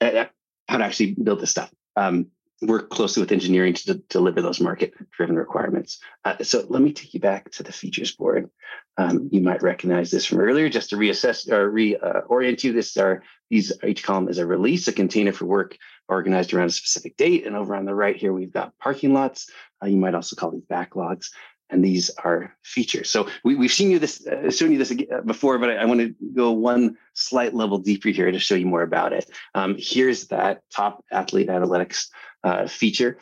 how 0.02 0.78
to 0.78 0.84
actually 0.84 1.14
build 1.14 1.40
this 1.40 1.50
stuff. 1.50 1.72
Um, 1.96 2.26
work 2.62 2.90
closely 2.90 3.20
with 3.20 3.32
engineering 3.32 3.74
to 3.74 3.94
de- 3.94 4.02
deliver 4.08 4.40
those 4.40 4.60
market 4.60 4.94
driven 5.12 5.36
requirements. 5.36 5.98
Uh, 6.24 6.42
so 6.42 6.64
let 6.68 6.80
me 6.80 6.92
take 6.92 7.12
you 7.12 7.20
back 7.20 7.50
to 7.50 7.62
the 7.62 7.72
features 7.72 8.12
board. 8.12 8.50
Um, 8.96 9.28
you 9.30 9.40
might 9.40 9.62
recognize 9.62 10.10
this 10.10 10.24
from 10.24 10.40
earlier. 10.40 10.68
Just 10.68 10.90
to 10.90 10.96
reassess 10.96 11.50
or 11.50 11.70
reorient 11.70 12.64
uh, 12.64 12.66
you, 12.66 12.72
this 12.72 12.96
are 12.96 13.22
these 13.50 13.72
each 13.86 14.02
column 14.02 14.28
is 14.28 14.38
a 14.38 14.46
release, 14.46 14.88
a 14.88 14.92
container 14.92 15.32
for 15.32 15.44
work 15.44 15.76
organized 16.08 16.54
around 16.54 16.68
a 16.68 16.70
specific 16.70 17.16
date. 17.16 17.46
And 17.46 17.56
over 17.56 17.76
on 17.76 17.84
the 17.84 17.94
right 17.94 18.16
here, 18.16 18.32
we've 18.32 18.52
got 18.52 18.76
parking 18.78 19.12
lots. 19.12 19.50
Uh, 19.82 19.86
you 19.86 19.96
might 19.96 20.14
also 20.14 20.36
call 20.36 20.50
these 20.50 20.64
backlogs 20.64 21.28
and 21.70 21.84
these 21.84 22.10
are 22.10 22.54
features. 22.62 23.10
So 23.10 23.28
we, 23.44 23.56
have 23.56 23.72
seen 23.72 23.90
you 23.90 23.98
this, 23.98 24.26
uh, 24.26 24.50
shown 24.50 24.72
you 24.72 24.78
this 24.78 24.92
uh, 24.92 25.20
before, 25.22 25.58
but 25.58 25.70
I, 25.70 25.76
I, 25.76 25.84
want 25.84 26.00
to 26.00 26.14
go 26.34 26.52
one 26.52 26.96
slight 27.14 27.54
level 27.54 27.78
deeper 27.78 28.10
here 28.10 28.30
to 28.30 28.38
show 28.38 28.54
you 28.54 28.66
more 28.66 28.82
about 28.82 29.12
it. 29.12 29.28
Um, 29.54 29.76
here's 29.78 30.28
that 30.28 30.62
top 30.70 31.04
athlete 31.10 31.48
analytics 31.48 32.08
uh, 32.44 32.66
feature. 32.66 33.18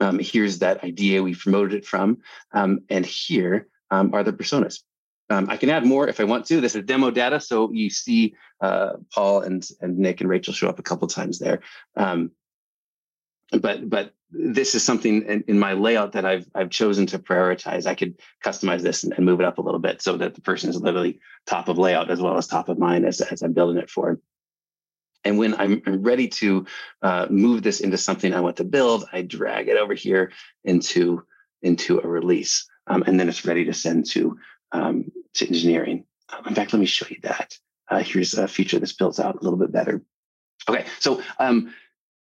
Um, 0.00 0.18
here's 0.18 0.60
that 0.60 0.82
idea 0.84 1.22
we 1.22 1.34
promoted 1.34 1.74
it 1.74 1.86
from, 1.86 2.18
um, 2.52 2.80
and 2.88 3.04
here 3.04 3.68
um, 3.90 4.14
are 4.14 4.22
the 4.22 4.32
personas. 4.32 4.80
Um, 5.28 5.48
I 5.48 5.56
can 5.56 5.70
add 5.70 5.84
more 5.84 6.08
if 6.08 6.20
I 6.20 6.24
want 6.24 6.46
to. 6.46 6.60
This 6.60 6.74
is 6.74 6.84
demo 6.84 7.10
data, 7.10 7.38
so 7.38 7.70
you 7.72 7.90
see 7.90 8.34
uh, 8.60 8.94
Paul 9.14 9.42
and 9.42 9.66
and 9.80 9.98
Nick 9.98 10.20
and 10.20 10.28
Rachel 10.28 10.54
show 10.54 10.68
up 10.68 10.78
a 10.78 10.82
couple 10.82 11.06
times 11.06 11.38
there. 11.38 11.60
Um, 11.96 12.32
but 13.52 13.88
but 13.88 14.12
this 14.32 14.74
is 14.74 14.84
something 14.84 15.22
in, 15.22 15.44
in, 15.48 15.58
my 15.58 15.72
layout 15.72 16.12
that 16.12 16.24
I've 16.24 16.46
I've 16.54 16.70
chosen 16.70 17.06
to 17.06 17.18
prioritize. 17.18 17.86
I 17.86 17.94
could 17.94 18.20
customize 18.44 18.82
this 18.82 19.02
and, 19.02 19.12
and, 19.12 19.24
move 19.26 19.40
it 19.40 19.46
up 19.46 19.58
a 19.58 19.62
little 19.62 19.80
bit 19.80 20.00
so 20.02 20.16
that 20.18 20.34
the 20.34 20.40
person 20.40 20.70
is 20.70 20.80
literally 20.80 21.20
top 21.46 21.68
of 21.68 21.78
layout 21.78 22.10
as 22.10 22.20
well 22.20 22.36
as 22.36 22.46
top 22.46 22.68
of 22.68 22.78
mind 22.78 23.06
as, 23.06 23.20
as 23.20 23.42
I'm 23.42 23.52
building 23.52 23.82
it 23.82 23.90
for. 23.90 24.20
And 25.24 25.36
when 25.36 25.54
I'm, 25.54 25.82
ready 25.86 26.28
to 26.28 26.64
uh, 27.02 27.26
move 27.28 27.62
this 27.62 27.80
into 27.80 27.98
something 27.98 28.32
I 28.32 28.40
want 28.40 28.56
to 28.56 28.64
build, 28.64 29.04
I 29.12 29.22
drag 29.22 29.68
it 29.68 29.76
over 29.76 29.94
here 29.94 30.32
into 30.64 31.24
into 31.62 31.98
a 31.98 32.08
release, 32.08 32.66
um, 32.86 33.02
and 33.06 33.20
then 33.20 33.28
it's 33.28 33.44
ready 33.44 33.64
to 33.66 33.74
send 33.74 34.06
to 34.10 34.38
um, 34.72 35.10
to 35.34 35.46
engineering. 35.46 36.04
Um, 36.30 36.46
in 36.46 36.54
fact, 36.54 36.72
let 36.72 36.80
me 36.80 36.86
show 36.86 37.06
you 37.10 37.18
that. 37.22 37.58
Uh, 37.88 38.02
here's 38.02 38.34
a 38.34 38.46
feature 38.46 38.78
that's 38.78 38.92
built 38.92 39.18
out 39.18 39.34
a 39.34 39.42
little 39.42 39.58
bit 39.58 39.72
better. 39.72 40.00
Okay, 40.68 40.86
so 41.00 41.22
um, 41.38 41.74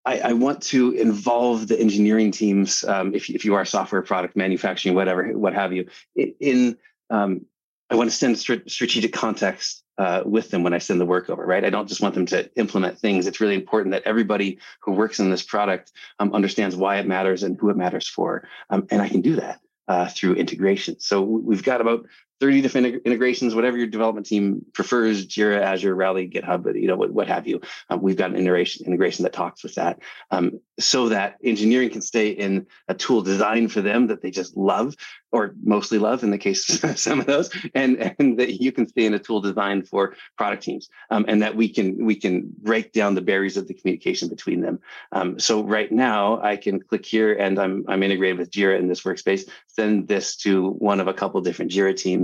I, 0.05 0.19
I, 0.19 0.33
want 0.35 0.63
to 0.65 0.93
involve 0.93 1.69
the 1.69 1.79
engineering 1.79 2.31
teams, 2.31 2.85
um, 2.85 3.15
if, 3.15 3.31
if 3.31 3.45
you 3.45 3.55
are 3.55 3.65
software 3.65 4.03
product 4.03 4.37
manufacturing, 4.37 4.95
whatever, 4.95 5.27
what 5.37 5.55
have 5.55 5.73
you, 5.73 5.89
in, 6.15 6.77
um, 7.11 7.47
I 7.91 7.95
want 7.95 8.11
to 8.11 8.17
send 8.17 8.39
st- 8.39 8.71
strategic 8.71 9.13
context 9.13 9.83
uh, 9.97 10.23
with 10.25 10.51
them 10.51 10.63
when 10.63 10.75
I 10.75 10.79
send 10.79 11.01
the 11.01 11.07
work 11.07 11.31
over, 11.31 11.45
right? 11.47 11.65
I 11.65 11.71
don't 11.71 11.89
just 11.89 12.01
want 12.01 12.15
them 12.15 12.27
to 12.27 12.51
implement 12.57 12.99
things. 12.99 13.27
It's 13.27 13.41
really 13.41 13.55
important 13.55 13.93
that 13.93 14.03
everybody 14.05 14.59
who 14.81 14.93
works 14.93 15.21
in 15.21 15.31
this 15.31 15.43
product 15.43 15.93
um, 16.19 16.35
understands 16.35 16.77
why 16.77 16.99
it 16.99 17.07
matters 17.07 17.43
and 17.43 17.57
who 17.59 17.71
it 17.71 17.77
matters 17.77 18.09
for. 18.09 18.49
Um, 18.71 18.87
and 18.91 19.01
I 19.01 19.09
can 19.09 19.21
do 19.21 19.37
that 19.37 19.61
uh, 19.89 20.09
through 20.09 20.35
integration. 20.35 20.99
So 20.99 21.23
we've 21.23 21.63
got 21.63 21.81
about 21.81 22.07
30 22.41 22.63
different 22.63 22.87
integrations, 23.05 23.55
whatever 23.55 23.77
your 23.77 23.87
development 23.87 24.27
team 24.27 24.65
prefers, 24.73 25.27
Jira, 25.27 25.61
Azure, 25.61 25.95
Rally, 25.95 26.29
GitHub, 26.29 26.79
you 26.81 26.89
know, 26.89 26.97
what, 26.97 27.13
what 27.13 27.29
have 27.29 27.47
you. 27.47 27.61
Um, 27.91 28.03
we've 28.03 28.17
got 28.17 28.31
an 28.31 28.37
integration, 28.37 28.87
integration 28.87 29.23
that 29.23 29.33
talks 29.33 29.63
with 29.63 29.75
that 29.77 30.01
um, 30.31 30.61
so 30.79 31.09
that 31.09 31.37
engineering 31.45 31.91
can 31.91 32.03
stay 32.03 32.31
in 32.31 32.67
a 32.89 32.95
tool 32.95 33.23
designed 33.23 33.73
for 33.73 33.81
them 33.81 34.09
that 34.09 34.21
they 34.21 34.31
just 34.31 34.57
love 34.57 34.95
or 35.31 35.55
mostly 35.65 35.99
love 35.99 36.23
in 36.23 36.31
the 36.31 36.39
case 36.39 36.83
of 36.85 36.99
some 36.99 37.21
of 37.21 37.27
those, 37.27 37.51
and, 37.75 38.15
and 38.19 38.39
that 38.39 38.61
you 38.61 38.73
can 38.73 38.87
stay 38.87 39.05
in 39.05 39.15
a 39.15 39.19
tool 39.19 39.41
designed 39.41 39.89
for 39.89 40.15
product 40.37 40.63
teams 40.63 40.89
um, 41.11 41.25
and 41.29 41.43
that 41.43 41.57
we 41.57 41.69
can 41.69 42.05
we 42.05 42.15
can 42.15 42.53
break 42.63 42.93
down 42.93 43.15
the 43.15 43.21
barriers 43.21 43.57
of 43.57 43.67
the 43.67 43.75
communication 43.75 44.29
between 44.29 44.61
them. 44.61 44.79
Um, 45.13 45.39
so 45.39 45.63
right 45.63 45.91
now 45.91 46.41
I 46.41 46.57
can 46.57 46.81
click 46.81 47.05
here 47.05 47.35
and 47.35 47.59
I'm, 47.59 47.85
I'm 47.89 48.03
integrated 48.03 48.39
with 48.39 48.51
Jira 48.51 48.79
in 48.79 48.89
this 48.89 49.03
workspace, 49.03 49.49
send 49.67 50.09
this 50.09 50.37
to 50.37 50.71
one 50.71 51.01
of 51.01 51.09
a 51.09 51.15
couple 51.15 51.41
different 51.41 51.71
Jira 51.71 51.97
teams 51.97 52.24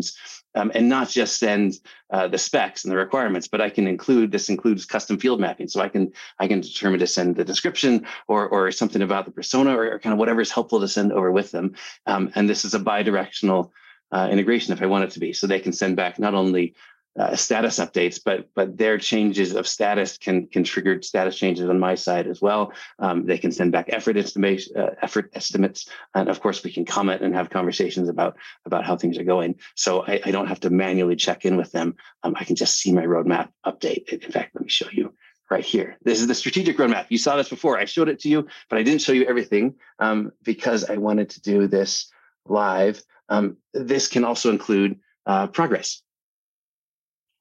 um, 0.55 0.73
and 0.75 0.89
not 0.89 1.09
just 1.09 1.39
send 1.39 1.75
uh, 2.11 2.27
the 2.29 2.39
specs 2.39 2.85
and 2.85 2.93
the 2.93 2.97
requirements, 2.97 3.49
but 3.49 3.61
I 3.61 3.71
can 3.71 3.87
include 3.87 4.31
this 4.31 4.49
includes 4.49 4.85
custom 4.85 5.19
field 5.19 5.41
mapping. 5.41 5.69
So 5.69 5.81
I 5.81 5.89
can 5.89 6.13
I 6.39 6.49
can 6.49 6.61
determine 6.61 7.01
to 7.01 7.07
send 7.07 7.37
the 7.37 7.45
description 7.45 8.07
or 8.29 8.49
or 8.49 8.73
something 8.73 9.03
about 9.03 9.25
the 9.27 9.33
persona 9.33 9.77
or, 9.77 9.85
or 9.93 9.99
kind 9.99 10.13
of 10.13 10.19
whatever 10.19 10.41
is 10.41 10.51
helpful 10.51 10.81
to 10.81 10.89
send 10.89 11.13
over 11.13 11.31
with 11.31 11.51
them. 11.51 11.75
Um, 12.07 12.33
and 12.35 12.49
this 12.49 12.65
is 12.65 12.75
a 12.75 12.79
bi-directional 12.91 13.73
uh, 14.13 14.29
integration 14.31 14.73
if 14.73 14.83
I 14.83 14.87
want 14.87 15.05
it 15.05 15.11
to 15.13 15.21
be. 15.21 15.33
So 15.33 15.47
they 15.47 15.61
can 15.61 15.73
send 15.73 15.97
back 15.97 16.19
not 16.19 16.35
only 16.35 16.75
uh, 17.19 17.35
status 17.35 17.79
updates, 17.79 18.21
but 18.25 18.49
but 18.55 18.77
their 18.77 18.97
changes 18.97 19.55
of 19.55 19.67
status 19.67 20.17
can 20.17 20.47
can 20.47 20.63
trigger 20.63 21.03
status 21.03 21.37
changes 21.37 21.69
on 21.69 21.79
my 21.79 21.95
side 21.95 22.27
as 22.27 22.41
well. 22.41 22.73
Um, 22.99 23.27
they 23.27 23.39
can 23.39 23.51
send 23.53 23.73
back 23.73 23.87
effort 23.89 24.17
estimation, 24.17 24.77
uh, 24.77 24.91
effort 25.03 25.31
estimates, 25.35 25.89
and 26.15 26.29
of 26.29 26.41
course 26.41 26.63
we 26.63 26.73
can 26.73 26.85
comment 26.85 27.23
and 27.23 27.35
have 27.35 27.51
conversations 27.51 28.09
about 28.09 28.37
about 28.65 28.85
how 28.85 28.97
things 28.97 29.19
are 29.19 29.25
going. 29.25 29.57
So 29.75 30.03
I, 30.07 30.21
I 30.25 30.31
don't 30.31 30.47
have 30.47 30.61
to 30.61 30.71
manually 30.71 31.17
check 31.17 31.45
in 31.45 31.57
with 31.57 31.73
them. 31.73 31.97
Um, 32.23 32.35
I 32.39 32.45
can 32.45 32.57
just 32.57 32.79
see 32.79 32.93
my 32.93 33.05
roadmap 33.05 33.49
update. 33.67 34.09
In 34.09 34.31
fact, 34.31 34.55
let 34.55 34.63
me 34.63 34.69
show 34.69 34.89
you 34.93 35.13
right 35.51 35.65
here. 35.65 35.99
This 36.05 36.21
is 36.21 36.29
the 36.29 36.35
strategic 36.35 36.79
roadmap. 36.79 37.07
You 37.09 37.19
saw 37.19 37.37
this 37.37 37.49
before. 37.49 37.77
I 37.77 37.87
showed 37.87 38.09
it 38.09 38.21
to 38.21 38.29
you, 38.29 38.47
but 38.69 38.79
I 38.79 38.85
didn't 38.85 39.03
show 39.03 39.13
you 39.13 39.25
everything 39.25 39.75
um, 39.99 40.31
because 40.45 40.89
I 40.89 40.97
wanted 40.97 41.31
to 41.31 41.41
do 41.41 41.67
this 41.67 42.09
live. 42.47 43.03
Um, 43.29 43.57
this 43.75 44.07
can 44.07 44.25
also 44.25 44.51
include 44.51 45.01
uh, 45.27 45.49
progress 45.49 46.03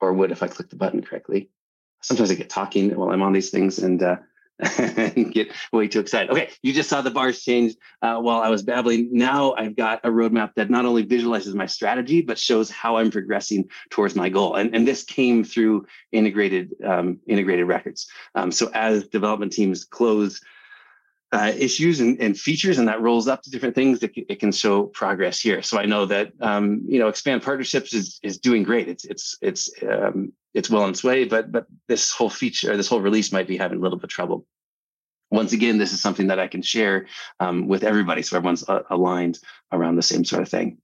or 0.02 0.14
would 0.14 0.32
if 0.32 0.43
I 0.43 0.47
click 0.47 0.70
the 0.70 0.76
button 0.76 1.02
correctly. 1.02 1.50
Sometimes 2.02 2.32
I 2.32 2.36
get 2.36 2.50
talking 2.50 2.95
while 2.95 3.12
I'm 3.12 3.22
on 3.22 3.34
these 3.34 3.50
things 3.50 3.80
and 3.80 4.02
uh, 4.02 4.18
get 5.32 5.52
way 5.72 5.88
too 5.88 6.00
excited. 6.00 6.32
Okay, 6.32 6.50
you 6.62 6.74
just 6.74 6.89
saw 6.89 7.02
the 7.02 7.12
bars 7.12 7.41
change 7.41 7.76
uh, 8.02 8.18
while 8.18 8.41
I 8.41 8.50
was 8.50 8.64
babbling. 8.64 9.10
Now 9.12 9.54
I've 9.54 9.76
got 9.76 10.02
a 10.04 10.10
roadmap 10.10 10.56
that 10.56 10.70
not 10.70 10.86
only 10.86 11.04
visualizes 11.04 11.56
my 11.56 11.66
strategy 11.66 12.22
but 12.22 12.38
shows 12.38 12.70
how 12.70 12.97
I'm 12.97 13.12
progressing 13.12 13.70
towards 13.89 14.16
my 14.16 14.30
goal. 14.30 14.56
And, 14.56 14.76
and 14.76 14.88
this 14.88 15.04
came 15.04 15.43
through 15.43 15.86
integrated 16.12 16.74
um, 16.84 17.20
integrated 17.28 17.68
records. 17.68 18.08
Um, 18.36 18.52
so 18.52 18.70
as 18.74 19.08
development 19.08 19.54
teams 19.54 19.86
close 19.86 20.41
uh, 21.32 21.53
issues 21.57 21.99
and, 21.99 22.19
and, 22.19 22.39
features, 22.39 22.80
and 22.80 22.88
that 22.88 23.01
rolls 23.01 23.27
up 23.27 23.43
to 23.43 23.51
different 23.51 23.75
things. 23.75 24.01
It, 24.01 24.11
it 24.15 24.39
can 24.39 24.51
show 24.51 24.84
progress 24.84 25.39
here. 25.39 25.61
So 25.61 25.77
I 25.77 25.86
know 25.86 26.05
that 26.05 26.32
um, 26.41 26.82
you 26.88 26.99
know 26.99 27.07
expand 27.07 27.43
partnerships 27.43 27.93
is 27.93 28.19
is 28.23 28.39
doing 28.39 28.63
great. 28.63 28.88
It's 28.88 29.05
it's 29.05 29.38
it's 29.41 29.69
um, 29.88 30.34
it's 30.53 30.69
well 30.69 30.84
on 30.84 30.89
its 30.89 31.03
way, 31.03 31.25
but 31.25 31.51
but 31.51 31.67
this 31.88 32.11
whole 32.11 32.30
feature, 32.30 32.75
this 32.75 32.88
whole 32.88 33.01
release 33.01 33.32
might 33.32 33.47
be 33.47 33.57
having 33.57 33.77
a 33.77 33.82
little 33.82 33.97
bit 33.97 34.05
of 34.05 34.09
trouble. 34.09 34.45
Once 35.32 35.53
again, 35.53 35.77
this 35.77 35.93
is 35.93 36.01
something 36.01 36.27
that 36.27 36.39
I 36.39 36.47
can 36.47 36.63
share 36.63 37.05
um, 37.39 37.67
with 37.67 37.84
everybody, 37.84 38.23
so 38.23 38.36
everyone's 38.36 38.67
uh, 38.67 38.82
aligned 38.89 39.38
around 39.71 39.95
the 39.95 40.01
same 40.01 40.25
sort 40.25 40.41
of 40.41 40.49
thing. 40.49 40.80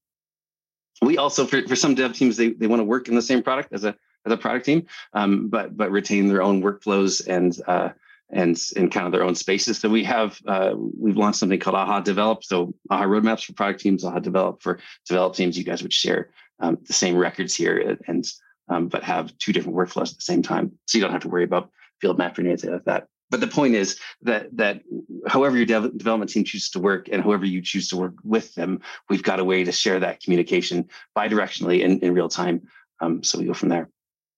We 1.01 1.17
also, 1.17 1.45
for, 1.45 1.67
for 1.67 1.75
some 1.75 1.95
dev 1.95 2.13
teams, 2.13 2.37
they, 2.37 2.49
they 2.49 2.67
want 2.67 2.79
to 2.79 2.85
work 2.85 3.07
in 3.07 3.15
the 3.15 3.21
same 3.21 3.41
product 3.41 3.73
as 3.73 3.83
a 3.83 3.95
as 4.25 4.31
a 4.31 4.37
product 4.37 4.65
team, 4.65 4.85
um, 5.13 5.49
but 5.49 5.75
but 5.75 5.91
retain 5.91 6.27
their 6.27 6.43
own 6.43 6.61
workflows 6.61 7.25
and 7.27 7.59
uh, 7.67 7.89
and 8.31 8.59
in 8.75 8.89
kind 8.89 9.05
of 9.05 9.11
their 9.11 9.23
own 9.23 9.35
spaces. 9.35 9.79
So 9.79 9.89
we 9.89 10.03
have 10.03 10.39
uh, 10.47 10.73
we've 10.75 11.17
launched 11.17 11.39
something 11.39 11.59
called 11.59 11.75
AHA 11.75 12.01
Develop. 12.01 12.43
So 12.43 12.73
AHA 12.89 13.05
roadmaps 13.05 13.45
for 13.45 13.53
product 13.53 13.81
teams, 13.81 14.03
AHA 14.03 14.19
Develop 14.19 14.61
for 14.61 14.79
develop 15.07 15.35
teams. 15.35 15.57
You 15.57 15.63
guys 15.63 15.83
would 15.83 15.93
share 15.93 16.31
um, 16.59 16.77
the 16.85 16.93
same 16.93 17.15
records 17.15 17.55
here, 17.55 17.97
and 18.07 18.25
um, 18.69 18.87
but 18.87 19.03
have 19.03 19.37
two 19.37 19.53
different 19.53 19.77
workflows 19.77 20.11
at 20.11 20.17
the 20.17 20.21
same 20.21 20.41
time. 20.41 20.71
So 20.87 20.97
you 20.97 21.03
don't 21.03 21.11
have 21.11 21.21
to 21.21 21.29
worry 21.29 21.43
about 21.43 21.69
field 22.01 22.17
mapping 22.17 22.45
or 22.45 22.49
anything 22.49 22.71
like 22.71 22.85
that. 22.85 23.07
But 23.29 23.39
the 23.39 23.47
point 23.47 23.75
is 23.75 23.99
that 24.21 24.55
that 24.57 24.81
however 25.27 25.57
your 25.57 25.65
dev- 25.65 25.97
development 25.97 26.31
team 26.31 26.43
chooses 26.43 26.69
to 26.71 26.79
work 26.79 27.09
and 27.11 27.23
whoever 27.23 27.45
you 27.45 27.61
choose 27.61 27.87
to 27.89 27.97
work 27.97 28.13
with 28.23 28.53
them, 28.55 28.81
we've 29.09 29.23
got 29.23 29.39
a 29.39 29.43
way 29.43 29.63
to 29.63 29.71
share 29.71 29.99
that 29.99 30.21
communication 30.21 30.87
bidirectionally 31.17 31.81
in, 31.81 31.99
in 31.99 32.13
real 32.13 32.29
time. 32.29 32.67
Um, 33.01 33.23
so 33.23 33.39
we 33.39 33.45
go 33.45 33.53
from 33.53 33.69
there. 33.69 33.89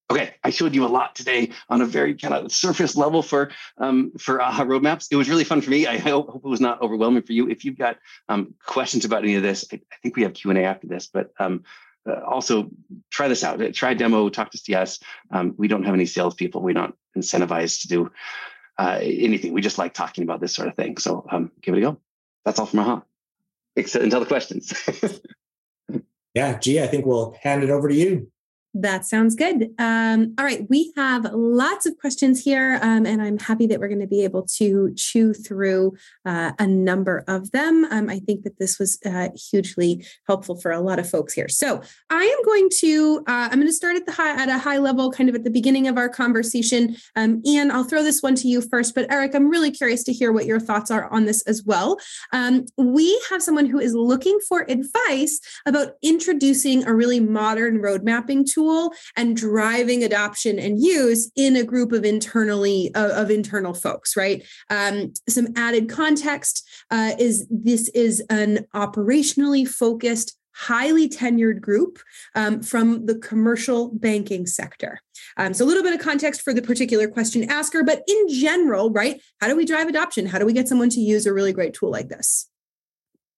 Okay, 0.10 0.36
I 0.42 0.52
showed 0.52 0.74
you 0.74 0.86
a 0.86 0.88
lot 0.88 1.16
today 1.16 1.52
on 1.68 1.82
a 1.82 1.86
very 1.86 2.16
kind 2.16 2.34
of 2.34 2.52
surface 2.52 2.96
level 2.96 3.22
for 3.22 3.52
um, 3.78 4.14
for 4.18 4.42
AHA 4.42 4.64
roadmaps. 4.64 5.08
It 5.12 5.18
was 5.18 5.30
really 5.30 5.44
fun 5.44 5.60
for 5.60 5.70
me. 5.70 5.86
I 5.86 5.98
hope, 5.98 6.30
hope 6.30 6.46
it 6.46 6.48
was 6.48 6.62
not 6.62 6.82
overwhelming 6.82 7.24
for 7.24 7.34
you. 7.34 7.50
If 7.50 7.66
you've 7.66 7.78
got 7.78 7.98
um, 8.30 8.54
questions 8.66 9.04
about 9.04 9.24
any 9.24 9.36
of 9.36 9.44
this, 9.44 9.66
I, 9.72 9.82
I 9.92 9.96
think 10.02 10.16
we 10.16 10.24
have 10.24 10.34
Q 10.34 10.52
and 10.52 10.60
A 10.60 10.64
after 10.64 10.88
this. 10.88 11.08
But 11.08 11.34
um, 11.40 11.66
uh, 12.08 12.22
also 12.22 12.70
try 13.12 13.28
this 13.28 13.44
out. 13.44 13.60
Try 13.74 13.94
demo. 13.94 14.30
Talk 14.30 14.52
to 14.52 14.58
CS. 14.58 15.00
Um, 15.32 15.54
we 15.58 15.68
don't 15.68 15.84
have 15.84 15.94
any 15.94 16.06
salespeople. 16.06 16.62
We're 16.62 16.74
not 16.74 16.94
incentivized 17.18 17.82
to 17.82 17.88
do 17.90 18.12
uh, 18.78 19.00
anything. 19.02 19.52
We 19.52 19.60
just 19.60 19.78
like 19.78 19.94
talking 19.94 20.24
about 20.24 20.40
this 20.40 20.56
sort 20.56 20.70
of 20.70 20.76
thing. 20.76 20.98
So 20.98 21.26
um, 21.30 21.52
give 21.62 21.76
it 21.76 21.80
a 21.80 21.82
go. 21.82 21.98
That's 22.46 22.60
all 22.60 22.66
from 22.66 22.80
AHA. 22.80 23.02
Except 23.76 24.06
until 24.06 24.22
the 24.22 24.26
questions. 24.26 24.74
yeah, 26.34 26.58
G, 26.60 26.82
I 26.82 26.88
think 26.88 27.06
we'll 27.06 27.36
hand 27.44 27.62
it 27.64 27.70
over 27.70 27.90
to 27.90 27.96
you. 27.96 28.32
That 28.82 29.06
sounds 29.06 29.34
good. 29.34 29.74
Um, 29.80 30.36
all 30.38 30.46
right, 30.46 30.68
we 30.70 30.94
have 30.96 31.26
lots 31.34 31.88
of 31.88 31.98
questions 31.98 32.44
here, 32.44 32.80
um, 32.84 33.08
and 33.08 33.24
I'm 33.24 33.40
happy 33.40 33.66
that 33.66 33.80
we're 33.80 33.88
going 33.88 34.02
to 34.02 34.08
be 34.08 34.24
able 34.24 34.44
to 34.58 34.94
chew 34.96 35.34
through 35.34 35.96
uh, 36.26 36.52
a 36.60 36.68
number 36.68 37.24
of 37.28 37.50
them. 37.52 37.88
Um, 37.90 38.08
I 38.08 38.20
think 38.20 38.44
that 38.44 38.60
this 38.60 38.78
was 38.78 39.00
uh, 39.04 39.30
hugely 39.50 40.06
helpful 40.28 40.60
for 40.62 40.72
a 40.72 40.80
lot 40.80 41.00
of 41.00 41.10
folks 41.10 41.34
here. 41.34 41.50
So 41.50 41.82
I 42.12 42.24
am 42.24 42.46
going 42.46 42.70
to 42.82 43.24
uh, 43.28 43.50
I'm 43.52 43.56
going 43.56 43.66
to 43.66 43.74
start 43.74 43.96
at 43.96 44.06
the 44.06 44.12
high 44.12 44.40
at 44.40 44.48
a 44.48 44.60
high 44.60 44.78
level, 44.78 45.12
kind 45.12 45.28
of 45.28 45.34
at 45.34 45.44
the 45.44 45.50
beginning 45.50 45.88
of 45.88 45.98
our 45.98 46.10
conversation. 46.10 46.98
Um, 47.16 47.42
Ian, 47.48 47.72
I'll 47.72 47.84
throw 47.84 48.04
this 48.04 48.22
one 48.22 48.36
to 48.36 48.48
you 48.48 48.62
first, 48.62 48.94
but 48.94 49.12
Erik, 49.12 49.34
I'm 49.34 49.50
really 49.50 49.72
curious 49.72 50.04
to 50.04 50.14
hear 50.14 50.32
what 50.32 50.46
your 50.46 50.60
thoughts 50.60 50.92
are 50.92 51.12
on 51.12 51.26
this 51.26 51.42
as 51.48 51.64
well. 51.64 51.98
Um, 52.32 52.66
we 52.78 53.20
have 53.32 53.42
someone 53.42 53.66
who 53.66 53.80
is 53.80 53.96
looking 53.96 54.38
for 54.48 54.68
advice 54.70 55.40
about 55.66 55.94
introducing 56.04 56.86
a 56.86 56.94
really 56.94 57.20
modern 57.20 57.82
road 57.82 58.04
mapping 58.04 58.46
tool 58.46 58.67
tool 58.68 58.94
and 59.16 59.36
driving 59.36 60.04
adoption 60.04 60.60
and 60.60 60.82
use 60.82 61.32
in 61.36 61.56
a 61.56 61.64
group 61.64 61.92
of 61.92 62.04
internally 62.04 62.92
of 62.96 63.32
internal 63.32 63.74
folks 63.74 64.16
right 64.16 64.44
um, 64.70 65.14
some 65.28 65.48
added 65.56 65.90
context 65.90 66.68
uh, 66.92 67.14
is 67.20 67.48
this 67.50 67.90
is 67.90 68.22
an 68.30 68.66
operationally 68.76 69.68
focused 69.68 70.38
highly 70.54 71.08
tenured 71.08 71.62
group 71.62 72.00
um, 72.34 72.64
from 72.64 73.06
the 73.06 73.14
commercial 73.20 73.90
banking 73.90 74.48
sector. 74.48 75.00
Um, 75.38 75.54
so, 75.54 75.64
a 75.64 75.68
little 75.68 75.84
bit 75.84 75.94
of 75.94 76.00
context 76.00 76.42
for 76.42 76.52
the 76.52 76.64
particular 76.64 77.08
question 77.08 77.44
asker, 77.48 77.84
but 77.84 78.02
in 78.08 78.28
general, 78.30 78.90
right? 78.90 79.22
How 79.40 79.48
do 79.50 79.56
we 79.56 79.66
drive 79.66 79.88
adoption? 79.88 80.26
How 80.26 80.40
do 80.40 80.48
we 80.48 80.54
get 80.54 80.68
someone 80.68 80.90
to 80.90 81.00
use 81.00 81.28
a 81.28 81.34
really 81.34 81.54
great 81.54 81.76
tool 81.76 81.92
like 81.92 82.10
this? 82.10 82.50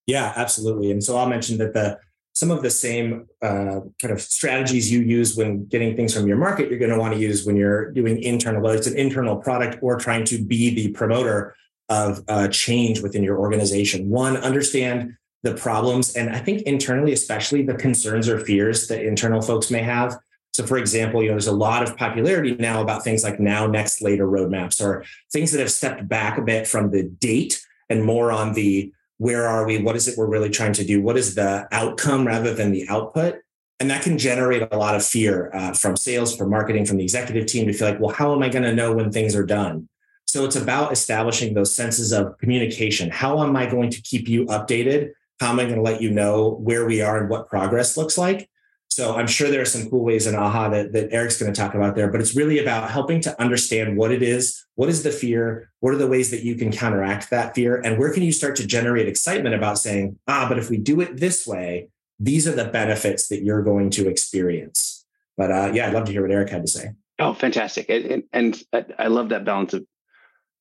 Yeah, 0.06 0.32
absolutely. 0.38 0.92
And 0.92 1.04
so 1.04 1.18
I'll 1.18 1.28
mention 1.28 1.58
that 1.58 1.74
the 1.74 2.00
some 2.34 2.52
of 2.52 2.62
the 2.62 2.70
same 2.70 3.28
uh, 3.42 3.82
kind 4.02 4.14
of 4.14 4.22
strategies 4.22 4.92
you 4.92 5.02
use 5.02 5.36
when 5.36 5.66
getting 5.66 5.96
things 5.96 6.14
from 6.14 6.28
your 6.28 6.38
market, 6.38 6.70
you're 6.70 6.80
going 6.80 6.92
to 6.92 6.98
want 6.98 7.14
to 7.14 7.20
use 7.20 7.46
when 7.46 7.56
you're 7.56 7.92
doing 7.92 8.22
internal, 8.24 8.62
whether 8.62 8.78
it's 8.78 8.88
an 8.88 8.98
internal 8.98 9.36
product 9.36 9.80
or 9.82 9.98
trying 9.98 10.24
to 10.26 10.44
be 10.44 10.74
the 10.74 10.90
promoter 10.92 11.56
of 11.90 12.24
uh, 12.28 12.48
change 12.48 13.02
within 13.02 13.24
your 13.24 13.38
organization. 13.38 14.10
One, 14.10 14.38
understand 14.38 15.18
the 15.44 15.56
problems, 15.56 16.16
and 16.16 16.30
I 16.30 16.40
think 16.40 16.62
internally, 16.64 17.14
especially 17.14 17.64
the 17.64 17.74
concerns 17.74 18.30
or 18.30 18.40
fears 18.40 18.88
that 18.88 19.04
internal 19.04 19.42
folks 19.42 19.72
may 19.72 19.82
have. 19.82 20.18
So, 20.54 20.66
for 20.66 20.78
example, 20.78 21.22
you 21.22 21.30
know, 21.30 21.34
there's 21.34 21.48
a 21.48 21.52
lot 21.52 21.84
of 21.84 21.96
popularity 21.96 22.56
now 22.56 22.82
about 22.82 23.04
things 23.04 23.24
like 23.24 23.40
now, 23.40 23.66
next, 23.66 24.02
later 24.02 24.28
roadmaps, 24.28 24.82
or 24.82 25.06
things 25.32 25.52
that 25.52 25.60
have 25.60 25.72
stepped 25.72 26.08
back 26.08 26.38
a 26.38 26.42
bit 26.42 26.68
from 26.68 26.92
the 26.92 27.04
date 27.04 27.66
and 27.90 28.04
more 28.04 28.32
on 28.32 28.54
the 28.54 28.92
where 29.20 29.48
are 29.48 29.66
we? 29.66 29.78
What 29.78 29.96
is 29.96 30.08
it 30.08 30.18
we're 30.18 30.26
really 30.26 30.50
trying 30.50 30.74
to 30.74 30.84
do? 30.84 31.02
What 31.02 31.18
is 31.18 31.36
the 31.36 31.68
outcome 31.72 32.26
rather 32.26 32.54
than 32.54 32.72
the 32.72 32.88
output? 32.90 33.36
And 33.80 33.90
that 33.92 34.02
can 34.02 34.18
generate 34.18 34.68
a 34.72 34.78
lot 34.78 34.96
of 34.96 35.06
fear 35.06 35.52
uh, 35.54 35.74
from 35.74 35.96
sales, 35.96 36.36
from 36.36 36.50
marketing, 36.50 36.86
from 36.86 36.98
the 36.98 37.04
executive 37.04 37.46
team 37.46 37.68
to 37.68 37.74
feel 37.74 37.90
like, 37.90 38.00
well, 38.00 38.14
how 38.14 38.34
am 38.34 38.42
I 38.42 38.50
going 38.50 38.64
to 38.64 38.74
know 38.74 38.94
when 38.94 39.12
things 39.12 39.36
are 39.36 39.46
done? 39.46 39.88
So 40.26 40.46
it's 40.46 40.56
about 40.56 40.92
establishing 40.92 41.54
those 41.54 41.76
senses 41.76 42.12
of 42.12 42.38
communication. 42.38 43.10
How 43.10 43.44
am 43.44 43.56
I 43.56 43.66
going 43.66 43.90
to 43.90 44.02
keep 44.02 44.28
you 44.28 44.46
updated? 44.46 45.12
How 45.40 45.50
am 45.50 45.60
I 45.60 45.64
going 45.64 45.76
to 45.76 45.82
let 45.82 46.02
you 46.02 46.12
know 46.12 46.52
where 46.62 46.86
we 46.86 47.02
are 47.02 47.20
and 47.20 47.30
what 47.30 47.48
progress 47.48 47.98
looks 47.98 48.18
like? 48.18 48.50
So 48.90 49.16
I'm 49.16 49.28
sure 49.28 49.50
there 49.50 49.62
are 49.62 49.66
some 49.66 49.90
cool 49.90 50.04
ways 50.04 50.26
in 50.26 50.36
AHA 50.36 50.70
that, 50.70 50.94
that 50.94 51.14
Erik's 51.14 51.40
going 51.40 51.54
to 51.54 51.60
talk 51.60 51.76
about 51.76 51.96
there, 51.96 52.12
but 52.12 52.20
it's 52.20 52.36
really 52.36 52.60
about 52.60 52.90
helping 52.90 53.22
to 53.22 53.42
understand 53.42 53.98
what 53.98 54.12
it 54.12 54.24
is, 54.24 54.66
what 54.76 54.90
is 54.90 55.04
the 55.04 55.12
fear, 55.12 55.72
what 55.80 55.94
are 55.94 55.98
the 55.98 56.08
ways 56.08 56.32
that 56.32 56.44
you 56.44 56.56
can 56.56 56.72
counteract 56.72 57.30
that 57.30 57.54
fear, 57.54 57.80
and 57.80 58.00
where 58.00 58.12
can 58.12 58.24
you 58.24 58.32
start 58.32 58.56
to 58.58 58.68
generate 58.68 59.08
excitement 59.08 59.54
about 59.54 59.78
saying, 59.78 60.18
ah, 60.28 60.48
but 60.50 60.58
if 60.58 60.70
we 60.70 60.78
do 60.78 61.02
it 61.02 61.18
this 61.18 61.46
way, 61.46 61.90
these 62.20 62.48
are 62.48 62.52
the 62.56 62.66
benefits 62.66 63.28
that 63.30 63.44
you're 63.44 63.64
going 63.64 63.90
to 63.92 64.10
experience. 64.10 65.06
But 65.38 65.52
uh, 65.52 65.72
yeah, 65.74 65.88
I'd 65.88 65.94
love 65.94 66.06
to 66.06 66.12
hear 66.12 66.22
what 66.22 66.32
Erik 66.32 66.50
had 66.50 66.64
to 66.64 66.68
say. 66.68 66.90
Oh, 67.20 67.34
fantastic! 67.34 67.90
And, 67.90 68.24
and, 68.34 68.62
I 68.98 69.08
love 69.08 69.30
that 69.30 69.46
balance 69.46 69.74
of 69.74 69.86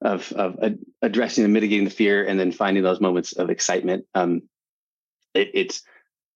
of, 0.00 0.32
of 0.32 0.56
addressing 1.02 1.42
and 1.42 1.52
mitigating 1.52 1.84
the 1.84 1.90
fear, 1.90 2.24
and 2.24 2.38
then 2.38 2.52
finding 2.52 2.84
those 2.84 3.00
moments 3.00 3.32
of 3.32 3.50
excitement. 3.50 4.04
Um, 4.14 4.42
it, 5.34 5.50
it's 5.54 5.82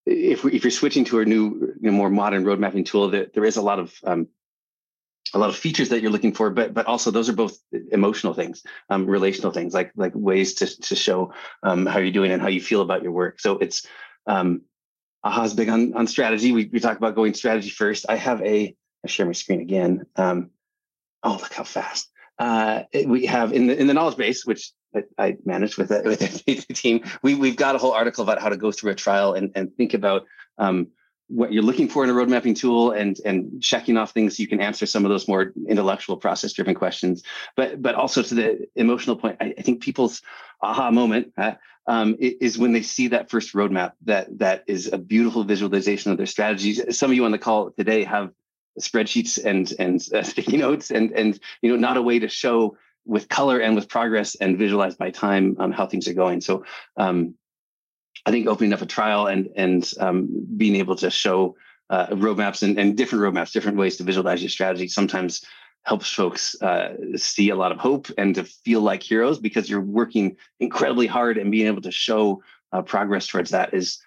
if, 0.07 0.45
we, 0.45 0.53
if 0.53 0.65
you're 0.65 0.71
switching 0.71 1.05
to 1.07 1.21
a 1.21 1.25
new, 1.25 1.75
you 1.81 1.91
know, 1.91 1.93
more 1.93 2.11
modern 2.11 2.45
road 2.45 2.59
mapping 2.59 2.85
tool, 2.85 3.11
that 3.11 3.35
there 3.35 3.45
is 3.45 3.57
a 3.57 3.63
lot 3.63 3.79
of 3.79 3.95
um, 4.05 4.29
a 5.35 5.39
lot 5.39 5.49
of 5.49 5.57
features 5.57 5.89
that 5.89 6.03
you're 6.03 6.11
looking 6.11 6.33
for, 6.33 6.51
but 6.51 6.75
but 6.75 6.87
also 6.87 7.11
those 7.11 7.29
are 7.29 7.35
both 7.35 7.59
emotional 7.91 8.35
things, 8.35 8.63
um, 8.91 9.07
relational 9.07 9.53
things, 9.53 9.73
like 9.73 9.93
like 9.97 10.13
ways 10.15 10.55
to 10.55 10.67
to 10.83 10.97
show 10.97 11.33
um, 11.63 11.87
how 11.87 11.99
you're 11.99 12.13
doing 12.13 12.33
and 12.33 12.43
how 12.43 12.49
you 12.49 12.61
feel 12.61 12.83
about 12.83 13.03
your 13.03 13.13
work. 13.13 13.41
So 13.41 13.59
it's 13.59 13.87
um, 14.27 14.63
AHA's 15.25 15.55
big 15.55 15.69
on 15.69 15.95
on 15.95 16.07
strategy. 16.07 16.53
We 16.53 16.69
we 16.73 16.81
talk 16.81 16.97
about 16.97 17.15
going 17.15 17.35
strategy 17.35 17.71
first. 17.71 18.07
I 18.09 18.17
have 18.17 18.43
a 18.43 18.77
I 19.05 19.09
share 19.09 19.27
my 19.27 19.33
screen 19.33 19.61
again. 19.61 20.07
Um, 20.17 20.51
oh, 21.23 21.39
look 21.41 21.53
how 21.53 21.65
fast. 21.65 22.11
Uh, 22.39 22.83
we 23.07 23.27
have 23.27 23.53
in 23.53 23.69
the 23.69 23.79
in 23.79 23.87
the 23.87 23.95
knowledge 23.95 24.17
base, 24.17 24.45
which 24.45 24.73
I, 24.95 25.05
I 25.19 25.37
managed 25.45 25.79
with 25.79 25.91
it 25.91 26.05
with 26.47 26.67
the 26.67 26.75
team. 26.75 27.05
We 27.23 27.35
we've 27.35 27.57
got 27.57 27.75
a 27.75 27.79
whole 27.79 27.93
article 27.93 28.23
about 28.23 28.41
how 28.41 28.49
to 28.49 28.57
go 28.57 28.73
through 28.73 28.93
a 28.93 28.95
trial 28.95 29.35
and 29.35 29.53
and 29.55 29.75
think 29.77 29.95
about 29.95 30.27
um, 30.59 30.89
what 31.33 31.53
you're 31.53 31.63
looking 31.63 31.89
for 31.89 32.05
in 32.05 32.11
a 32.11 32.13
road 32.13 32.29
mapping 32.29 32.55
tool 32.55 32.91
and 32.91 33.19
and 33.25 33.63
checking 33.63 33.97
off 33.97 34.13
things 34.13 34.37
so 34.37 34.43
you 34.43 34.49
can 34.49 34.61
answer 34.61 34.85
some 34.85 35.05
of 35.05 35.11
those 35.11 35.27
more 35.27 35.53
intellectual 35.67 36.17
process 36.17 36.53
driven 36.53 36.75
questions 36.75 37.23
but 37.57 37.81
but 37.81 37.95
also 37.95 38.23
to 38.23 38.35
the 38.35 38.69
emotional 38.77 39.17
point 39.17 39.39
i, 39.41 39.55
I 39.57 39.63
think 39.63 39.83
people's 39.83 40.21
aha 40.61 40.91
moment 40.91 41.33
uh, 41.39 41.53
um, 41.87 42.17
is 42.21 42.59
when 42.59 42.73
they 42.73 42.83
see 42.83 43.09
that 43.09 43.31
first 43.31 43.55
roadmap 43.55 43.93
that 44.05 44.39
that 44.39 44.65
is 44.67 44.93
a 44.93 44.99
beautiful 44.99 45.43
visualization 45.43 46.13
of 46.13 46.19
their 46.19 46.27
strategies 46.27 46.97
some 46.97 47.11
of 47.11 47.17
you 47.17 47.25
on 47.25 47.33
the 47.33 47.39
call 47.39 47.71
today 47.71 48.05
have 48.05 48.33
spreadsheets 48.79 49.43
and 49.43 49.73
and 49.79 50.07
uh, 50.15 50.23
sticky 50.33 50.59
notes 50.59 50.91
and 50.91 51.13
and 51.13 51.41
you 51.63 51.71
know 51.71 51.77
not 51.77 51.97
a 51.97 52.03
way 52.03 52.19
to 52.19 52.29
show 52.29 52.77
with 53.05 53.29
color 53.29 53.59
and 53.59 53.75
with 53.75 53.89
progress 53.89 54.35
and 54.37 54.59
visualize 54.59 54.95
by 54.95 55.11
time 55.11 55.57
um, 55.59 55.73
how 55.73 55.87
things 55.87 56.09
are 56.09 56.15
going. 56.15 56.41
So 56.41 56.65
um, 56.97 57.35
I 58.27 58.31
think 58.31 58.47
opening 58.47 58.73
up 58.73 58.83
a 58.83 58.87
trial 58.87 59.27
and 59.27 59.49
and 59.57 59.91
um, 59.99 60.47
being 60.57 60.77
able 60.77 60.97
to 60.97 61.11
show 61.11 61.57
uh, 61.91 62.07
roadmaps 62.09 62.63
and, 62.63 62.79
and 62.79 62.97
different 62.97 63.23
roadmaps, 63.23 63.53
different 63.53 63.79
ways 63.79 63.97
to 63.97 64.05
visualize 64.05 64.43
your 64.43 64.51
strategy 64.51 64.89
sometimes 64.89 65.45
helps 65.85 66.13
folks 66.13 66.61
uh, 66.63 66.95
see 67.17 67.51
a 67.51 67.57
lot 67.57 67.73
of 67.73 67.79
hope 67.79 68.09
and 68.17 68.37
to 68.37 68.45
feel 68.45 68.81
like 68.81 69.03
heroes 69.03 69.39
because 69.39 69.69
you're 69.69 69.81
working 69.81 70.37
incredibly 70.61 71.09
hard 71.09 71.37
and 71.37 71.51
being 71.51 71.67
able 71.67 71.83
to 71.83 71.91
show 71.91 72.41
uh, 72.73 72.81
progress 72.83 73.27
towards 73.27 73.51
that 73.51 73.75
is 73.75 73.99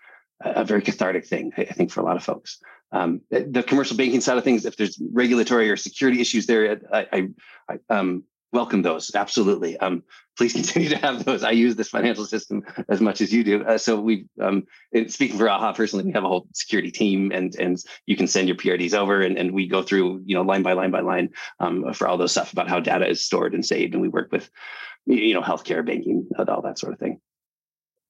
a 0.41 0.64
very 0.64 0.82
cathartic 0.82 1.26
thing, 1.26 1.52
I 1.58 1.66
think, 1.66 1.91
for 1.91 2.02
a 2.02 2.04
lot 2.04 2.16
of 2.16 2.24
folks. 2.24 2.60
Um, 2.91 3.22
the 3.30 3.64
commercial 3.64 3.98
banking 3.98 4.22
side 4.22 4.38
of 4.38 4.43
things, 4.43 4.66
if 4.66 4.78
there's 4.78 5.02
regulatory 5.12 5.70
or 5.70 5.76
security 5.76 6.22
issues 6.22 6.46
there, 6.46 6.80
I, 6.93 7.08
I, 7.12 7.28
I 7.70 7.80
um, 7.89 8.24
welcome 8.56 8.82
those. 8.82 9.14
Absolutely. 9.14 9.78
Um, 9.78 10.03
please 10.38 10.53
continue 10.60 10.89
to 10.89 10.97
have 10.97 11.26
those. 11.26 11.43
I 11.43 11.51
use 11.51 11.76
this 11.76 11.89
financial 11.89 12.26
system 12.26 12.64
as 12.89 13.01
much 13.01 13.22
as 13.22 13.32
you 13.32 13.43
do. 13.43 13.64
Uh, 13.64 13.78
so 13.78 13.99
we, 13.99 14.26
um, 14.41 14.64
speaking 15.08 15.38
for 15.38 15.49
AHA 15.49 15.74
personally, 15.74 16.06
we 16.06 16.14
have 16.14 16.24
a 16.24 16.28
whole 16.28 16.47
security 16.53 16.89
team, 16.89 17.32
and 17.32 17.56
and 17.60 17.78
you 18.06 18.16
can 18.16 18.28
send 18.28 18.47
your 18.47 18.58
PRDs 18.58 18.93
over, 18.93 19.22
and, 19.22 19.38
and 19.38 19.53
we 19.53 19.68
go 19.68 19.84
through 19.84 20.24
you 20.26 20.36
know 20.36 20.41
line 20.41 20.64
by 20.64 20.74
line 20.74 20.91
by 20.91 21.01
line 21.01 21.30
um, 21.60 21.93
for 21.93 22.08
all 22.08 22.18
those 22.18 22.32
stuff 22.32 22.53
about 22.53 22.70
how 22.70 22.80
data 22.80 23.08
is 23.08 23.24
stored 23.24 23.53
and 23.53 23.66
saved, 23.66 23.93
and 23.93 24.01
we 24.01 24.08
work 24.08 24.32
with 24.32 24.49
you 25.06 25.34
know 25.34 25.41
healthcare, 25.41 25.86
banking, 25.86 26.28
all 26.38 26.62
that 26.62 26.80
sort 26.80 26.93
of 26.93 26.99
thing. 26.99 27.20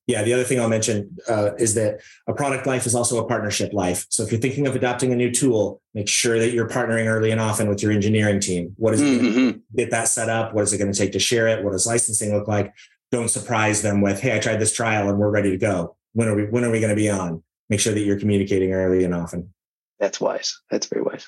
Yeah, 0.08 0.24
the 0.24 0.34
other 0.34 0.43
thing 0.43 0.60
I'll 0.60 0.70
mention 0.70 1.18
uh, 1.28 1.51
is 1.58 1.74
that 1.76 1.99
a 2.28 2.34
product 2.34 2.68
life 2.68 2.86
is 2.86 2.93
also 2.93 3.24
a 3.24 3.28
partnership 3.28 3.74
life. 3.74 4.06
So 4.10 4.22
if 4.22 4.32
you're 4.32 4.39
thinking 4.39 4.68
of 4.68 4.76
adopting 4.76 5.12
a 5.12 5.16
new 5.16 5.32
tool, 5.32 5.82
make 5.95 6.08
sure 6.08 6.38
that 6.38 6.51
you're 6.51 6.70
partnering 6.70 7.08
early 7.08 7.32
and 7.32 7.41
often 7.41 7.68
with 7.68 7.82
your 7.82 7.91
engineering 7.91 8.39
team. 8.39 8.74
What 8.78 8.93
is 8.93 9.01
mm-hmm. 9.01 9.58
get 9.76 9.89
that 9.91 10.08
set 10.08 10.30
up? 10.30 10.53
What 10.53 10.64
is 10.64 10.74
it 10.74 10.78
going 10.78 10.91
to 10.91 10.97
take 10.97 11.12
to 11.14 11.20
share 11.20 11.47
it? 11.47 11.64
What 11.64 11.72
does 11.72 11.88
licensing 11.88 12.34
look 12.34 12.47
like? 12.47 12.72
Don't 13.12 13.30
surprise 13.30 13.82
them 13.82 14.01
with, 14.01 14.20
"Hey, 14.20 14.36
I 14.36 14.39
tried 14.39 14.58
this 14.58 14.74
trial 14.74 15.10
and 15.10 15.18
we're 15.18 15.30
ready 15.30 15.49
to 15.51 15.58
go. 15.58 15.95
When 16.14 16.28
are 16.28 16.36
we? 16.36 16.45
When 16.45 16.64
are 16.64 16.72
we 16.72 16.80
going 16.80 16.89
to 16.89 16.95
be 16.95 17.10
on?" 17.10 17.43
Make 17.70 17.80
sure 17.80 17.93
that 17.93 18.01
you're 18.01 18.20
communicating 18.20 18.74
early 18.74 19.03
and 19.03 19.14
often. 19.14 19.53
That's 19.99 20.22
wise. 20.22 20.60
That's 20.70 20.88
very 20.88 21.01
wise. 21.01 21.28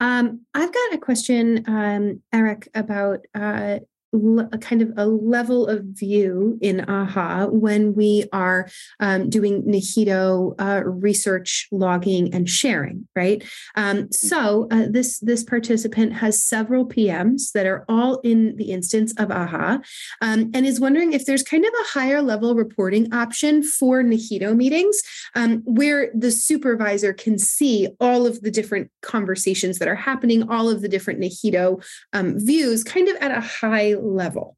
Um, 0.00 0.42
I've 0.54 0.72
got 0.72 0.94
a 0.94 0.98
question, 0.98 1.64
um, 1.66 2.22
Erik, 2.32 2.68
about 2.74 3.26
uh, 3.34 3.80
a 4.12 4.58
kind 4.58 4.80
of 4.80 4.92
a 4.96 5.06
level 5.06 5.66
of 5.66 5.84
view 5.84 6.58
in 6.62 6.80
AHA 6.80 7.46
when 7.46 7.94
we 7.94 8.24
are 8.32 8.68
um, 9.00 9.28
doing 9.28 9.62
NIHITO 9.64 10.54
uh, 10.58 10.82
research 10.84 11.68
logging 11.70 12.32
and 12.32 12.48
sharing, 12.48 13.06
right? 13.14 13.44
Um, 13.74 14.10
so 14.10 14.66
uh, 14.70 14.86
this 14.88 15.18
this 15.18 15.44
participant 15.44 16.14
has 16.14 16.42
several 16.42 16.86
PMs 16.86 17.52
that 17.52 17.66
are 17.66 17.84
all 17.88 18.20
in 18.20 18.56
the 18.56 18.70
instance 18.72 19.12
of 19.18 19.30
AHA, 19.30 19.80
um, 20.22 20.50
and 20.54 20.66
is 20.66 20.80
wondering 20.80 21.12
if 21.12 21.26
there's 21.26 21.42
kind 21.42 21.64
of 21.64 21.72
a 21.72 21.88
higher 21.98 22.22
level 22.22 22.54
reporting 22.54 23.12
option 23.12 23.62
for 23.62 24.02
NIHITO 24.02 24.56
meetings 24.56 25.00
um, 25.34 25.62
where 25.64 26.10
the 26.14 26.30
supervisor 26.30 27.12
can 27.12 27.38
see 27.38 27.88
all 28.00 28.26
of 28.26 28.40
the 28.40 28.50
different 28.50 28.90
conversations 29.02 29.78
that 29.78 29.88
are 29.88 29.94
happening, 29.94 30.48
all 30.48 30.70
of 30.70 30.80
the 30.80 30.88
different 30.88 31.20
NIHITO 31.20 31.84
um, 32.14 32.38
views, 32.38 32.82
kind 32.82 33.08
of 33.08 33.16
at 33.16 33.30
a 33.30 33.40
high 33.40 33.97
level. 34.02 34.56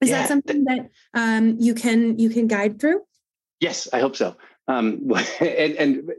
Is 0.00 0.10
yeah. 0.10 0.20
that 0.20 0.28
something 0.28 0.64
that 0.64 0.90
um, 1.14 1.56
you 1.58 1.74
can 1.74 2.18
you 2.18 2.28
can 2.28 2.46
guide 2.46 2.80
through? 2.80 3.02
Yes, 3.60 3.88
I 3.92 4.00
hope 4.00 4.16
so. 4.16 4.36
Um, 4.68 5.10
and, 5.40 5.74
and 5.76 6.10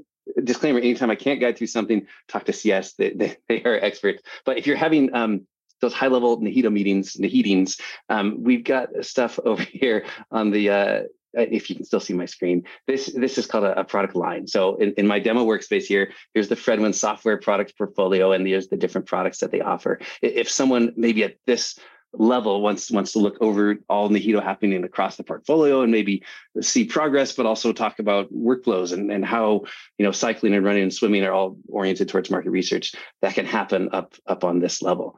disclaimer: 0.43 0.79
anytime 0.79 1.11
I 1.11 1.15
can't 1.15 1.39
guide 1.39 1.57
through 1.57 1.67
something, 1.67 2.07
talk 2.27 2.45
to 2.45 2.53
CS. 2.53 2.93
They, 2.93 3.11
they, 3.11 3.37
they 3.47 3.63
are 3.63 3.75
experts. 3.75 4.23
But 4.45 4.57
if 4.57 4.67
you're 4.67 4.77
having 4.77 5.13
um, 5.13 5.47
those 5.81 5.93
high 5.93 6.07
level 6.07 6.39
NIHITO 6.41 6.71
meetings, 6.71 7.15
Nahitings, 7.17 7.79
um, 8.09 8.43
we've 8.43 8.63
got 8.63 8.89
stuff 9.01 9.39
over 9.45 9.63
here 9.63 10.05
on 10.31 10.51
the. 10.51 10.69
Uh, 10.69 11.01
if 11.33 11.69
you 11.69 11.75
can 11.75 11.85
still 11.85 11.99
see 11.99 12.13
my 12.13 12.25
screen, 12.25 12.63
this 12.87 13.13
this 13.13 13.37
is 13.37 13.45
called 13.45 13.65
a, 13.65 13.81
a 13.81 13.83
product 13.83 14.15
line. 14.15 14.47
So 14.47 14.75
in, 14.77 14.93
in, 14.93 15.05
my 15.05 15.19
demo 15.19 15.45
workspace 15.45 15.83
here, 15.83 16.11
here's 16.33 16.47
the 16.47 16.55
Fredwin 16.55 16.95
software 16.95 17.37
product 17.37 17.77
portfolio, 17.77 18.31
and 18.31 18.47
there's 18.47 18.69
the 18.69 18.77
different 18.77 19.05
products 19.05 19.39
that 19.39 19.51
they 19.51 19.61
offer. 19.61 19.99
If 20.23 20.49
someone 20.49 20.93
maybe 20.95 21.23
at 21.23 21.35
this 21.45 21.77
level 22.13 22.61
wants 22.61 22.89
wants 22.91 23.11
to 23.13 23.19
look 23.19 23.37
over 23.41 23.77
all 23.89 24.09
NIHITO 24.09 24.41
happening 24.41 24.83
across 24.83 25.17
the 25.17 25.23
portfolio 25.23 25.81
and 25.81 25.91
maybe 25.91 26.23
see 26.61 26.85
progress, 26.85 27.33
but 27.33 27.45
also 27.45 27.71
talk 27.73 27.99
about 27.99 28.33
workflows 28.33 28.93
and, 28.93 29.11
and 29.11 29.25
how 29.25 29.63
you 29.97 30.05
know 30.05 30.11
cycling 30.11 30.53
and 30.53 30.65
running 30.65 30.83
and 30.83 30.93
swimming 30.93 31.23
are 31.23 31.33
all 31.33 31.57
oriented 31.69 32.09
towards 32.09 32.31
market 32.31 32.49
research. 32.49 32.93
That 33.21 33.35
can 33.35 33.45
happen 33.45 33.89
up 33.91 34.13
up 34.25 34.43
on 34.43 34.59
this 34.59 34.81
level. 34.81 35.17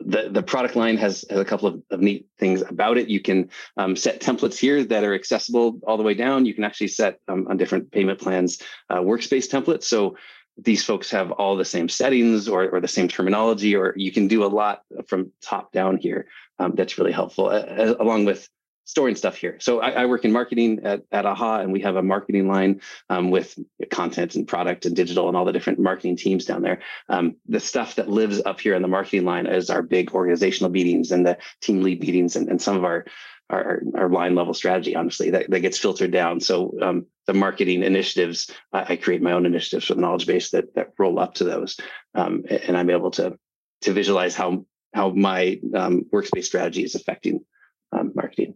The, 0.00 0.28
the 0.30 0.42
product 0.42 0.76
line 0.76 0.98
has, 0.98 1.24
has 1.30 1.40
a 1.40 1.44
couple 1.44 1.68
of, 1.68 1.82
of 1.90 2.00
neat 2.00 2.26
things 2.38 2.60
about 2.60 2.98
it. 2.98 3.08
You 3.08 3.18
can 3.18 3.48
um, 3.78 3.96
set 3.96 4.20
templates 4.20 4.58
here 4.58 4.84
that 4.84 5.04
are 5.04 5.14
accessible 5.14 5.80
all 5.86 5.96
the 5.96 6.02
way 6.02 6.12
down. 6.12 6.44
You 6.44 6.52
can 6.52 6.64
actually 6.64 6.88
set 6.88 7.18
um, 7.28 7.46
on 7.48 7.56
different 7.56 7.90
payment 7.92 8.20
plans 8.20 8.60
uh, 8.90 8.98
workspace 8.98 9.48
templates. 9.48 9.84
So 9.84 10.16
these 10.58 10.84
folks 10.84 11.10
have 11.10 11.30
all 11.32 11.56
the 11.56 11.64
same 11.64 11.88
settings 11.88 12.48
or, 12.48 12.68
or 12.70 12.80
the 12.80 12.88
same 12.88 13.08
terminology, 13.08 13.76
or 13.76 13.92
you 13.96 14.10
can 14.10 14.28
do 14.28 14.44
a 14.44 14.46
lot 14.46 14.82
from 15.06 15.32
top 15.42 15.72
down 15.72 15.98
here. 15.98 16.26
Um, 16.58 16.72
that's 16.74 16.98
really 16.98 17.12
helpful, 17.12 17.48
uh, 17.48 17.94
along 18.00 18.24
with 18.24 18.48
storing 18.86 19.16
stuff 19.16 19.36
here. 19.36 19.58
So 19.60 19.80
I, 19.80 19.90
I, 19.90 20.06
work 20.06 20.24
in 20.24 20.30
marketing 20.30 20.80
at, 20.84 21.02
at 21.10 21.26
AHA, 21.26 21.58
and 21.58 21.72
we 21.72 21.80
have 21.80 21.96
a 21.96 22.02
marketing 22.02 22.46
line 22.46 22.80
um, 23.10 23.30
with 23.30 23.58
content 23.90 24.36
and 24.36 24.46
product 24.46 24.86
and 24.86 24.94
digital 24.94 25.26
and 25.26 25.36
all 25.36 25.44
the 25.44 25.52
different 25.52 25.80
marketing 25.80 26.16
teams 26.16 26.44
down 26.44 26.62
there. 26.62 26.78
Um, 27.08 27.36
the 27.48 27.58
stuff 27.58 27.96
that 27.96 28.08
lives 28.08 28.40
up 28.46 28.60
here 28.60 28.74
in 28.74 28.82
the 28.82 28.88
marketing 28.88 29.24
line 29.24 29.46
is 29.46 29.70
our 29.70 29.82
big 29.82 30.12
organizational 30.12 30.70
meetings 30.70 31.10
and 31.10 31.26
the 31.26 31.36
team 31.60 31.82
lead 31.82 32.00
meetings 32.00 32.36
and, 32.36 32.48
and 32.48 32.62
some 32.62 32.76
of 32.76 32.84
our 32.84 33.04
our, 33.50 33.82
our 33.94 34.08
line 34.08 34.34
level 34.34 34.54
strategy, 34.54 34.96
honestly, 34.96 35.30
that, 35.30 35.50
that 35.50 35.60
gets 35.60 35.78
filtered 35.78 36.10
down. 36.10 36.40
So 36.40 36.74
um, 36.82 37.06
the 37.26 37.34
marketing 37.34 37.82
initiatives, 37.82 38.50
I, 38.72 38.94
I, 38.94 38.96
create 38.96 39.22
my 39.22 39.32
own 39.32 39.46
initiatives 39.46 39.88
with 39.88 39.98
knowledge 39.98 40.26
base 40.26 40.50
that 40.50 40.74
that 40.74 40.92
roll 40.98 41.18
up 41.18 41.34
to 41.34 41.44
those, 41.44 41.76
um, 42.14 42.44
and 42.48 42.76
I'm 42.76 42.90
able 42.90 43.10
to 43.12 43.38
to 43.82 43.92
visualize 43.92 44.34
how 44.34 44.64
how 44.94 45.10
my 45.10 45.60
um, 45.74 46.06
workspace 46.12 46.44
strategy 46.44 46.82
is 46.82 46.94
affecting 46.94 47.44
um, 47.92 48.12
marketing. 48.14 48.54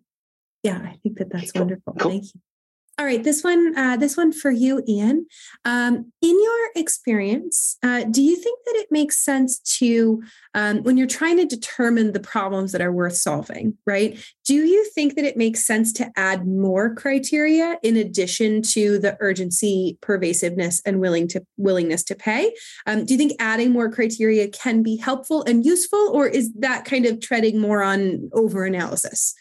Yeah, 0.62 0.78
I 0.82 0.99
think 1.03 1.18
that 1.18 1.30
that's 1.30 1.53
wonderful. 1.55 1.95
Cool. 1.99 2.11
Thank 2.11 2.24
you. 2.24 2.41
All 3.01 3.07
right, 3.07 3.24
this 3.24 3.42
one, 3.42 3.74
uh, 3.78 3.96
this 3.96 4.14
one 4.14 4.30
for 4.30 4.51
you, 4.51 4.82
Ian. 4.86 5.26
Um, 5.64 6.12
in 6.20 6.38
your 6.38 6.70
experience, 6.76 7.78
uh, 7.82 8.05
do 8.05 8.20
you 8.20 8.36
think 8.36 8.59
that 8.66 8.74
it 8.74 8.88
makes 8.90 9.16
sense 9.16 9.59
to, 9.78 10.22
um, 10.53 10.82
when 10.82 10.98
you're 10.98 11.07
trying 11.07 11.38
to 11.38 11.46
determine 11.46 12.12
the 12.12 12.20
problems 12.20 12.72
that 12.72 12.82
are 12.82 12.92
worth 12.92 13.16
solving, 13.16 13.78
right? 13.86 14.22
Do 14.44 14.55
you 14.55 14.84
think 14.90 15.14
that 15.14 15.24
it 15.24 15.38
makes 15.38 15.64
sense 15.64 15.94
to 15.94 16.12
add 16.14 16.46
more 16.46 16.94
criteria 16.94 17.78
in 17.82 17.96
addition 17.96 18.61
to 18.74 18.98
the 18.98 19.16
urgency, 19.20 19.96
pervasiveness, 20.03 20.82
and 20.84 21.01
willing 21.01 21.26
to 21.28 21.42
willingness 21.57 22.05
to 22.05 22.14
pay? 22.14 22.53
Um, 22.86 23.07
do 23.07 23.14
you 23.14 23.18
think 23.18 23.32
adding 23.38 23.72
more 23.72 23.90
criteria 23.90 24.46
can 24.48 24.82
be 24.82 24.96
helpful 24.96 25.42
and 25.44 25.64
useful, 25.64 26.11
or 26.12 26.26
is 26.26 26.53
that 26.59 26.84
kind 26.84 27.07
of 27.07 27.20
treading 27.20 27.61
more 27.61 27.82
on 27.82 28.28
over 28.34 28.66
analysis? 28.66 29.34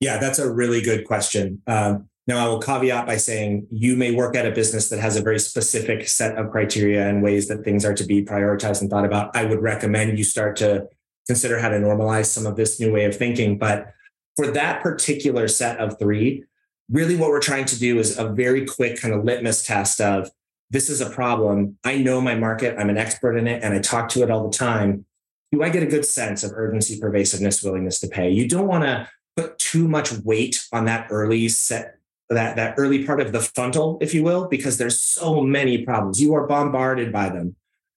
Yeah, 0.00 0.18
that's 0.18 0.40
a 0.40 0.52
really 0.52 0.80
good 0.80 1.04
question. 1.04 1.62
Um, 1.68 2.07
now, 2.28 2.44
I 2.44 2.48
will 2.48 2.60
caveat 2.60 3.06
by 3.06 3.16
saying 3.16 3.66
you 3.70 3.96
may 3.96 4.14
work 4.14 4.36
at 4.36 4.44
a 4.44 4.50
business 4.50 4.90
that 4.90 5.00
has 5.00 5.16
a 5.16 5.22
very 5.22 5.38
specific 5.38 6.06
set 6.06 6.36
of 6.36 6.50
criteria 6.50 7.08
and 7.08 7.22
ways 7.22 7.48
that 7.48 7.64
things 7.64 7.86
are 7.86 7.94
to 7.94 8.04
be 8.04 8.22
prioritized 8.22 8.82
and 8.82 8.90
thought 8.90 9.06
about. 9.06 9.34
I 9.34 9.46
would 9.46 9.62
recommend 9.62 10.18
you 10.18 10.24
start 10.24 10.54
to 10.56 10.86
consider 11.26 11.58
how 11.58 11.70
to 11.70 11.78
normalize 11.78 12.26
some 12.26 12.44
of 12.44 12.54
this 12.54 12.78
new 12.78 12.92
way 12.92 13.06
of 13.06 13.16
thinking. 13.16 13.56
But 13.56 13.94
for 14.36 14.46
that 14.48 14.82
particular 14.82 15.48
set 15.48 15.78
of 15.78 15.98
three, 15.98 16.44
really 16.90 17.16
what 17.16 17.30
we're 17.30 17.40
trying 17.40 17.64
to 17.64 17.78
do 17.78 17.98
is 17.98 18.18
a 18.18 18.28
very 18.28 18.66
quick 18.66 19.00
kind 19.00 19.14
of 19.14 19.24
litmus 19.24 19.64
test 19.64 19.98
of 19.98 20.30
this 20.68 20.90
is 20.90 21.00
a 21.00 21.08
problem. 21.08 21.78
I 21.82 21.96
know 21.96 22.20
my 22.20 22.34
market, 22.34 22.78
I'm 22.78 22.90
an 22.90 22.98
expert 22.98 23.38
in 23.38 23.46
it, 23.46 23.62
and 23.62 23.72
I 23.72 23.78
talk 23.78 24.10
to 24.10 24.22
it 24.22 24.30
all 24.30 24.46
the 24.46 24.54
time. 24.54 25.06
Do 25.50 25.62
I 25.62 25.70
get 25.70 25.82
a 25.82 25.86
good 25.86 26.04
sense 26.04 26.44
of 26.44 26.52
urgency, 26.52 27.00
pervasiveness, 27.00 27.62
willingness 27.62 28.00
to 28.00 28.06
pay? 28.06 28.28
You 28.28 28.46
don't 28.46 28.68
want 28.68 28.84
to 28.84 29.08
put 29.34 29.58
too 29.58 29.88
much 29.88 30.12
weight 30.12 30.66
on 30.74 30.84
that 30.84 31.06
early 31.10 31.48
set 31.48 31.97
that 32.30 32.56
that 32.56 32.74
early 32.76 33.04
part 33.04 33.20
of 33.20 33.32
the 33.32 33.40
frontal, 33.40 33.98
if 34.00 34.14
you 34.14 34.22
will, 34.22 34.46
because 34.48 34.78
there's 34.78 35.00
so 35.00 35.40
many 35.40 35.84
problems. 35.84 36.20
You 36.20 36.34
are 36.34 36.46
bombarded 36.46 37.12
by 37.12 37.30
them. 37.30 37.56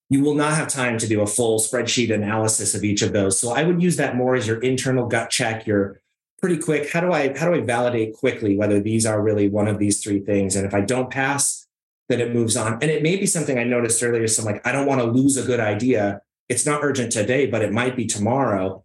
You 0.09 0.21
will 0.21 0.35
not 0.35 0.55
have 0.55 0.67
time 0.67 0.97
to 0.97 1.07
do 1.07 1.21
a 1.21 1.27
full 1.27 1.59
spreadsheet 1.59 2.13
analysis 2.13 2.75
of 2.75 2.83
each 2.83 3.01
of 3.01 3.13
those. 3.13 3.39
So 3.39 3.51
I 3.51 3.63
would 3.63 3.81
use 3.81 3.95
that 3.97 4.15
more 4.15 4.35
as 4.35 4.47
your 4.47 4.59
internal 4.59 5.07
gut 5.07 5.29
check. 5.29 5.65
You're 5.65 6.01
pretty 6.39 6.57
quick. 6.57 6.91
How 6.91 7.01
do 7.01 7.11
I 7.11 7.37
how 7.37 7.49
do 7.49 7.55
I 7.55 7.61
validate 7.61 8.13
quickly 8.13 8.57
whether 8.57 8.81
these 8.81 9.05
are 9.05 9.21
really 9.21 9.47
one 9.47 9.67
of 9.67 9.79
these 9.79 10.03
three 10.03 10.19
things? 10.19 10.55
And 10.55 10.65
if 10.65 10.73
I 10.73 10.81
don't 10.81 11.09
pass, 11.09 11.67
then 12.09 12.19
it 12.19 12.33
moves 12.33 12.57
on. 12.57 12.73
And 12.73 12.91
it 12.91 13.03
may 13.03 13.15
be 13.15 13.25
something 13.25 13.57
I 13.57 13.63
noticed 13.63 14.03
earlier. 14.03 14.27
So 14.27 14.41
I'm 14.41 14.53
like, 14.53 14.65
I 14.65 14.71
don't 14.71 14.87
want 14.87 15.01
to 15.01 15.07
lose 15.07 15.37
a 15.37 15.43
good 15.43 15.59
idea. 15.59 16.21
It's 16.49 16.65
not 16.65 16.83
urgent 16.83 17.11
today, 17.11 17.45
but 17.45 17.61
it 17.61 17.71
might 17.71 17.95
be 17.95 18.05
tomorrow. 18.05 18.83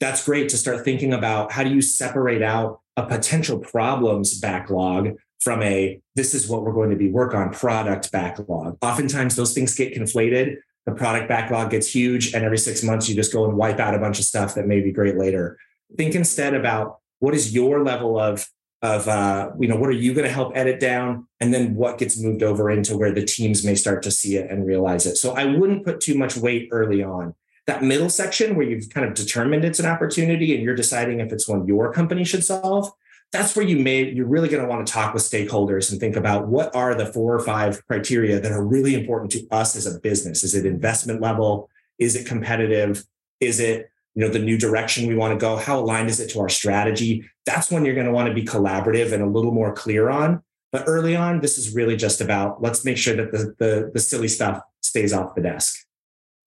That's 0.00 0.24
great 0.24 0.50
to 0.50 0.58
start 0.58 0.84
thinking 0.84 1.14
about 1.14 1.52
how 1.52 1.64
do 1.64 1.70
you 1.70 1.80
separate 1.80 2.42
out 2.42 2.80
a 2.96 3.06
potential 3.06 3.58
problems 3.58 4.38
backlog 4.40 5.16
from 5.40 5.62
a 5.62 6.00
this 6.14 6.34
is 6.34 6.48
what 6.48 6.62
we're 6.62 6.72
going 6.72 6.90
to 6.90 6.96
be 6.96 7.10
work 7.10 7.34
on 7.34 7.52
product 7.52 8.10
backlog. 8.10 8.78
Oftentimes 8.82 9.36
those 9.36 9.52
things 9.52 9.74
get 9.74 9.94
conflated. 9.94 10.56
The 10.86 10.92
product 10.92 11.28
backlog 11.28 11.70
gets 11.70 11.92
huge, 11.92 12.32
and 12.32 12.44
every 12.44 12.58
six 12.58 12.82
months 12.82 13.08
you 13.08 13.14
just 13.14 13.32
go 13.32 13.44
and 13.44 13.56
wipe 13.56 13.80
out 13.80 13.94
a 13.94 13.98
bunch 13.98 14.18
of 14.18 14.24
stuff 14.24 14.54
that 14.54 14.66
may 14.66 14.80
be 14.80 14.92
great 14.92 15.16
later. 15.16 15.58
Think 15.96 16.14
instead 16.14 16.54
about 16.54 16.98
what 17.18 17.34
is 17.34 17.54
your 17.54 17.84
level 17.84 18.18
of 18.18 18.48
of 18.82 19.08
uh, 19.08 19.50
you 19.58 19.68
know 19.68 19.76
what 19.76 19.88
are 19.88 19.94
you 19.94 20.14
going 20.14 20.26
to 20.26 20.32
help 20.32 20.56
edit 20.56 20.80
down, 20.80 21.26
and 21.40 21.52
then 21.52 21.74
what 21.74 21.98
gets 21.98 22.20
moved 22.20 22.42
over 22.42 22.70
into 22.70 22.96
where 22.96 23.12
the 23.12 23.24
teams 23.24 23.64
may 23.64 23.74
start 23.74 24.02
to 24.04 24.10
see 24.10 24.36
it 24.36 24.50
and 24.50 24.66
realize 24.66 25.06
it. 25.06 25.16
So 25.16 25.32
I 25.32 25.44
wouldn't 25.44 25.84
put 25.84 26.00
too 26.00 26.16
much 26.16 26.36
weight 26.36 26.68
early 26.70 27.02
on. 27.02 27.34
That 27.66 27.82
middle 27.82 28.08
section 28.08 28.54
where 28.54 28.66
you've 28.66 28.90
kind 28.90 29.06
of 29.06 29.14
determined 29.14 29.64
it's 29.64 29.80
an 29.80 29.86
opportunity 29.86 30.54
and 30.54 30.62
you're 30.62 30.76
deciding 30.76 31.20
if 31.20 31.32
it's 31.32 31.48
one 31.48 31.66
your 31.66 31.92
company 31.92 32.24
should 32.24 32.44
solve, 32.44 32.90
that's 33.32 33.56
where 33.56 33.66
you 33.66 33.78
may 33.78 34.04
you're 34.10 34.26
really 34.26 34.48
going 34.48 34.62
to 34.62 34.68
want 34.68 34.86
to 34.86 34.92
talk 34.92 35.12
with 35.12 35.22
stakeholders 35.22 35.90
and 35.90 35.98
think 35.98 36.16
about 36.16 36.46
what 36.46 36.74
are 36.76 36.94
the 36.94 37.06
four 37.06 37.34
or 37.34 37.40
five 37.40 37.84
criteria 37.86 38.38
that 38.40 38.52
are 38.52 38.64
really 38.64 38.94
important 38.94 39.32
to 39.32 39.46
us 39.50 39.74
as 39.74 39.86
a 39.86 39.98
business. 39.98 40.44
Is 40.44 40.54
it 40.54 40.64
investment 40.64 41.20
level? 41.20 41.68
Is 41.98 42.14
it 42.14 42.26
competitive? 42.26 43.04
Is 43.40 43.58
it 43.58 43.90
you 44.14 44.22
know 44.22 44.30
the 44.30 44.38
new 44.38 44.56
direction 44.56 45.08
we 45.08 45.16
want 45.16 45.34
to 45.34 45.38
go? 45.38 45.56
How 45.56 45.80
aligned 45.80 46.08
is 46.08 46.20
it 46.20 46.30
to 46.30 46.40
our 46.40 46.48
strategy? 46.48 47.28
That's 47.44 47.70
when 47.70 47.84
you're 47.84 47.94
going 47.94 48.06
to 48.06 48.12
want 48.12 48.28
to 48.28 48.34
be 48.34 48.44
collaborative 48.44 49.12
and 49.12 49.22
a 49.22 49.26
little 49.26 49.52
more 49.52 49.74
clear 49.74 50.08
on. 50.08 50.42
But 50.72 50.84
early 50.86 51.16
on, 51.16 51.40
this 51.40 51.58
is 51.58 51.74
really 51.74 51.96
just 51.96 52.20
about 52.20 52.62
let's 52.62 52.84
make 52.84 52.96
sure 52.96 53.16
that 53.16 53.32
the, 53.32 53.54
the, 53.58 53.90
the 53.92 54.00
silly 54.00 54.28
stuff 54.28 54.62
stays 54.82 55.12
off 55.12 55.34
the 55.34 55.42
desk. 55.42 55.84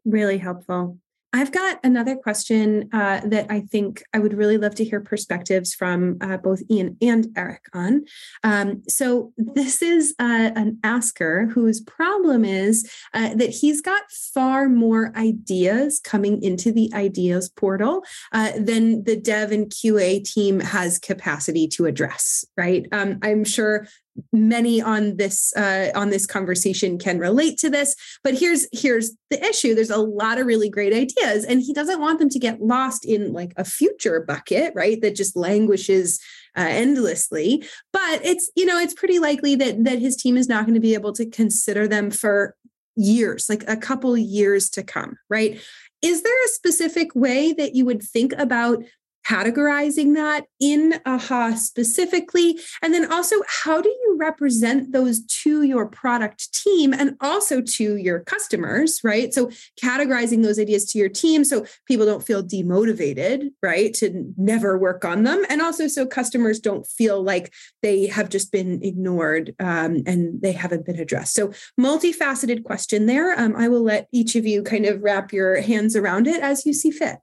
Really 0.06 0.38
helpful. 0.38 0.98
I've 1.32 1.52
got 1.52 1.80
another 1.84 2.16
question 2.16 2.90
uh, 2.92 3.22
that 3.26 3.48
I 3.52 3.62
think 3.62 4.04
I 4.14 4.20
would 4.20 4.34
really 4.34 4.58
love 4.58 4.74
to 4.76 4.84
hear 4.84 5.00
perspectives 5.00 5.76
from 5.76 6.18
uh, 6.22 6.38
both 6.38 6.62
Ian 6.72 6.98
and 7.02 7.28
Erik 7.38 7.66
on. 7.74 8.06
Um, 8.44 8.82
so, 8.88 9.32
this 9.38 9.82
is 9.84 10.16
uh, 10.20 10.52
an 10.56 10.80
asker 10.84 11.48
whose 11.48 11.82
problem 11.82 12.44
is 12.44 12.90
uh, 13.14 13.36
that 13.36 13.50
he's 13.50 13.80
got 13.80 14.10
far 14.12 14.70
more 14.70 15.14
ideas 15.16 16.00
coming 16.04 16.42
into 16.42 16.72
the 16.72 16.92
ideas 16.94 17.50
portal 17.50 18.04
uh, 18.32 18.54
than 18.58 19.04
the 19.04 19.16
dev 19.16 19.52
and 19.52 19.70
QA 19.70 20.24
team 20.24 20.60
has 20.60 20.98
capacity 20.98 21.68
to 21.68 21.86
address, 21.86 22.44
right? 22.58 22.88
Um, 22.92 23.20
I'm 23.22 23.44
sure 23.44 23.88
many 24.32 24.82
on 24.82 25.18
this 25.18 25.54
uh, 25.56 25.92
on 25.96 26.10
this 26.10 26.26
conversation 26.26 26.98
can 26.98 27.20
relate 27.20 27.58
to 27.60 27.70
this 27.70 27.96
but 28.24 28.38
here's 28.38 28.68
here's 28.72 29.12
the 29.30 29.44
issue. 29.46 29.76
There's 29.76 29.90
a 29.90 29.98
lot 29.98 30.40
of 30.40 30.48
really 30.48 30.70
great 30.70 30.94
ideas 30.94 31.46
and 31.46 31.62
he 31.62 31.74
doesn't 31.74 32.00
want 32.00 32.20
them 32.20 32.30
to 32.30 32.40
get 32.40 32.62
lost 32.62 33.06
in 33.06 33.34
like 33.34 33.54
a 33.58 33.66
future 33.66 34.22
bucket 34.22 34.74
right 34.76 35.00
that 35.02 35.16
just 35.16 35.36
languishes 35.36 36.20
uh, 36.58 36.68
endlessly. 36.68 37.64
But 37.94 38.26
it's 38.26 38.52
you 38.56 38.66
know 38.66 38.80
it's 38.80 38.94
pretty 38.94 39.20
likely 39.20 39.56
that 39.56 39.84
that 39.84 40.00
his 40.00 40.16
team 40.16 40.38
is 40.38 40.50
not 40.50 40.66
going 40.66 40.76
to 40.76 40.80
be 40.80 40.94
able 40.94 41.14
to 41.14 41.26
consider 41.26 41.88
them 41.88 42.12
for 42.12 42.56
years 42.96 43.48
like 43.48 43.64
a 43.68 43.78
couple 43.78 44.18
years 44.18 44.70
to 44.72 44.84
come 44.84 45.18
right? 45.30 45.60
Is 46.02 46.24
there 46.24 46.46
a 46.46 46.50
specific 46.50 47.14
way 47.14 47.54
that 47.54 47.76
you 47.76 47.86
would 47.86 48.02
think 48.02 48.34
about 48.38 48.84
categorizing 49.28 50.16
that 50.16 50.46
in 50.60 50.96
AHA 51.06 51.56
specifically? 51.56 52.60
And 52.82 52.94
then 52.94 53.12
also, 53.12 53.36
how 53.48 53.82
do 53.82 53.90
you 53.90 54.18
represent 54.20 54.92
those 54.92 55.26
to 55.44 55.64
your 55.64 55.88
product 55.88 56.54
team 56.54 56.94
and 56.94 57.16
also 57.22 57.62
to 57.62 57.96
your 57.96 58.20
customers, 58.22 59.00
right? 59.04 59.34
So, 59.34 59.50
categorizing 59.82 60.44
those 60.44 60.60
ideas 60.60 60.86
to 60.92 61.00
your 61.00 61.10
team 61.10 61.44
so 61.44 61.66
people 61.88 62.06
don't 62.06 62.26
feel 62.26 62.44
demotivated, 62.44 63.50
right, 63.62 63.94
to 63.96 64.34
never 64.38 64.78
work 64.78 65.06
on 65.06 65.24
them. 65.24 65.46
And 65.50 65.62
also, 65.62 65.88
so 65.88 66.06
customers 66.06 66.60
don't 66.60 66.86
feel 66.86 67.22
like 67.22 67.54
they 67.82 68.08
have 68.08 68.30
just 68.30 68.52
been 68.52 68.84
ignored 68.84 69.56
um, 69.60 70.04
and 70.06 70.42
they 70.42 70.52
haven't 70.52 70.86
been 70.86 71.00
addressed. 71.00 71.34
So, 71.34 71.52
multifaceted 71.80 72.64
question 72.64 73.06
there. 73.06 73.40
Um, 73.40 73.56
I 73.56 73.68
will 73.68 73.84
let 73.84 74.08
each 74.12 74.36
of 74.36 74.46
you 74.46 74.64
kind 74.64 74.86
of 74.86 75.02
wrap 75.02 75.32
your 75.32 75.62
hands 75.62 75.96
around 75.96 76.28
it 76.28 76.42
as 76.42 76.66
you 76.66 76.74
see 76.74 76.92
fit. 76.92 77.20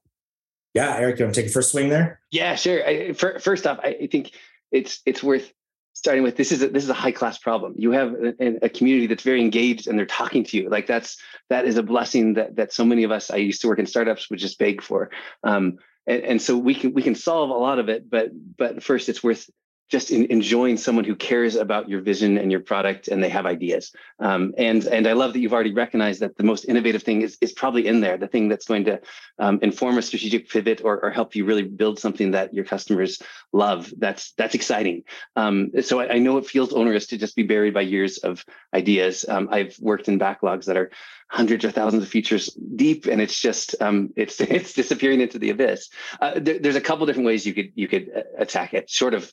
Yeah, 0.77 0.95
Erik, 0.97 1.19
you 1.19 1.25
want 1.25 1.35
to 1.35 1.41
take 1.41 1.49
a 1.49 1.53
first 1.53 1.73
swing 1.73 1.89
there? 1.89 2.21
Yeah, 2.31 2.55
sure. 2.55 2.87
I, 2.87 3.15
for, 3.15 3.39
first 3.39 3.67
off, 3.67 3.79
I 3.83 4.09
think 4.13 4.33
it's 4.71 5.01
it's 5.07 5.23
worth 5.23 5.51
starting 5.95 6.23
with 6.23 6.37
this 6.37 6.53
is 6.53 6.63
a, 6.63 6.69
this 6.69 6.85
is 6.85 6.91
a 6.91 6.95
high 6.95 7.13
class 7.13 7.39
problem. 7.39 7.75
You 7.79 7.93
have 7.93 8.13
a, 8.13 8.67
a, 8.67 8.69
community 8.69 9.07
that's 9.07 9.23
very 9.23 9.41
engaged 9.41 9.89
and 9.89 9.99
they're 9.99 10.05
talking 10.05 10.45
to 10.45 10.59
you. 10.59 10.69
Like 10.69 10.87
that's 10.87 11.17
that 11.49 11.65
is 11.65 11.79
a 11.79 11.83
blessing 11.83 12.35
that 12.35 12.57
that 12.57 12.75
so 12.75 12.85
many 12.85 13.05
of 13.05 13.11
us 13.11 13.31
I 13.31 13.37
used 13.37 13.63
to 13.63 13.69
work 13.69 13.79
in 13.79 13.87
startups 13.87 14.29
would 14.29 14.39
just 14.39 14.59
beg 14.59 14.83
for. 14.83 15.11
Um, 15.43 15.79
and, 16.07 16.23
and 16.23 16.43
so 16.43 16.59
we 16.59 16.75
can 16.75 16.93
we 16.93 17.03
can 17.03 17.15
solve 17.15 17.49
a 17.49 17.55
lot 17.55 17.79
of 17.79 17.89
it, 17.89 18.11
but 18.11 18.29
but 18.59 18.83
first 18.83 19.09
it's 19.09 19.25
worth 19.25 19.49
just 19.89 20.11
in, 20.11 20.27
enjoying 20.31 20.77
someone 20.77 21.05
who 21.05 21.15
cares 21.15 21.55
about 21.55 21.89
your 21.89 22.01
vision 22.01 22.39
and 22.39 22.51
your 22.51 22.61
product 22.61 23.09
and 23.09 23.23
they 23.23 23.29
have 23.29 23.47
ideas. 23.47 23.93
Um, 24.19 24.55
and 24.57 24.85
and 24.87 25.07
i 25.07 25.13
love 25.13 25.33
that 25.33 25.41
you've 25.41 25.53
already 25.53 25.73
recognized 25.73 26.21
that 26.21 26.37
the 26.37 26.43
most 26.43 26.65
innovative 26.65 27.03
thing 27.03 27.23
is, 27.23 27.39
is 27.41 27.53
probably 27.53 27.87
in 27.87 28.01
there 28.01 28.17
the 28.17 28.27
thing 28.27 28.49
that's 28.49 28.67
going 28.67 28.85
to 28.85 29.01
um, 29.39 29.59
inform 29.63 29.99
a 29.99 30.03
strategic 30.03 30.49
pivot 30.49 30.81
or, 30.85 31.05
or 31.05 31.11
help 31.11 31.37
you 31.37 31.45
really 31.45 31.63
build 31.63 31.99
something 31.99 32.33
that 32.33 32.55
your 32.55 32.65
customers 32.65 33.23
love. 33.53 33.93
That's 33.99 34.33
that's 34.33 34.55
exciting. 34.55 35.05
Um, 35.37 35.71
so 35.83 36.01
I, 36.01 36.15
I, 36.15 36.19
know 36.19 36.39
it 36.39 36.47
feels 36.47 36.73
onerous 36.73 37.07
to 37.09 37.19
just 37.19 37.37
be 37.37 37.43
buried 37.43 37.75
by 37.75 37.83
years 37.83 38.19
of 38.19 38.45
ideas. 38.75 39.25
Um, 39.29 39.49
i've 39.53 39.79
worked 39.81 40.09
in 40.09 40.19
backlogs 40.19 40.65
that 40.67 40.77
are 40.77 40.91
hundreds 41.29 41.65
or 41.65 41.71
thousands 41.71 42.03
of 42.03 42.09
features 42.09 42.57
deep 42.77 43.07
and 43.07 43.21
it's 43.21 43.41
just 43.41 43.75
um, 43.81 44.13
it's 44.17 44.41
it's 44.41 44.73
disappearing 44.73 45.21
into 45.21 45.39
the 45.39 45.51
abyss. 45.51 45.89
Uh, 46.21 46.35
there, 46.37 46.59
there's 46.59 46.77
a 46.77 46.81
couple 46.81 47.07
different 47.07 47.27
ways 47.27 47.47
you 47.47 47.55
could 47.55 47.73
you 47.75 47.89
could 47.89 48.11
uh, 48.15 48.23
attack 48.39 48.75
it 48.75 48.89
short 48.89 49.15
of 49.15 49.33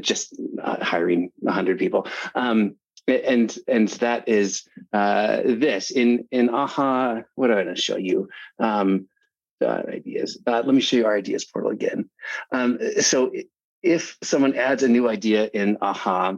just 0.00 0.34
uh, 0.62 0.82
hiring 0.82 1.30
100 1.40 1.78
people. 1.78 2.06
Um, 2.34 2.76
and 3.08 3.56
and 3.66 3.88
that 3.88 4.28
is 4.28 4.62
uh, 4.92 5.42
this. 5.44 5.90
In 5.90 6.28
in 6.30 6.50
aha 6.50 7.22
what 7.34 7.50
am 7.50 7.58
i 7.58 7.64
going 7.64 7.74
to 7.74 7.80
show 7.80 7.96
you? 7.96 8.28
Um, 8.58 9.08
uh, 9.60 9.82
ideas. 9.88 10.40
Uh, 10.46 10.62
let 10.64 10.74
me 10.74 10.80
show 10.80 10.96
you 10.96 11.06
our 11.06 11.16
ideas 11.16 11.44
portal 11.44 11.70
again. 11.70 12.10
Um, 12.52 12.78
so 13.00 13.32
if 13.82 14.16
someone 14.22 14.56
adds 14.56 14.82
a 14.82 14.88
new 14.88 15.08
idea 15.08 15.50
in 15.52 15.78
aha 15.80 16.36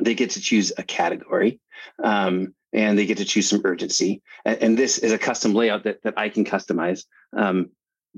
they 0.00 0.14
get 0.14 0.30
to 0.30 0.40
choose 0.40 0.72
a 0.76 0.82
category. 0.82 1.60
Um, 2.02 2.54
and 2.72 2.98
they 2.98 3.06
get 3.06 3.18
to 3.18 3.24
choose 3.24 3.48
some 3.48 3.62
urgency 3.64 4.22
and, 4.44 4.62
and, 4.62 4.78
this 4.78 4.98
is 4.98 5.12
a 5.12 5.18
custom 5.18 5.54
layout 5.54 5.84
that, 5.84 6.02
that 6.02 6.14
i 6.16 6.28
can 6.28 6.44
customize 6.44 7.04
um, 7.36 7.70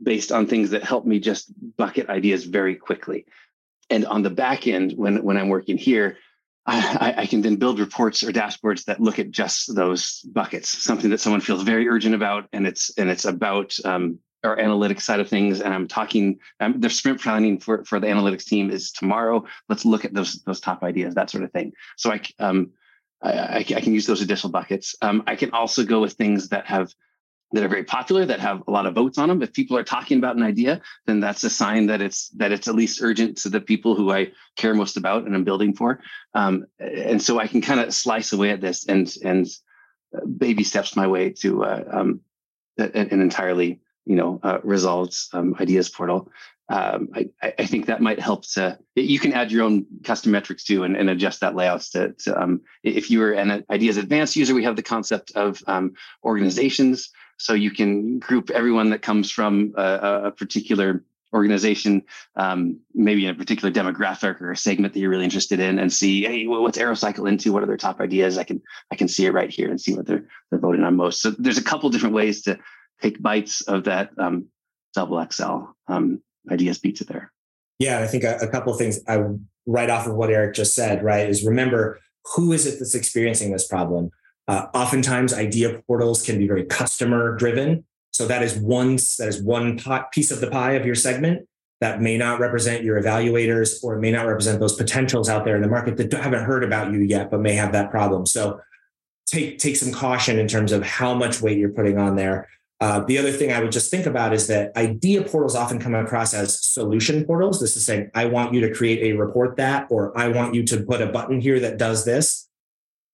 based 0.02 0.32
on 0.32 0.46
things 0.46 0.70
that 0.70 0.84
help 0.84 1.04
me 1.04 1.18
just 1.18 1.52
bucket 1.76 2.08
ideas 2.08 2.44
very 2.44 2.74
quickly 2.74 3.26
and 3.90 4.06
on 4.06 4.22
the 4.22 4.30
back 4.30 4.66
end, 4.66 4.92
when 4.96 5.22
when 5.22 5.36
I'm 5.36 5.48
working 5.48 5.76
here, 5.76 6.16
I, 6.66 7.14
I, 7.18 7.26
can 7.26 7.42
then 7.42 7.56
build 7.56 7.80
reports 7.80 8.22
or 8.22 8.30
dashboards 8.30 8.84
that 8.84 9.00
look 9.00 9.18
at 9.18 9.30
just 9.30 9.74
those 9.74 10.20
buckets, 10.20 10.68
something 10.68 11.10
that 11.10 11.20
someone 11.20 11.40
feels 11.40 11.62
very 11.62 11.88
urgent 11.88 12.14
about, 12.14 12.48
and 12.52 12.66
it's 12.66 12.96
and 12.96 13.10
it's 13.10 13.24
about 13.24 13.76
um, 13.84 14.20
our 14.44 14.56
analytics 14.56 15.02
side 15.02 15.20
of 15.20 15.28
things. 15.28 15.60
And 15.60 15.74
I'm 15.74 15.88
talking, 15.88 16.38
um, 16.60 16.80
the 16.80 16.88
sprint 16.88 17.20
planning 17.20 17.58
for 17.58 17.84
for 17.84 17.98
the 17.98 18.06
analytics 18.06 18.44
team 18.44 18.70
is 18.70 18.92
tomorrow. 18.92 19.44
Let's 19.68 19.84
look 19.84 20.04
at 20.04 20.14
those 20.14 20.42
those 20.42 20.60
top 20.60 20.84
ideas, 20.84 21.14
that 21.16 21.30
sort 21.30 21.42
of 21.44 21.50
thing. 21.50 21.72
So 21.96 22.12
I 22.12 22.20
um, 22.38 22.70
I, 23.22 23.58
I, 23.58 23.80
can 23.80 23.92
use 23.92 24.06
those 24.06 24.22
additional 24.22 24.50
buckets. 24.50 24.94
Um, 25.02 25.22
I 25.26 25.36
can 25.36 25.50
also 25.52 25.84
go 25.84 26.00
with 26.00 26.14
things 26.14 26.48
that 26.48 26.66
have 26.66 26.94
that 27.52 27.64
are 27.64 27.68
very 27.68 27.84
popular 27.84 28.24
that 28.24 28.38
have 28.38 28.62
a 28.68 28.70
lot 28.70 28.86
of 28.86 28.94
votes 28.94 29.18
on 29.18 29.28
them. 29.28 29.42
If 29.42 29.52
people 29.52 29.76
are 29.76 29.82
talking 29.82 30.18
about 30.18 30.36
an 30.36 30.42
idea 30.42 30.80
then 31.06 31.20
that's 31.20 31.44
a 31.44 31.50
sign 31.50 31.86
that 31.86 32.00
it's 32.00 32.28
that 32.30 32.52
it's 32.52 32.68
at 32.68 32.74
least 32.74 33.02
urgent 33.02 33.38
to 33.38 33.48
the 33.48 33.60
people 33.60 33.94
who 33.94 34.12
i 34.12 34.30
care 34.56 34.74
most 34.74 34.96
about 34.96 35.26
and 35.26 35.34
i'm 35.34 35.44
building 35.44 35.74
for. 35.74 36.00
Um, 36.34 36.66
and 36.78 37.20
so 37.20 37.38
i 37.38 37.46
can 37.46 37.60
kind 37.60 37.80
of 37.80 37.92
slice 37.94 38.32
away 38.32 38.50
at 38.50 38.60
this 38.60 38.86
and 38.86 39.12
and 39.24 39.46
uh, 40.16 40.24
baby 40.26 40.64
steps 40.64 40.96
my 40.96 41.06
way 41.06 41.30
to 41.30 41.64
uh, 41.64 41.84
um, 41.90 42.20
an, 42.78 43.20
entirely 43.20 43.80
you 44.06 44.16
know 44.16 44.40
uh, 44.42 44.58
resolved 44.62 45.16
um, 45.32 45.54
ideas 45.60 45.88
portal 45.88 46.30
um, 46.70 47.08
I, 47.14 47.28
I, 47.42 47.66
think 47.66 47.86
that 47.86 48.00
might 48.00 48.20
help 48.20 48.46
to 48.52 48.78
you 48.94 49.18
can 49.18 49.32
add 49.32 49.50
your 49.50 49.64
own 49.64 49.86
custom 50.04 50.32
metrics 50.32 50.64
too 50.64 50.84
and, 50.84 50.96
and 50.96 51.10
adjust 51.10 51.40
that 51.40 51.54
layouts 51.54 51.90
to, 51.90 52.12
to 52.24 52.40
um, 52.40 52.60
if 52.82 53.10
you 53.10 53.22
are 53.22 53.32
an 53.32 53.64
ideas 53.70 53.96
advanced 53.96 54.36
user 54.36 54.54
we 54.54 54.64
have 54.64 54.76
the 54.76 54.82
concept 54.82 55.32
of 55.34 55.62
um, 55.66 55.92
organizations 56.24 57.10
so 57.38 57.54
you 57.54 57.70
can 57.70 58.18
group 58.18 58.50
everyone 58.50 58.90
that 58.90 59.02
comes 59.02 59.30
from 59.30 59.74
a, 59.76 59.82
a 60.24 60.30
particular 60.30 61.02
organization, 61.32 62.02
um, 62.36 62.80
maybe 62.94 63.24
in 63.24 63.30
a 63.30 63.34
particular 63.34 63.72
demographic 63.72 64.40
or 64.40 64.52
a 64.52 64.56
segment 64.56 64.92
that 64.92 65.00
you're 65.00 65.10
really 65.10 65.24
interested 65.24 65.60
in, 65.60 65.78
and 65.78 65.92
see, 65.92 66.24
hey, 66.24 66.46
what's 66.46 66.78
Aerocycle 66.78 67.28
into? 67.28 67.52
What 67.52 67.62
are 67.62 67.66
their 67.66 67.76
top 67.76 68.00
ideas? 68.00 68.38
I 68.38 68.44
can 68.44 68.60
I 68.90 68.96
can 68.96 69.08
see 69.08 69.26
it 69.26 69.32
right 69.32 69.50
here 69.50 69.70
and 69.70 69.80
see 69.80 69.94
what 69.94 70.06
they're 70.06 70.26
they're 70.50 70.58
voting 70.58 70.82
on 70.82 70.96
most. 70.96 71.22
So 71.22 71.30
there's 71.30 71.58
a 71.58 71.64
couple 71.64 71.88
different 71.90 72.14
ways 72.14 72.42
to 72.42 72.58
take 73.00 73.22
bites 73.22 73.60
of 73.62 73.84
that 73.84 74.10
um, 74.18 74.46
double 74.94 75.24
XL 75.30 75.64
um, 75.88 76.20
ideas 76.50 76.78
pizza 76.78 77.04
there. 77.04 77.32
Yeah, 77.78 78.00
I 78.00 78.06
think 78.06 78.24
a, 78.24 78.36
a 78.42 78.48
couple 78.48 78.72
of 78.72 78.78
things 78.78 79.00
I 79.08 79.24
right 79.66 79.90
off 79.90 80.06
of 80.06 80.14
what 80.14 80.30
Erik 80.30 80.54
just 80.54 80.74
said, 80.74 81.02
right, 81.02 81.28
is 81.28 81.44
remember 81.44 81.98
who 82.34 82.52
is 82.52 82.66
it 82.66 82.78
that's 82.78 82.94
experiencing 82.94 83.52
this 83.52 83.66
problem? 83.66 84.10
Uh, 84.48 84.66
oftentimes, 84.74 85.32
idea 85.32 85.80
portals 85.86 86.24
can 86.24 86.38
be 86.38 86.46
very 86.46 86.64
customer 86.64 87.36
driven. 87.36 87.84
So 88.12 88.26
that 88.26 88.42
is 88.42 88.56
one 88.56 88.96
that 88.96 89.28
is 89.28 89.42
one 89.42 89.78
pot, 89.78 90.12
piece 90.12 90.30
of 90.30 90.40
the 90.40 90.50
pie 90.50 90.72
of 90.72 90.84
your 90.84 90.94
segment 90.94 91.48
that 91.80 92.02
may 92.02 92.18
not 92.18 92.40
represent 92.40 92.84
your 92.84 93.00
evaluators 93.00 93.82
or 93.82 93.98
may 93.98 94.10
not 94.10 94.26
represent 94.26 94.60
those 94.60 94.74
potentials 94.74 95.28
out 95.28 95.44
there 95.44 95.56
in 95.56 95.62
the 95.62 95.68
market 95.68 95.96
that 95.96 96.12
haven't 96.12 96.44
heard 96.44 96.62
about 96.62 96.92
you 96.92 97.00
yet, 97.00 97.30
but 97.30 97.40
may 97.40 97.54
have 97.54 97.72
that 97.72 97.90
problem. 97.90 98.26
So 98.26 98.60
take 99.26 99.58
take 99.58 99.76
some 99.76 99.92
caution 99.92 100.38
in 100.38 100.48
terms 100.48 100.72
of 100.72 100.82
how 100.82 101.14
much 101.14 101.40
weight 101.40 101.58
you're 101.58 101.70
putting 101.70 101.98
on 101.98 102.16
there. 102.16 102.48
Uh, 102.80 103.00
the 103.00 103.18
other 103.18 103.30
thing 103.30 103.52
I 103.52 103.60
would 103.60 103.72
just 103.72 103.90
think 103.90 104.06
about 104.06 104.32
is 104.32 104.46
that 104.46 104.74
idea 104.76 105.22
portals 105.22 105.54
often 105.54 105.78
come 105.78 105.94
across 105.94 106.32
as 106.32 106.62
solution 106.62 107.24
portals. 107.26 107.60
This 107.60 107.76
is 107.76 107.84
saying, 107.84 108.10
I 108.14 108.24
want 108.24 108.54
you 108.54 108.60
to 108.62 108.74
create 108.74 109.12
a 109.12 109.18
report 109.18 109.56
that, 109.56 109.86
or 109.90 110.16
I 110.18 110.28
want 110.28 110.54
you 110.54 110.64
to 110.64 110.82
put 110.82 111.02
a 111.02 111.06
button 111.06 111.42
here 111.42 111.60
that 111.60 111.76
does 111.76 112.06
this 112.06 112.48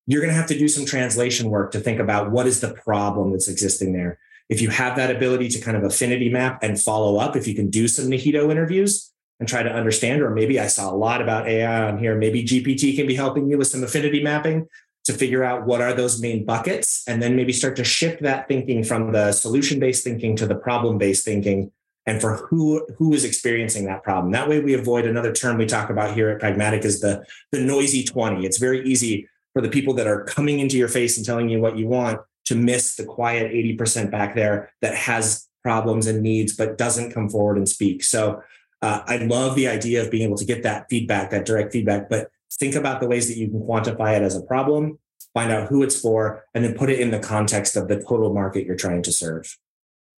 you're 0.07 0.21
going 0.21 0.33
to 0.33 0.39
have 0.39 0.49
to 0.49 0.59
do 0.59 0.69
some 0.69 0.87
translation 0.87 1.51
work 1.51 1.73
to 1.73 1.81
think 1.81 1.99
about 1.99 2.31
what 2.31 2.47
is 2.47 2.61
the 2.61 2.73
problem 2.73 3.33
that's 3.33 3.49
existing 3.49 3.93
there. 3.93 4.19
if 4.49 4.61
you 4.61 4.71
have 4.71 4.95
that 4.95 5.11
ability 5.11 5.49
to 5.49 5.61
kind 5.61 5.77
of 5.77 5.83
affinity 5.83 6.29
map 6.29 6.63
and 6.63 6.81
follow 6.81 7.17
up, 7.17 7.35
if 7.35 7.49
you 7.49 7.55
can 7.55 7.69
do 7.69 7.89
some 7.89 8.07
NIHITO 8.09 8.49
interviews 8.49 9.13
and 9.41 9.49
try 9.49 9.61
to 9.61 9.69
understand, 9.69 10.23
or 10.23 10.31
maybe 10.31 10.61
I 10.61 10.69
saw 10.69 10.89
a 10.89 10.95
lot 10.95 11.21
about 11.21 11.49
AI 11.49 11.89
on 11.89 11.99
here, 11.99 12.15
maybe 12.15 12.45
GPT 12.45 12.95
can 12.95 13.09
be 13.09 13.17
helping 13.17 13.51
you 13.51 13.59
with 13.59 13.67
some 13.67 13.83
affinity 13.83 14.23
mapping 14.23 14.69
to 15.07 15.13
figure 15.13 15.45
out 15.45 15.67
what 15.67 15.81
are 15.81 15.93
those 15.93 16.21
main 16.21 16.45
buckets 16.45 17.05
and 17.07 17.23
then 17.23 17.37
maybe 17.37 17.53
start 17.53 17.77
to 17.77 17.85
shift 17.85 18.23
that 18.23 18.49
thinking 18.49 18.83
from 18.85 19.13
the 19.13 19.33
solution 19.33 19.79
based 19.79 20.05
thinking 20.05 20.37
to 20.37 20.47
the 20.47 20.55
problem 20.55 20.99
based 20.99 21.25
thinking 21.25 21.71
and 22.07 22.21
for 22.21 22.37
who 22.37 22.87
who 22.99 23.13
is 23.13 23.25
experiencing 23.25 23.87
that 23.87 24.03
problem. 24.03 24.33
That 24.33 24.49
way 24.49 24.61
we 24.61 24.75
avoid 24.75 25.07
another 25.07 25.33
term 25.33 25.59
we 25.59 25.67
talk 25.67 25.91
about 25.91 26.15
here 26.15 26.29
at 26.29 26.41
pragmatic 26.41 26.85
is 26.85 27.01
the 27.01 27.25
the 27.53 27.61
noisy 27.61 28.05
20 28.05 28.45
it's 28.45 28.59
very 28.59 28.85
easy 28.85 29.29
for 29.53 29.63
the 29.63 29.69
people 29.69 29.95
that 29.95 30.07
are 30.07 30.25
coming 30.25 30.59
into 30.59 30.77
your 30.77 30.89
face 30.89 31.17
and 31.17 31.25
telling 31.25 31.49
you 31.49 31.61
what 31.61 31.79
you 31.79 31.87
want 31.87 32.21
to 32.45 32.55
miss 32.55 32.97
the 32.97 33.05
quiet 33.05 33.51
80% 33.51 34.11
back 34.11 34.35
there 34.35 34.71
that 34.83 34.95
has 34.95 35.49
problems 35.63 36.07
and 36.07 36.23
needs 36.23 36.55
but 36.55 36.79
doesn't 36.79 37.13
come 37.13 37.29
forward 37.29 37.57
and 37.57 37.69
speak. 37.69 38.05
So 38.05 38.43
uh, 38.83 39.03
i 39.07 39.17
love 39.17 39.55
the 39.57 39.67
idea 39.67 40.03
of 40.03 40.11
being 40.11 40.23
able 40.23 40.37
to 40.37 40.45
get 40.45 40.63
that 40.63 40.87
feedback 40.91 41.31
that 41.31 41.47
direct 41.47 41.73
feedback 41.73 42.09
but 42.09 42.31
think 42.59 42.75
about 42.75 43.01
the 43.01 43.09
ways 43.09 43.29
that 43.29 43.37
you 43.37 43.49
can 43.49 43.61
quantify 43.61 44.17
it 44.17 44.23
as 44.23 44.37
a 44.37 44.43
problem, 44.43 44.99
find 45.35 45.53
out 45.53 45.69
who 45.69 45.83
it's 45.83 46.01
for, 46.01 46.45
and 46.55 46.65
then 46.65 46.75
put 46.75 46.91
it 46.91 47.01
in 47.01 47.11
the 47.11 47.19
context 47.19 47.77
of 47.77 47.89
the 47.89 47.97
total 48.01 48.33
market 48.33 48.67
you're 48.67 48.77
trying 48.77 49.03
to 49.03 49.13
serve. 49.13 49.57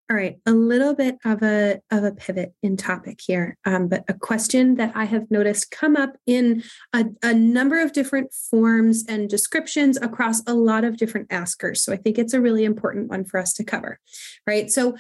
All 0.10 0.16
right, 0.16 0.38
a 0.46 0.54
little 0.54 0.96
bit 0.96 1.18
of 1.26 1.44
a 1.44 1.82
of 1.92 2.06
a 2.06 2.14
pivot 2.14 2.54
in 2.64 2.78
topic 2.78 3.20
here, 3.22 3.58
um, 3.66 3.90
but 3.90 4.06
a 4.08 4.14
question 4.14 4.76
that 4.76 4.94
I 4.96 5.04
have 5.04 5.30
noticed 5.30 5.70
come 5.70 5.98
up 5.98 6.16
in 6.26 6.64
a, 6.94 7.08
a 7.22 7.34
number 7.34 7.82
of 7.82 7.92
different 7.92 8.34
forms 8.34 9.04
and 9.10 9.30
descriptions 9.30 9.98
across 9.98 10.42
a 10.48 10.54
lot 10.54 10.86
of 10.86 10.96
different 10.96 11.28
askers. 11.30 11.84
So 11.84 11.92
I 11.92 11.98
think 11.98 12.18
it's 12.18 12.34
a 12.34 12.40
really 12.40 12.64
important 12.64 13.10
one 13.10 13.26
for 13.26 13.38
us 13.38 13.52
to 13.56 13.66
cover, 13.66 14.00
right? 14.46 14.72
So 14.72 14.96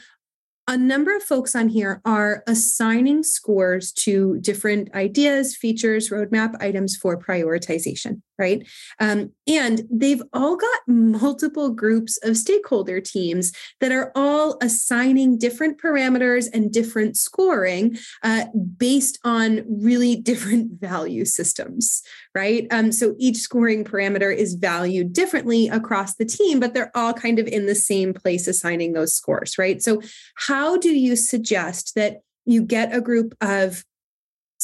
a 0.68 0.78
number 0.78 1.16
of 1.16 1.24
folks 1.24 1.56
on 1.56 1.70
here 1.70 2.02
are 2.04 2.44
assigning 2.46 3.24
scores 3.24 3.92
to 3.94 4.38
different 4.42 4.94
ideas, 4.94 5.56
features, 5.56 6.10
roadmap 6.10 6.62
items 6.62 6.98
for 6.98 7.18
prioritization 7.18 8.22
right? 8.38 8.68
Um, 9.00 9.32
and 9.48 9.84
they've 9.92 10.22
all 10.34 10.56
got 10.56 10.80
multiple 10.88 11.70
groups 11.70 12.18
of 12.24 12.38
stakeholder 12.38 13.02
teams 13.02 13.52
that 13.80 13.92
are 13.92 14.12
all 14.16 14.58
assigning 14.62 15.38
different 15.38 15.82
parameters 15.82 16.48
and 16.54 16.72
different 16.72 17.18
scoring 17.18 17.98
uh, 18.24 18.46
based 18.78 19.20
on 19.24 19.64
really 19.68 20.16
different 20.28 20.80
value 20.80 21.26
systems, 21.26 22.02
right? 22.36 22.68
Um, 22.72 22.92
so 22.92 23.16
each 23.18 23.38
scoring 23.38 23.84
parameter 23.84 24.36
is 24.36 24.54
valued 24.56 25.14
differently 25.14 25.68
across 25.68 26.16
the 26.16 26.26
team, 26.26 26.60
but 26.60 26.74
they're 26.74 26.96
all 26.96 27.14
kind 27.14 27.40
of 27.40 27.48
in 27.48 27.66
the 27.66 27.76
same 27.76 28.14
place 28.14 28.48
assigning 28.48 28.94
those 28.94 29.14
scores, 29.14 29.58
right? 29.58 29.82
So, 29.82 30.02
how 30.36 30.78
do 30.78 30.90
you 30.90 31.16
suggest 31.16 31.96
that? 31.96 32.22
You 32.50 32.62
get 32.62 32.96
a 32.96 33.02
group 33.02 33.36
of 33.42 33.84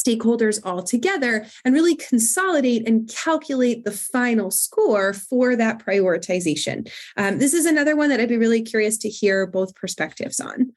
stakeholders 0.04 0.60
all 0.64 0.82
together 0.82 1.46
and 1.64 1.74
really 1.74 1.96
consolidate 1.96 2.86
and 2.88 3.08
calculate 3.08 3.84
the 3.84 3.92
final 3.92 4.50
score 4.50 5.12
for 5.12 5.56
that 5.56 5.78
prioritization. 5.78 6.90
Um, 7.16 7.38
this 7.38 7.54
is 7.54 7.66
another 7.66 7.96
one 7.96 8.10
that 8.10 8.20
I'd 8.20 8.28
be 8.28 8.36
really 8.36 8.62
curious 8.62 8.98
to 8.98 9.08
hear 9.08 9.46
both 9.46 9.74
perspectives 9.74 10.40
on. 10.40 10.72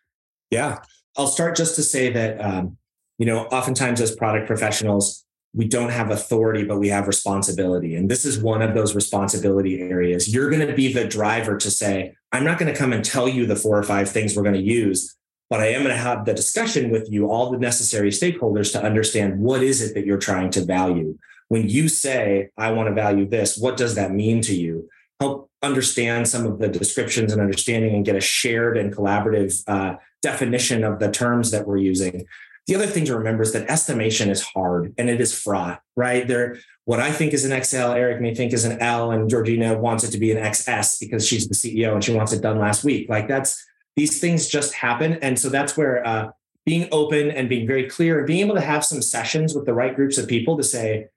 Yeah, 0.49 0.80
I'll 1.17 1.28
start 1.28 1.55
just 1.55 1.75
to 1.75 1.84
say 1.84 2.11
that, 2.11 2.39
um, 2.39 2.78
you 3.17 3.25
know, 3.25 3.45
oftentimes 3.45 3.99
as 3.99 4.15
product 4.15 4.47
professionals, 4.47 5.25
we 5.53 5.67
don't 5.67 5.89
have 5.89 6.11
authority, 6.11 6.63
but 6.63 6.78
we 6.78 6.89
have 6.89 7.07
responsibility. 7.07 7.95
And 7.95 8.09
this 8.09 8.25
is 8.25 8.39
one 8.39 8.61
of 8.61 8.75
those 8.75 8.93
responsibility 8.93 9.82
areas. 9.82 10.32
You're 10.32 10.49
going 10.49 10.65
to 10.65 10.73
be 10.73 10.93
the 10.93 11.05
driver 11.05 11.57
to 11.57 11.71
say, 11.71 12.13
I'm 12.32 12.43
not 12.43 12.59
going 12.59 12.71
to 12.71 12.78
come 12.78 12.93
and 12.93 13.03
tell 13.03 13.28
you 13.28 13.45
the 13.45 13.55
four 13.55 13.78
or 13.78 13.84
five 13.84 14.09
things 14.09 14.36
we're 14.36 14.43
going 14.43 14.55
to 14.55 14.61
use 14.61 15.15
but 15.50 15.60
I 15.60 15.68
am 15.68 15.84
going 15.84 15.95
to 15.95 16.02
have 16.02 16.26
the 16.26 16.34
discussion 16.34 16.89
with 16.89 17.12
you, 17.12 17.30
all 17.30 17.52
the 17.52 17.58
necessary 17.58 18.10
stakeholders 18.10 18.72
to 18.74 18.84
understand 18.84 19.39
what 19.39 19.64
is 19.64 19.82
it 19.82 19.93
that 19.93 20.06
you're 20.06 20.18
trying 20.18 20.50
to 20.52 20.66
value. 20.66 21.18
When 21.48 21.70
you 21.70 21.88
say, 21.88 22.50
I 22.58 22.72
want 22.72 22.89
to 22.89 22.93
value 22.93 23.28
this, 23.28 23.58
what 23.58 23.78
does 23.78 23.95
that 23.95 24.12
mean 24.12 24.41
to 24.41 24.56
you? 24.56 24.89
Help 25.20 25.50
understand 25.64 26.28
some 26.28 26.45
of 26.45 26.60
the 26.60 26.68
descriptions 26.68 27.32
and 27.32 27.41
understanding 27.41 27.95
and 27.95 28.06
get 28.06 28.16
a 28.16 28.22
shared 28.22 28.78
and 28.78 28.93
collaborative 28.93 29.64
uh, 29.68 29.95
definition 30.22 30.84
of 30.84 31.00
the 31.00 31.12
terms 31.12 31.52
that 31.52 31.66
we're 31.66 31.78
using. 31.78 32.26
The 32.68 32.76
other 32.76 32.86
thing 32.86 33.06
to 33.06 33.18
remember 33.18 33.43
is 33.43 33.54
that 33.54 33.70
estimation 33.70 34.30
is 34.30 34.43
hard 34.43 34.93
and 34.98 35.10
it 35.10 35.22
is 35.22 35.38
fraught, 35.38 35.82
right? 35.95 36.28
There, 36.28 36.58
what 36.84 37.00
I 37.00 37.12
think 37.12 37.34
is 37.34 37.45
an 37.45 37.64
XL, 37.64 37.93
Erik 37.93 38.22
may 38.22 38.36
think 38.36 38.52
is 38.52 38.66
an 38.66 38.82
L, 38.82 39.12
and 39.12 39.30
Georgina 39.30 39.78
wants 39.78 40.04
it 40.04 40.12
to 40.12 40.18
be 40.18 40.32
an 40.32 40.38
XS 40.38 41.00
because 41.00 41.26
she's 41.26 41.48
the 41.48 41.56
CEO 41.56 41.93
and 41.93 42.04
she 42.04 42.14
wants 42.14 42.34
it 42.34 42.41
done 42.41 42.60
last 42.60 42.84
week. 42.84 43.08
Like 43.08 43.30
that's 43.30 43.66
these 43.98 44.22
things 44.22 44.48
just 44.48 44.76
happen. 44.76 45.14
And 45.16 45.38
so 45.38 45.50
that's 45.50 45.76
where 45.76 46.08
uh, 46.08 46.30
being 46.66 46.88
open 46.91 47.32
and 47.32 47.50
being 47.50 47.68
very 47.68 47.89
clear 47.89 48.20
and 48.20 48.28
being 48.28 48.45
able 48.45 48.56
to 48.56 48.62
have 48.62 48.86
some 48.86 49.02
sessions 49.02 49.54
with 49.54 49.66
the 49.66 49.74
right 49.74 49.95
groups 49.95 50.18
of 50.18 50.28
people 50.28 50.56
to 50.56 50.64
say, 50.64 51.08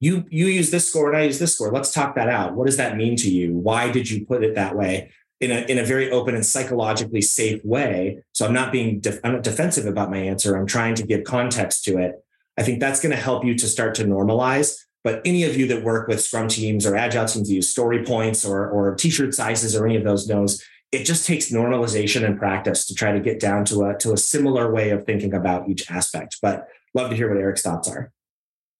you 0.00 0.24
you 0.30 0.46
use 0.46 0.70
this 0.70 0.88
score 0.88 1.08
and 1.08 1.16
I 1.16 1.24
use 1.24 1.40
this 1.40 1.54
score. 1.54 1.72
Let's 1.72 1.90
talk 1.90 2.14
that 2.14 2.28
out. 2.28 2.54
What 2.54 2.66
does 2.66 2.76
that 2.76 2.96
mean 2.96 3.16
to 3.16 3.30
you? 3.30 3.54
Why 3.54 3.90
did 3.90 4.08
you 4.08 4.24
put 4.24 4.44
it 4.44 4.54
that 4.54 4.76
way? 4.76 5.10
In 5.40 5.50
a, 5.52 5.60
in 5.70 5.78
a 5.78 5.84
very 5.84 6.10
open 6.10 6.34
and 6.34 6.44
psychologically 6.44 7.22
safe 7.22 7.64
way. 7.64 8.22
So 8.32 8.44
I'm 8.44 8.52
not 8.52 8.72
being 8.72 9.00
def- 9.00 9.20
I'm 9.24 9.32
not 9.32 9.42
defensive 9.42 9.86
about 9.86 10.10
my 10.10 10.18
answer. 10.18 10.56
I'm 10.56 10.66
trying 10.66 10.94
to 10.96 11.06
give 11.06 11.24
context 11.24 11.84
to 11.84 11.98
it. 11.98 12.24
I 12.58 12.62
think 12.62 12.80
that's 12.80 13.00
going 13.00 13.14
to 13.14 13.22
help 13.22 13.44
you 13.44 13.54
to 13.54 13.66
start 13.66 13.94
to 13.96 14.04
normalize. 14.04 14.76
But 15.04 15.22
any 15.24 15.44
of 15.44 15.56
you 15.56 15.68
that 15.68 15.84
work 15.84 16.08
with 16.08 16.20
Scrum 16.20 16.48
teams 16.48 16.84
or 16.84 16.96
Agile 16.96 17.26
teams 17.26 17.50
use 17.50 17.70
story 17.70 18.04
points 18.04 18.44
or, 18.44 18.68
or 18.68 18.94
T-shirt 18.96 19.32
sizes 19.32 19.76
or 19.76 19.86
any 19.86 19.96
of 19.96 20.02
those 20.02 20.28
knows 20.28 20.62
it 20.90 21.04
just 21.04 21.26
takes 21.26 21.50
normalization 21.50 22.24
and 22.24 22.38
practice 22.38 22.86
to 22.86 22.94
try 22.94 23.12
to 23.12 23.20
get 23.20 23.40
down 23.40 23.64
to 23.66 23.82
a 23.82 23.98
to 23.98 24.12
a 24.12 24.16
similar 24.16 24.72
way 24.72 24.90
of 24.90 25.04
thinking 25.04 25.34
about 25.34 25.68
each 25.68 25.90
aspect. 25.90 26.38
But 26.40 26.68
love 26.94 27.10
to 27.10 27.16
hear 27.16 27.28
what 27.28 27.38
Erik's 27.38 27.62
thoughts 27.62 27.88
are. 27.88 28.12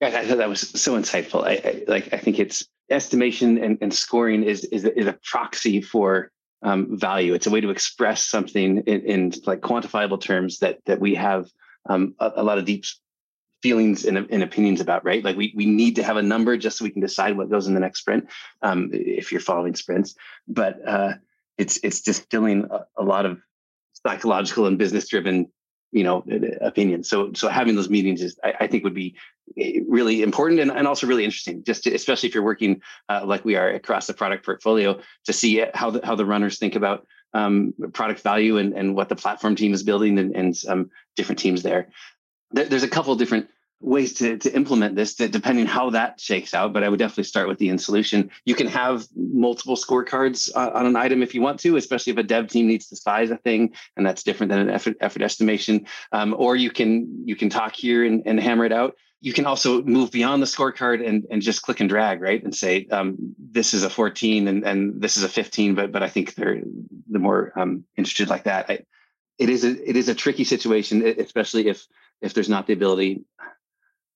I 0.01 0.25
thought 0.25 0.39
that 0.39 0.49
was 0.49 0.61
so 0.61 0.97
insightful. 0.97 1.45
I, 1.45 1.55
I 1.69 1.85
like. 1.87 2.13
I 2.13 2.19
think 2.19 2.39
it's 2.39 2.67
estimation 2.91 3.59
and, 3.59 3.79
and 3.81 3.93
scoring 3.93 4.43
is 4.43 4.65
is 4.67 4.85
is 4.85 5.07
a 5.07 5.19
proxy 5.25 5.83
for 5.83 6.31
um, 6.63 6.99
value. 6.99 7.35
It's 7.35 7.47
a 7.47 7.51
way 7.51 7.61
to 7.61 7.71
express 7.71 8.27
something 8.27 8.79
in, 8.79 9.01
in 9.03 9.33
like 9.45 9.61
quantifiable 9.61 10.21
terms 10.21 10.61
that 10.61 10.79
that 10.87 11.01
we 11.01 11.15
have 11.17 11.51
um, 11.89 12.15
a, 12.19 12.33
a, 12.37 12.43
lot 12.43 12.59
of 12.59 12.65
deep 12.65 12.85
feelings 13.63 14.05
and, 14.05 14.19
and, 14.19 14.43
opinions 14.43 14.81
about. 14.81 15.05
Right? 15.05 15.23
Like 15.23 15.37
we 15.37 15.53
we 15.57 15.67
need 15.67 15.97
to 15.97 16.03
have 16.03 16.17
a 16.17 16.23
number 16.23 16.57
just 16.57 16.79
so 16.79 16.85
we 16.85 16.91
can 16.91 17.03
decide 17.03 17.37
what 17.37 17.51
goes 17.51 17.67
in 17.67 17.75
the 17.75 17.81
next 17.81 18.01
sprint. 18.01 18.29
Um, 18.63 18.91
if 18.93 19.31
you're 19.33 19.41
following 19.41 19.75
sprints, 19.75 20.15
but 20.47 20.77
uh, 20.87 21.15
it's 21.59 21.79
it's 21.83 22.01
distilling 22.01 22.67
a, 22.71 22.87
a 22.97 23.05
lot 23.05 23.27
of 23.27 23.39
psychological 24.07 24.67
and 24.67 24.79
business 24.79 25.09
driven 25.09 25.51
you 25.91 26.05
know 26.05 26.25
opinions 26.61 27.09
so 27.09 27.33
so 27.35 27.49
having 27.49 27.75
those 27.75 27.89
meetings 27.89 28.23
is 28.23 28.39
i, 28.45 28.55
I 28.61 28.67
think 28.67 28.85
would 28.85 28.95
be 28.95 29.17
eh, 29.59 29.81
really 29.89 30.23
important 30.23 30.61
and, 30.61 30.71
and 30.71 30.87
also 30.87 31.07
really 31.07 31.25
interesting 31.25 31.65
just 31.65 31.85
to, 31.85 31.95
especially 31.95 32.29
if 32.29 32.35
you're 32.35 32.45
working 32.45 32.83
uh, 33.09 33.23
like 33.25 33.45
we 33.45 33.57
are 33.57 33.71
across 33.71 34.07
the 34.07 34.15
product 34.15 34.45
portfolio 34.45 35.01
to 35.25 35.33
see 35.33 35.65
how 35.75 35.91
the, 35.91 36.05
how 36.05 36.15
the 36.15 36.27
runners 36.27 36.59
think 36.59 36.75
about 36.75 37.07
um, 37.35 37.75
product 37.93 38.21
value 38.21 38.57
and, 38.59 38.73
and 38.75 38.95
what 38.95 39.09
the 39.09 39.17
platform 39.17 39.55
team 39.55 39.75
is 39.75 39.83
building 39.83 40.19
and, 40.19 40.35
and 40.35 40.57
some 40.57 40.91
different 41.17 41.39
teams 41.39 41.63
there. 41.63 41.89
there 42.53 42.65
there's 42.65 42.83
a 42.83 42.89
couple 42.89 43.15
different 43.17 43.49
ways 43.81 44.15
to, 44.15 44.37
to 44.39 44.53
implement 44.55 44.97
this 44.97 45.15
that 45.15 45.31
depending 45.31 45.65
how 45.65 45.91
that 45.91 46.21
shakes 46.21 46.53
out 46.53 46.73
but 46.73 46.83
i 46.83 46.89
would 46.89 46.99
definitely 46.99 47.25
start 47.25 47.47
with 47.47 47.59
the 47.59 47.69
in 47.69 47.79
solution. 47.79 48.31
You 48.45 48.55
can 48.55 48.67
have 48.67 49.07
multiple 49.15 49.77
scorecards 49.77 50.51
on, 50.55 50.73
on 50.73 50.87
an 50.87 50.97
item 50.97 51.23
if 51.23 51.35
you 51.35 51.41
want 51.41 51.61
to 51.61 51.77
especially 51.77 52.13
if 52.13 52.19
a 52.19 52.23
dev 52.23 52.49
team 52.49 52.67
needs 52.67 52.89
to 52.89 52.97
size 52.97 53.31
a 53.31 53.37
thing 53.37 53.73
and 53.97 54.05
that's 54.05 54.23
different 54.23 54.51
than 54.51 54.61
an 54.61 54.71
effort, 54.71 54.97
effort 55.01 55.23
estimation. 55.23 55.87
Um, 56.13 56.35
or 56.39 56.57
you 56.57 56.71
can 56.71 57.23
you 57.25 57.37
can 57.37 57.51
talk 57.51 57.75
here 57.75 58.05
and, 58.05 58.23
and 58.27 58.41
hammer 58.41 58.65
it 58.65 58.73
out. 58.73 58.97
You 59.21 59.33
can 59.33 59.47
also 59.47 59.83
move 59.83 60.13
beyond 60.13 60.41
the 60.41 60.47
scorecard 60.47 61.07
and, 61.07 61.27
and 61.31 61.43
just 61.43 61.63
click 61.63 61.81
and 61.81 61.89
drag 61.89 62.21
right? 62.21 62.43
And 62.43 62.55
say 62.55 62.87
um, 62.91 63.17
this 63.39 63.75
is 63.75 63.83
a 63.83 63.91
14 63.91 64.49
and, 64.49 64.65
and 64.65 65.01
this 65.01 65.17
is 65.17 65.25
a 65.25 65.29
15 65.29 65.75
but 65.75 65.93
but 65.93 66.03
i 66.03 66.09
think 66.09 66.35
they're 66.35 66.61
the 67.11 67.19
more 67.19 67.53
um, 67.57 67.85
interested 67.97 68.29
like 68.29 68.45
that. 68.45 68.67
I, 68.69 68.81
it 69.39 69.51
is 69.51 69.65
a 69.65 69.89
it 69.89 69.97
is 69.97 70.09
a 70.09 70.15
tricky 70.15 70.45
situation 70.45 71.03
especially 71.19 71.69
if 71.69 71.87
if 72.21 72.35
there's 72.35 72.49
not 72.49 72.67
the 72.67 72.73
ability 72.73 73.23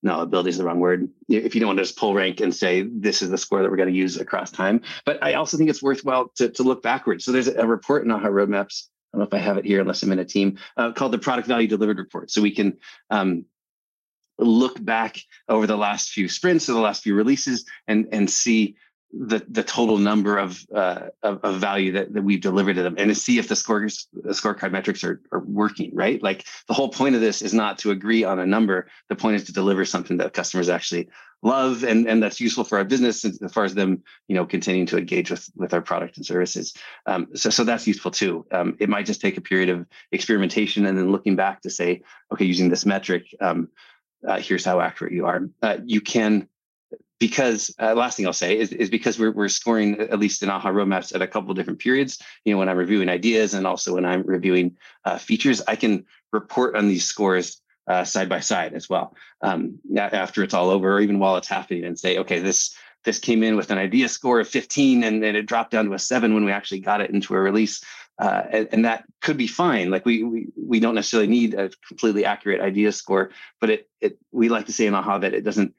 no, 0.02 0.20
ability 0.20 0.50
is 0.50 0.58
the 0.58 0.64
wrong 0.64 0.80
word. 0.80 1.08
If 1.28 1.54
you 1.54 1.60
don't 1.60 1.68
want 1.68 1.78
to 1.78 1.84
just 1.84 1.96
pull 1.96 2.14
rank 2.14 2.40
and 2.40 2.54
say 2.54 2.82
this 2.82 3.22
is 3.22 3.30
the 3.30 3.38
score 3.38 3.62
that 3.62 3.70
we're 3.70 3.76
going 3.76 3.92
to 3.92 3.94
use 3.94 4.16
across 4.16 4.50
time, 4.50 4.82
but 5.04 5.22
I 5.22 5.34
also 5.34 5.56
think 5.56 5.70
it's 5.70 5.82
worthwhile 5.82 6.32
to, 6.36 6.48
to 6.50 6.62
look 6.64 6.82
backwards. 6.82 7.24
So 7.24 7.30
there's 7.30 7.48
a 7.48 7.66
report 7.66 8.04
in 8.04 8.10
AHA 8.10 8.28
Roadmaps. 8.28 8.88
I 9.12 9.18
don't 9.18 9.20
know 9.20 9.26
if 9.26 9.34
I 9.34 9.44
have 9.44 9.58
it 9.58 9.64
here 9.64 9.80
unless 9.80 10.02
I'm 10.02 10.12
in 10.12 10.18
a 10.18 10.24
team 10.24 10.58
uh, 10.76 10.92
called 10.92 11.12
the 11.12 11.18
Product 11.18 11.46
Value 11.46 11.68
Delivered 11.68 11.98
Report. 11.98 12.30
So 12.30 12.42
we 12.42 12.50
can 12.50 12.78
um, 13.10 13.44
look 14.38 14.82
back 14.82 15.18
over 15.48 15.66
the 15.66 15.76
last 15.76 16.10
few 16.10 16.28
sprints 16.28 16.68
or 16.68 16.72
the 16.72 16.80
last 16.80 17.02
few 17.02 17.14
releases 17.14 17.64
and 17.86 18.08
and 18.12 18.28
see 18.28 18.76
the 19.12 19.44
the 19.48 19.62
total 19.62 19.98
number 19.98 20.38
of, 20.38 20.64
uh, 20.74 21.08
of, 21.22 21.40
of 21.42 21.56
value 21.56 21.92
that, 21.92 22.12
that 22.14 22.22
we've 22.22 22.40
delivered 22.40 22.74
to 22.74 22.82
them 22.82 22.94
and 22.96 23.10
to 23.10 23.14
see 23.14 23.38
if 23.38 23.48
the 23.48 23.56
scores 23.56 24.08
the 24.12 24.30
scorecard 24.30 24.72
metrics 24.72 25.04
are, 25.04 25.20
are 25.32 25.40
working 25.40 25.90
right? 25.94 26.22
Like 26.22 26.46
the 26.66 26.74
whole 26.74 26.88
point 26.88 27.14
of 27.14 27.20
this 27.20 27.42
is 27.42 27.52
not 27.52 27.78
to 27.80 27.90
agree 27.90 28.24
on 28.24 28.38
a 28.38 28.46
number. 28.46 28.88
The 29.08 29.16
point 29.16 29.36
is 29.36 29.44
to 29.44 29.52
deliver 29.52 29.84
something 29.84 30.16
that 30.16 30.32
customers 30.32 30.68
actually 30.70 31.10
love 31.42 31.84
and 31.84 32.08
and 32.08 32.22
that's 32.22 32.40
useful 32.40 32.64
for 32.64 32.78
our 32.78 32.84
business 32.84 33.24
as 33.24 33.52
far 33.52 33.64
as 33.64 33.74
them 33.74 34.02
you 34.28 34.34
know 34.34 34.46
continuing 34.46 34.86
to 34.86 34.96
engage 34.96 35.30
with 35.30 35.48
with 35.56 35.74
our 35.74 35.82
product 35.82 36.16
and 36.16 36.24
services. 36.24 36.74
Um, 37.04 37.28
so 37.34 37.50
so 37.50 37.64
that's 37.64 37.86
useful 37.86 38.12
too. 38.12 38.46
Um, 38.50 38.76
it 38.80 38.88
might 38.88 39.06
just 39.06 39.20
take 39.20 39.36
a 39.36 39.42
period 39.42 39.68
of 39.68 39.86
experimentation 40.12 40.86
and 40.86 40.96
then 40.96 41.12
looking 41.12 41.36
back 41.36 41.60
to 41.62 41.70
say 41.70 42.02
okay 42.32 42.46
using 42.46 42.70
this 42.70 42.86
metric 42.86 43.26
um, 43.40 43.68
uh, 44.26 44.38
here's 44.38 44.64
how 44.64 44.80
accurate 44.80 45.12
you 45.12 45.26
are. 45.26 45.48
Uh, 45.62 45.78
you 45.84 46.00
can 46.00 46.48
because 47.18 47.72
uh, 47.80 47.94
last 47.94 48.16
thing 48.16 48.26
I'll 48.26 48.32
say 48.32 48.58
is, 48.58 48.72
is 48.72 48.90
because 48.90 49.18
we're, 49.18 49.30
we're 49.30 49.48
scoring 49.48 50.00
at 50.00 50.18
least 50.18 50.42
in 50.42 50.50
AHA 50.50 50.70
roadmaps 50.70 51.14
at 51.14 51.22
a 51.22 51.26
couple 51.28 51.50
of 51.50 51.56
different 51.56 51.78
periods. 51.78 52.18
You 52.44 52.52
know, 52.52 52.58
when 52.58 52.68
I'm 52.68 52.76
reviewing 52.76 53.08
ideas 53.08 53.54
and 53.54 53.66
also 53.66 53.94
when 53.94 54.04
I'm 54.04 54.22
reviewing 54.22 54.76
uh, 55.04 55.18
features, 55.18 55.62
I 55.68 55.76
can 55.76 56.04
report 56.32 56.74
on 56.74 56.88
these 56.88 57.04
scores 57.04 57.60
uh, 57.86 58.04
side 58.04 58.28
by 58.28 58.40
side 58.40 58.74
as 58.74 58.88
well 58.88 59.14
um, 59.42 59.78
after 59.96 60.42
it's 60.42 60.54
all 60.54 60.70
over, 60.70 60.94
or 60.94 61.00
even 61.00 61.18
while 61.18 61.36
it's 61.36 61.48
happening, 61.48 61.84
and 61.84 61.98
say, 61.98 62.18
okay, 62.18 62.40
this 62.40 62.74
this 63.04 63.18
came 63.18 63.42
in 63.42 63.56
with 63.56 63.70
an 63.70 63.78
idea 63.78 64.08
score 64.08 64.40
of 64.40 64.48
15, 64.48 65.02
and 65.02 65.22
then 65.22 65.34
it 65.34 65.46
dropped 65.46 65.72
down 65.72 65.86
to 65.86 65.94
a 65.94 65.98
seven 65.98 66.34
when 66.34 66.44
we 66.44 66.52
actually 66.52 66.78
got 66.78 67.00
it 67.00 67.10
into 67.10 67.34
a 67.34 67.40
release. 67.40 67.84
Uh, 68.18 68.42
and, 68.50 68.68
and, 68.70 68.84
that 68.84 69.04
could 69.20 69.36
be 69.36 69.48
fine. 69.48 69.90
Like 69.90 70.04
we, 70.04 70.22
we 70.22 70.46
we 70.54 70.80
don't 70.80 70.94
necessarily 70.94 71.28
need 71.28 71.54
a 71.54 71.70
completely 71.88 72.24
accurate 72.24 72.60
idea 72.60 72.92
score, 72.92 73.30
but 73.60 73.70
it 73.70 73.88
it 74.00 74.18
we 74.30 74.48
like 74.48 74.66
to 74.66 74.72
say 74.72 74.86
in 74.86 74.94
AHA 74.94 75.18
that 75.18 75.34
it 75.34 75.44
doesn't 75.44 75.74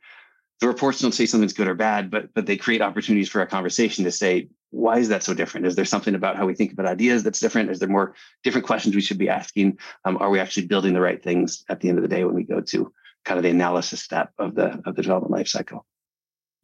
the 0.63 0.69
reports 0.69 1.01
don't 1.01 1.11
say 1.11 1.25
something's 1.25 1.51
good 1.51 1.67
or 1.67 1.73
bad, 1.73 2.09
but 2.09 2.33
but 2.33 2.45
they 2.45 2.55
create 2.55 2.81
opportunities 2.81 3.27
for 3.27 3.41
a 3.41 3.45
conversation 3.45 4.05
to 4.05 4.11
say, 4.11 4.47
why 4.69 4.97
is 4.97 5.09
that 5.09 5.21
so 5.21 5.33
different? 5.33 5.67
Is 5.67 5.75
there 5.75 5.83
something 5.83 6.15
about 6.15 6.37
how 6.37 6.45
we 6.45 6.55
think 6.55 6.71
about 6.71 6.85
ideas 6.85 7.21
that's 7.21 7.41
different? 7.41 7.69
Is 7.69 7.79
there 7.79 7.89
more 7.89 8.15
different 8.45 8.65
questions 8.65 8.95
we 8.95 9.01
should 9.01 9.17
be 9.17 9.27
asking? 9.27 9.77
Um, 10.05 10.15
are 10.21 10.29
we 10.29 10.39
actually 10.39 10.67
building 10.67 10.93
the 10.93 11.01
right 11.01 11.21
things 11.21 11.65
at 11.67 11.81
the 11.81 11.89
end 11.89 11.97
of 11.97 12.01
the 12.01 12.07
day 12.07 12.23
when 12.23 12.33
we 12.33 12.45
go 12.45 12.61
to 12.61 12.93
kind 13.25 13.37
of 13.37 13.43
the 13.43 13.49
analysis 13.49 14.01
step 14.01 14.31
of 14.39 14.55
the 14.55 14.81
of 14.85 14.95
the 14.95 15.01
development 15.01 15.33
life 15.33 15.49
cycle? 15.49 15.85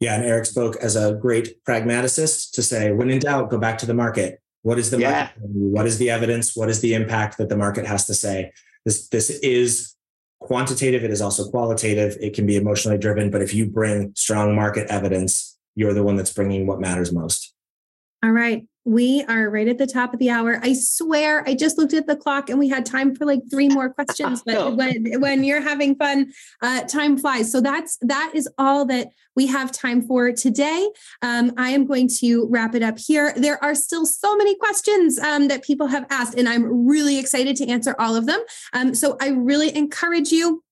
Yeah, 0.00 0.14
and 0.14 0.24
Erik 0.24 0.46
spoke 0.46 0.76
as 0.76 0.96
a 0.96 1.16
great 1.20 1.62
pragmaticist 1.64 2.52
to 2.52 2.62
say, 2.62 2.92
when 2.92 3.10
in 3.10 3.18
doubt, 3.18 3.50
go 3.50 3.58
back 3.58 3.76
to 3.78 3.86
the 3.86 3.92
market. 3.92 4.40
What 4.62 4.78
is 4.78 4.90
the 4.90 4.98
yeah. 4.98 5.10
market? 5.10 5.42
What 5.42 5.86
is 5.86 5.98
the 5.98 6.08
evidence? 6.08 6.56
What 6.56 6.70
is 6.70 6.80
the 6.80 6.94
impact 6.94 7.36
that 7.36 7.50
the 7.50 7.56
market 7.56 7.84
has 7.84 8.06
to 8.06 8.14
say? 8.14 8.50
This 8.86 9.08
this 9.08 9.28
is 9.28 9.94
quantitative, 10.40 11.04
it 11.04 11.10
is 11.10 11.22
also 11.22 11.48
qualitative. 11.48 12.16
It 12.20 12.34
can 12.34 12.46
be 12.46 12.56
emotionally 12.56 12.98
driven, 12.98 13.30
but 13.30 13.42
if 13.42 13.54
you 13.54 13.66
bring 13.66 14.12
strong 14.16 14.56
market 14.56 14.88
evidence, 14.88 15.56
you're 15.76 15.94
the 15.94 16.02
one 16.02 16.16
that's 16.16 16.32
bringing 16.32 16.66
what 16.66 16.80
matters 16.80 17.12
most. 17.12 17.54
All 18.24 18.30
right. 18.30 18.66
We 18.84 19.22
are 19.24 19.50
right 19.50 19.68
at 19.68 19.78
the 19.78 19.86
top 19.86 20.14
of 20.14 20.18
the 20.18 20.30
hour. 20.30 20.58
I 20.62 20.72
swear, 20.72 21.46
I 21.46 21.54
just 21.54 21.76
looked 21.76 21.92
at 21.92 22.06
the 22.06 22.16
clock 22.16 22.48
and 22.48 22.58
we 22.58 22.68
had 22.68 22.86
time 22.86 23.14
for 23.14 23.26
like 23.26 23.40
three 23.50 23.68
more 23.68 23.90
questions. 23.90 24.42
But 24.44 24.76
when 24.76 25.20
when 25.20 25.44
you're 25.44 25.60
having 25.60 25.96
fun, 25.96 26.32
uh, 26.62 26.82
time 26.84 27.18
flies. 27.18 27.52
So 27.52 27.60
that's 27.60 27.98
that 28.00 28.32
is 28.34 28.48
all 28.56 28.86
that 28.86 29.08
we 29.36 29.46
have 29.48 29.70
time 29.70 30.02
for 30.02 30.32
today. 30.32 30.90
Um, 31.22 31.52
I 31.56 31.70
am 31.70 31.86
going 31.86 32.08
to 32.20 32.46
wrap 32.50 32.74
it 32.74 32.82
up 32.82 32.98
here. 32.98 33.34
There 33.36 33.62
are 33.62 33.74
still 33.74 34.06
so 34.06 34.36
many 34.36 34.56
questions 34.56 35.18
um, 35.18 35.48
that 35.48 35.62
people 35.62 35.86
have 35.88 36.06
asked, 36.10 36.34
and 36.36 36.48
I'm 36.48 36.86
really 36.86 37.18
excited 37.18 37.56
to 37.56 37.68
answer 37.68 37.94
all 37.98 38.16
of 38.16 38.26
them. 38.26 38.40
Um, 38.72 38.94
so 38.94 39.16
I 39.20 39.28
really 39.28 39.76
encourage 39.76 40.30
you 40.30 40.62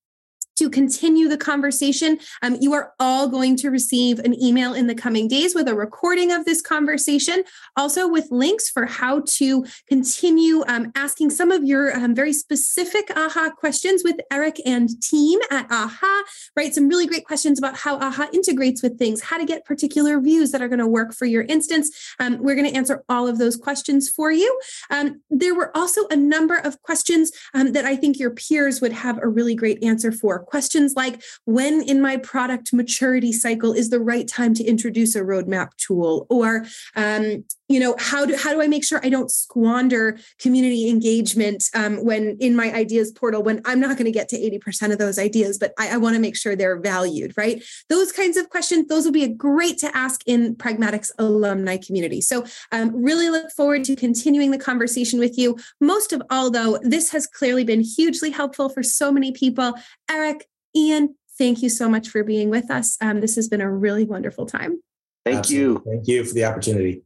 to 0.58 0.68
continue 0.70 1.28
the 1.28 1.38
conversation. 1.38 2.18
Um, 2.42 2.56
you 2.60 2.72
are 2.74 2.92
all 2.98 3.28
going 3.28 3.56
to 3.56 3.70
receive 3.70 4.18
an 4.20 4.40
email 4.42 4.74
in 4.74 4.86
the 4.86 4.94
coming 4.94 5.28
days 5.28 5.54
with 5.54 5.68
a 5.68 5.74
recording 5.74 6.32
of 6.32 6.44
this 6.44 6.60
conversation, 6.60 7.44
also 7.76 8.08
with 8.08 8.28
links 8.30 8.68
for 8.68 8.86
how 8.86 9.22
to 9.26 9.64
continue 9.88 10.64
um, 10.66 10.92
asking 10.94 11.30
some 11.30 11.50
of 11.50 11.64
your 11.64 11.96
um, 11.96 12.14
very 12.14 12.32
specific 12.32 13.10
AHA 13.16 13.50
questions 13.50 14.02
with 14.04 14.16
Erik 14.30 14.60
and 14.66 15.00
team 15.00 15.38
at 15.50 15.70
AHA, 15.70 16.24
right? 16.56 16.74
Some 16.74 16.88
really 16.88 17.06
great 17.06 17.24
questions 17.24 17.58
about 17.58 17.76
how 17.76 17.96
AHA 17.98 18.28
integrates 18.32 18.82
with 18.82 18.98
things, 18.98 19.22
how 19.22 19.38
to 19.38 19.44
get 19.44 19.64
particular 19.64 20.20
views 20.20 20.50
that 20.50 20.62
are 20.62 20.68
going 20.68 20.78
to 20.78 20.86
work 20.86 21.14
for 21.14 21.26
your 21.26 21.42
instance. 21.42 21.90
Um, 22.18 22.38
we're 22.38 22.54
going 22.54 22.70
to 22.70 22.76
answer 22.76 23.04
all 23.08 23.28
of 23.28 23.38
those 23.38 23.56
questions 23.56 24.08
for 24.08 24.32
you. 24.32 24.60
Um, 24.90 25.20
there 25.30 25.54
were 25.54 25.76
also 25.76 26.06
a 26.08 26.16
number 26.16 26.56
of 26.56 26.82
questions 26.82 27.30
um, 27.54 27.72
that 27.72 27.84
I 27.84 27.96
think 27.96 28.18
your 28.18 28.30
peers 28.30 28.80
would 28.80 28.92
have 28.92 29.18
a 29.22 29.28
really 29.28 29.54
great 29.54 29.82
answer 29.82 30.12
for 30.12 30.38
questions 30.48 30.94
like 30.96 31.22
when 31.44 31.82
in 31.82 32.00
my 32.00 32.16
product 32.16 32.72
maturity 32.72 33.32
cycle 33.32 33.72
is 33.72 33.90
the 33.90 34.00
right 34.00 34.28
time 34.28 34.54
to 34.54 34.64
introduce 34.64 35.14
a 35.14 35.20
roadmap 35.20 35.76
tool? 35.76 36.26
Or 36.28 36.66
um, 36.96 37.44
you 37.68 37.78
know 37.78 37.94
how 37.98 38.24
do 38.24 38.34
how 38.34 38.50
do 38.50 38.62
i 38.62 38.66
make 38.66 38.82
sure 38.82 38.98
i 39.04 39.10
don't 39.10 39.30
squander 39.30 40.18
community 40.38 40.88
engagement 40.88 41.64
um, 41.74 42.02
when 42.02 42.34
in 42.40 42.56
my 42.56 42.72
ideas 42.72 43.12
portal 43.12 43.42
when 43.42 43.60
i'm 43.66 43.78
not 43.78 43.98
going 43.98 44.06
to 44.06 44.10
get 44.10 44.26
to 44.26 44.38
80% 44.38 44.90
of 44.90 44.96
those 44.96 45.18
ideas 45.18 45.58
but 45.58 45.74
i, 45.78 45.90
I 45.90 45.98
want 45.98 46.14
to 46.14 46.20
make 46.20 46.34
sure 46.34 46.56
they're 46.56 46.80
valued 46.80 47.28
right? 47.36 47.62
Those 47.88 48.12
kinds 48.12 48.36
of 48.36 48.50
questions 48.50 48.88
those 48.88 49.04
will 49.04 49.12
be 49.12 49.26
great 49.28 49.78
to 49.78 49.96
ask 49.96 50.22
in 50.26 50.56
pragmatics 50.56 51.10
alumni 51.18 51.76
community. 51.76 52.20
So 52.20 52.44
um, 52.72 52.90
really 52.94 53.30
look 53.30 53.50
forward 53.52 53.84
to 53.84 53.96
continuing 53.96 54.50
the 54.50 54.58
conversation 54.58 55.18
with 55.18 55.38
you. 55.38 55.56
Most 55.80 56.12
of 56.12 56.22
all 56.30 56.50
though 56.50 56.78
this 56.82 57.10
has 57.10 57.26
clearly 57.26 57.64
been 57.64 57.80
hugely 57.80 58.30
helpful 58.30 58.68
for 58.68 58.82
so 58.82 59.12
many 59.12 59.32
people. 59.32 59.74
Erik 60.10 60.37
ian 60.76 61.14
thank 61.38 61.62
you 61.62 61.68
so 61.68 61.88
much 61.88 62.08
for 62.08 62.22
being 62.24 62.50
with 62.50 62.70
us 62.70 62.96
um, 63.00 63.20
this 63.20 63.36
has 63.36 63.48
been 63.48 63.60
a 63.60 63.70
really 63.70 64.04
wonderful 64.04 64.46
time 64.46 64.82
thank 65.24 65.38
Absolutely. 65.38 65.64
you 65.64 65.82
thank 65.86 66.08
you 66.08 66.24
for 66.24 66.34
the 66.34 66.44
opportunity 66.44 67.02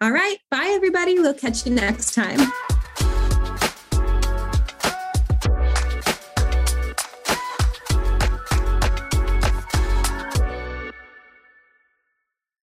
all 0.00 0.12
right. 0.12 0.38
Bye, 0.50 0.72
everybody. 0.74 1.18
We'll 1.18 1.34
catch 1.34 1.66
you 1.66 1.72
next 1.72 2.14
time. 2.14 2.40